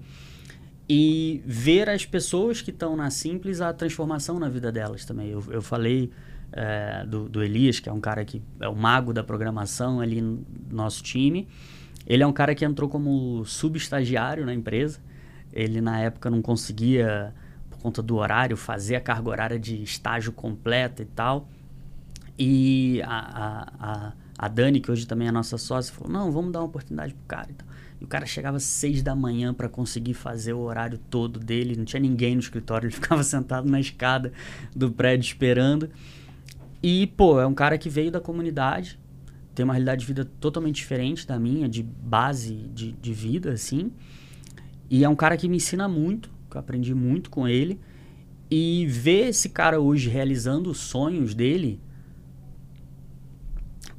[0.87, 5.29] e ver as pessoas que estão na Simples, a transformação na vida delas também.
[5.29, 6.11] Eu, eu falei
[6.53, 10.21] é, do, do, Elias, que é um cara que é o mago da programação ali
[10.21, 11.47] no nosso time.
[12.05, 14.99] Ele é um cara que entrou como subestagiário na empresa.
[15.53, 17.33] Ele, na época, não conseguia,
[17.69, 21.47] por conta do horário, fazer a carga horária de estágio completa e tal.
[22.37, 26.59] E a, a, a, Dani, que hoje também é nossa sócia, falou: não, vamos dar
[26.59, 27.47] uma oportunidade pro cara.
[27.49, 27.67] Então,
[27.99, 31.75] e o cara chegava às seis da manhã para conseguir fazer o horário todo dele.
[31.75, 34.33] Não tinha ninguém no escritório, ele ficava sentado na escada
[34.75, 35.87] do prédio esperando.
[36.81, 38.99] E, pô, é um cara que veio da comunidade,
[39.53, 43.91] tem uma realidade de vida totalmente diferente da minha, de base de, de vida, assim.
[44.89, 47.79] E é um cara que me ensina muito, que eu aprendi muito com ele.
[48.49, 51.79] E ver esse cara hoje realizando os sonhos dele,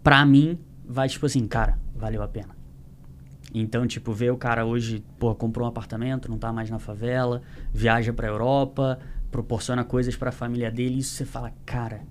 [0.02, 2.54] pra mim, vai tipo assim, cara, valeu a pena.
[3.54, 7.42] Então, tipo, ver o cara hoje, pô, comprou um apartamento, não tá mais na favela,
[7.72, 8.98] viaja pra Europa,
[9.30, 12.02] proporciona coisas para a família dele, isso você fala, cara,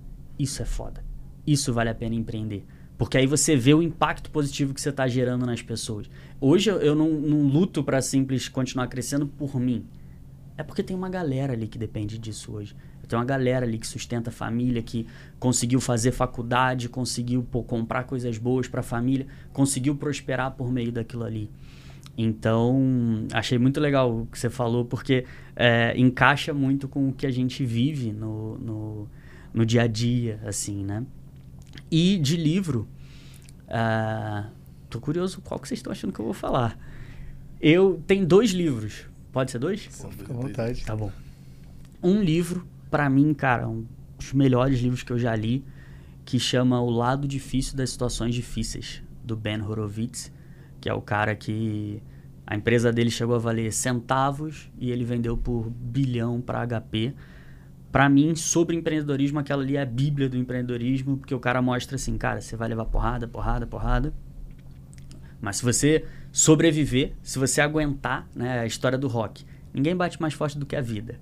[0.42, 1.04] isso é foda.
[1.46, 2.64] Isso vale a pena empreender.
[2.98, 6.08] Porque aí você vê o impacto positivo que você está gerando nas pessoas.
[6.40, 9.86] Hoje eu, não, não luto para simples continuar crescendo por mim.
[10.56, 12.76] É porque tem uma galera ali que depende disso hoje.
[13.08, 15.06] Tem uma galera ali que sustenta a família, que
[15.38, 20.90] conseguiu fazer faculdade, conseguiu pô, comprar coisas boas para a família, conseguiu prosperar por meio
[20.90, 21.50] daquilo ali.
[22.16, 27.26] Então, achei muito legal o que você falou, porque é, encaixa muito com o que
[27.26, 29.08] a gente vive no, no
[29.52, 31.04] no dia a dia, assim, né?
[31.90, 32.88] E de livro,
[33.68, 34.50] uh,
[34.88, 36.78] tô curioso qual que vocês estão achando que eu vou falar.
[37.60, 39.06] Eu tenho dois livros.
[39.30, 39.82] Pode ser dois?
[39.82, 40.84] Fica à vontade.
[40.84, 41.10] Tá bom.
[42.02, 43.86] Um livro, para mim, cara, um
[44.18, 45.64] dos melhores livros que eu já li,
[46.24, 50.32] que chama O Lado Difícil das Situações Difíceis, do Ben Horowitz,
[50.80, 52.02] que é o cara que
[52.46, 57.14] a empresa dele chegou a valer centavos e ele vendeu por bilhão para HP.
[57.92, 61.96] Para mim, sobre empreendedorismo, aquela ali é a bíblia do empreendedorismo, porque o cara mostra
[61.96, 64.14] assim, cara, você vai levar porrada, porrada, porrada.
[65.42, 69.44] Mas se você sobreviver, se você aguentar, né, a história do rock,
[69.74, 71.20] ninguém bate mais forte do que a vida.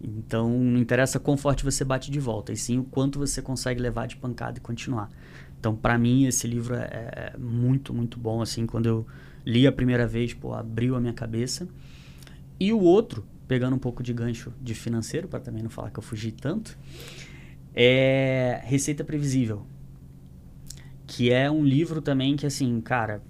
[0.00, 3.80] Então, não interessa quão forte você bate de volta, e sim o quanto você consegue
[3.80, 5.10] levar de pancada e continuar.
[5.60, 6.88] Então, para mim, esse livro é,
[7.34, 8.40] é, muito, muito bom.
[8.40, 9.06] Assim, quando eu
[9.44, 11.68] li a primeira vez, pô, abriu a minha cabeça.
[12.58, 15.98] E o outro, pegando um pouco de gancho de financeiro, para também não falar que
[15.98, 16.78] eu fugi tanto,
[17.74, 19.66] é Receita Previsível.
[21.06, 23.22] Que é um livro também que, assim, cara,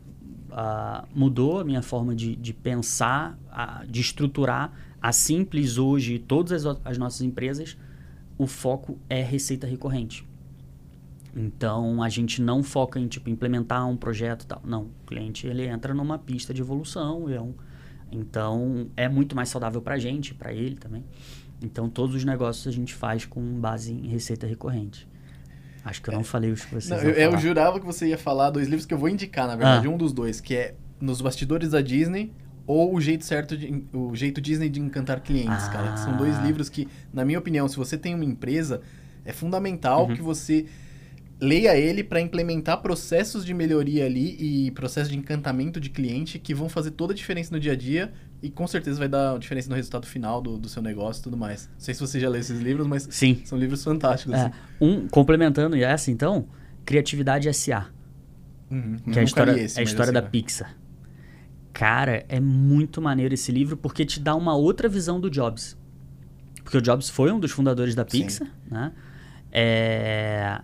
[0.50, 4.72] uh, mudou a minha forma de, de pensar, uh, de estruturar.
[5.00, 7.78] A Simples hoje, todas as, as nossas empresas,
[8.36, 10.26] o foco é receita recorrente.
[11.36, 14.60] Então a gente não foca em tipo implementar um projeto tal.
[14.64, 17.54] Não, o cliente ele entra numa pista de evolução, é um,
[18.10, 21.04] então é muito mais saudável para a gente, para ele também.
[21.62, 25.08] Então todos os negócios a gente faz com base em receita recorrente.
[25.84, 26.24] Acho que eu não é.
[26.24, 28.92] falei os que vocês não, eu, eu, jurava que você ia falar dois livros que
[28.92, 29.90] eu vou indicar, na verdade, ah.
[29.90, 32.32] um dos dois, que é Nos Bastidores da Disney
[32.66, 35.70] ou O Jeito Certo de, O Jeito Disney de Encantar Clientes, ah.
[35.70, 35.96] cara.
[35.96, 38.82] São dois livros que, na minha opinião, se você tem uma empresa,
[39.24, 40.14] é fundamental uhum.
[40.14, 40.66] que você
[41.40, 46.52] leia ele para implementar processos de melhoria ali e processos de encantamento de cliente que
[46.52, 48.12] vão fazer toda a diferença no dia a dia
[48.42, 51.36] e com certeza vai dar diferença no resultado final do, do seu negócio e tudo
[51.36, 51.68] mais.
[51.72, 53.40] Não sei se você já leu esses livros, mas Sim.
[53.44, 54.34] são livros fantásticos.
[54.34, 54.52] É, assim.
[54.80, 56.48] um, complementando essa, então,
[56.84, 57.86] Criatividade S.A.,
[58.70, 58.96] uhum.
[58.98, 60.76] que é a história, esse, é a história da Pixar.
[61.72, 65.78] Cara, é muito maneiro esse livro porque te dá uma outra visão do Jobs.
[66.64, 68.52] Porque o Jobs foi um dos fundadores da Pixar, Sim.
[68.68, 68.92] né?
[69.52, 70.60] É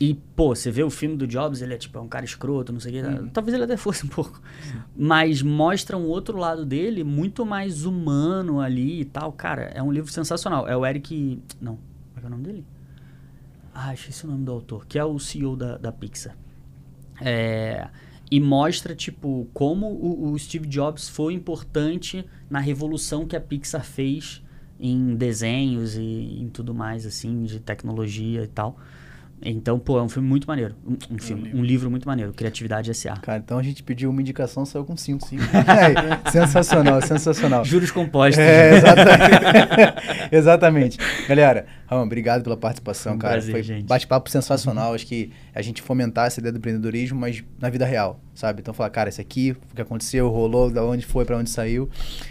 [0.00, 2.72] e, pô, você vê o filme do Jobs, ele é tipo é um cara escroto,
[2.72, 3.08] não sei o quê.
[3.08, 3.28] Uhum.
[3.28, 4.40] Talvez ele até fosse um pouco.
[4.62, 4.80] Sim.
[4.96, 9.30] Mas mostra um outro lado dele, muito mais humano ali e tal.
[9.30, 10.66] Cara, é um livro sensacional.
[10.66, 11.42] É o Eric.
[11.60, 11.78] Não,
[12.14, 12.64] qual é o nome dele?
[13.74, 16.34] Ah, esqueci o nome do autor, que é o CEO da, da Pixar.
[17.20, 17.88] É,
[18.30, 23.84] e mostra, tipo, como o, o Steve Jobs foi importante na revolução que a Pixar
[23.84, 24.42] fez
[24.78, 28.78] em desenhos e em tudo mais, assim, de tecnologia e tal.
[29.42, 30.74] Então, pô, é um filme muito maneiro.
[30.86, 31.58] Um, um filme, um livro.
[31.58, 32.32] um livro muito maneiro.
[32.32, 33.16] Criatividade S.A.
[33.16, 35.26] Cara, então a gente pediu uma indicação, saiu com cinco.
[35.26, 35.42] cinco.
[36.26, 37.64] é, sensacional, sensacional.
[37.64, 38.38] Juros compostos.
[38.38, 40.28] É, exatamente.
[40.32, 40.98] exatamente.
[41.26, 43.34] Galera, Ramon, obrigado pela participação, um cara.
[43.34, 43.86] Prazer, Foi gente.
[43.86, 44.94] bate-papo sensacional.
[44.94, 48.60] Acho que a gente fomentar essa ideia do empreendedorismo, mas na vida real, sabe?
[48.60, 51.88] Então, falar, cara, isso aqui, o que aconteceu, rolou, da onde foi, para onde saiu.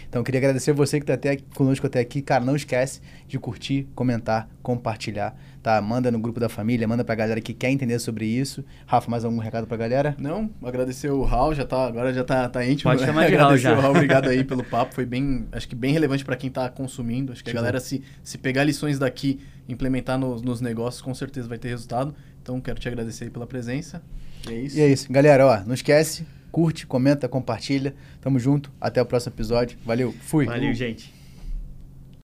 [0.08, 2.22] Então, queria agradecer você que tá até aqui, conosco até aqui.
[2.22, 5.80] Cara, não esquece de curtir, comentar, compartilhar tá?
[5.80, 8.64] Manda no grupo da família, manda pra galera que quer entender sobre isso.
[8.86, 10.16] Rafa, mais algum recado pra galera?
[10.18, 12.90] Não, agradecer o Raul, já tá, agora já tá, tá íntimo.
[12.90, 13.06] Pode né?
[13.06, 13.76] chamar de Raul já.
[13.76, 16.68] o Raul, obrigado aí pelo papo, foi bem, acho que bem relevante para quem tá
[16.68, 17.32] consumindo.
[17.32, 21.48] Acho que a galera se, se pegar lições daqui, implementar no, nos negócios, com certeza
[21.48, 22.14] vai ter resultado.
[22.42, 24.02] Então, quero te agradecer aí pela presença.
[24.48, 24.78] E é isso.
[24.78, 25.12] E é isso.
[25.12, 27.94] Galera, ó, não esquece, curte, comenta, compartilha.
[28.20, 28.72] Tamo junto.
[28.80, 29.78] Até o próximo episódio.
[29.84, 30.14] Valeu.
[30.22, 30.46] Fui.
[30.46, 31.19] Valeu, gente.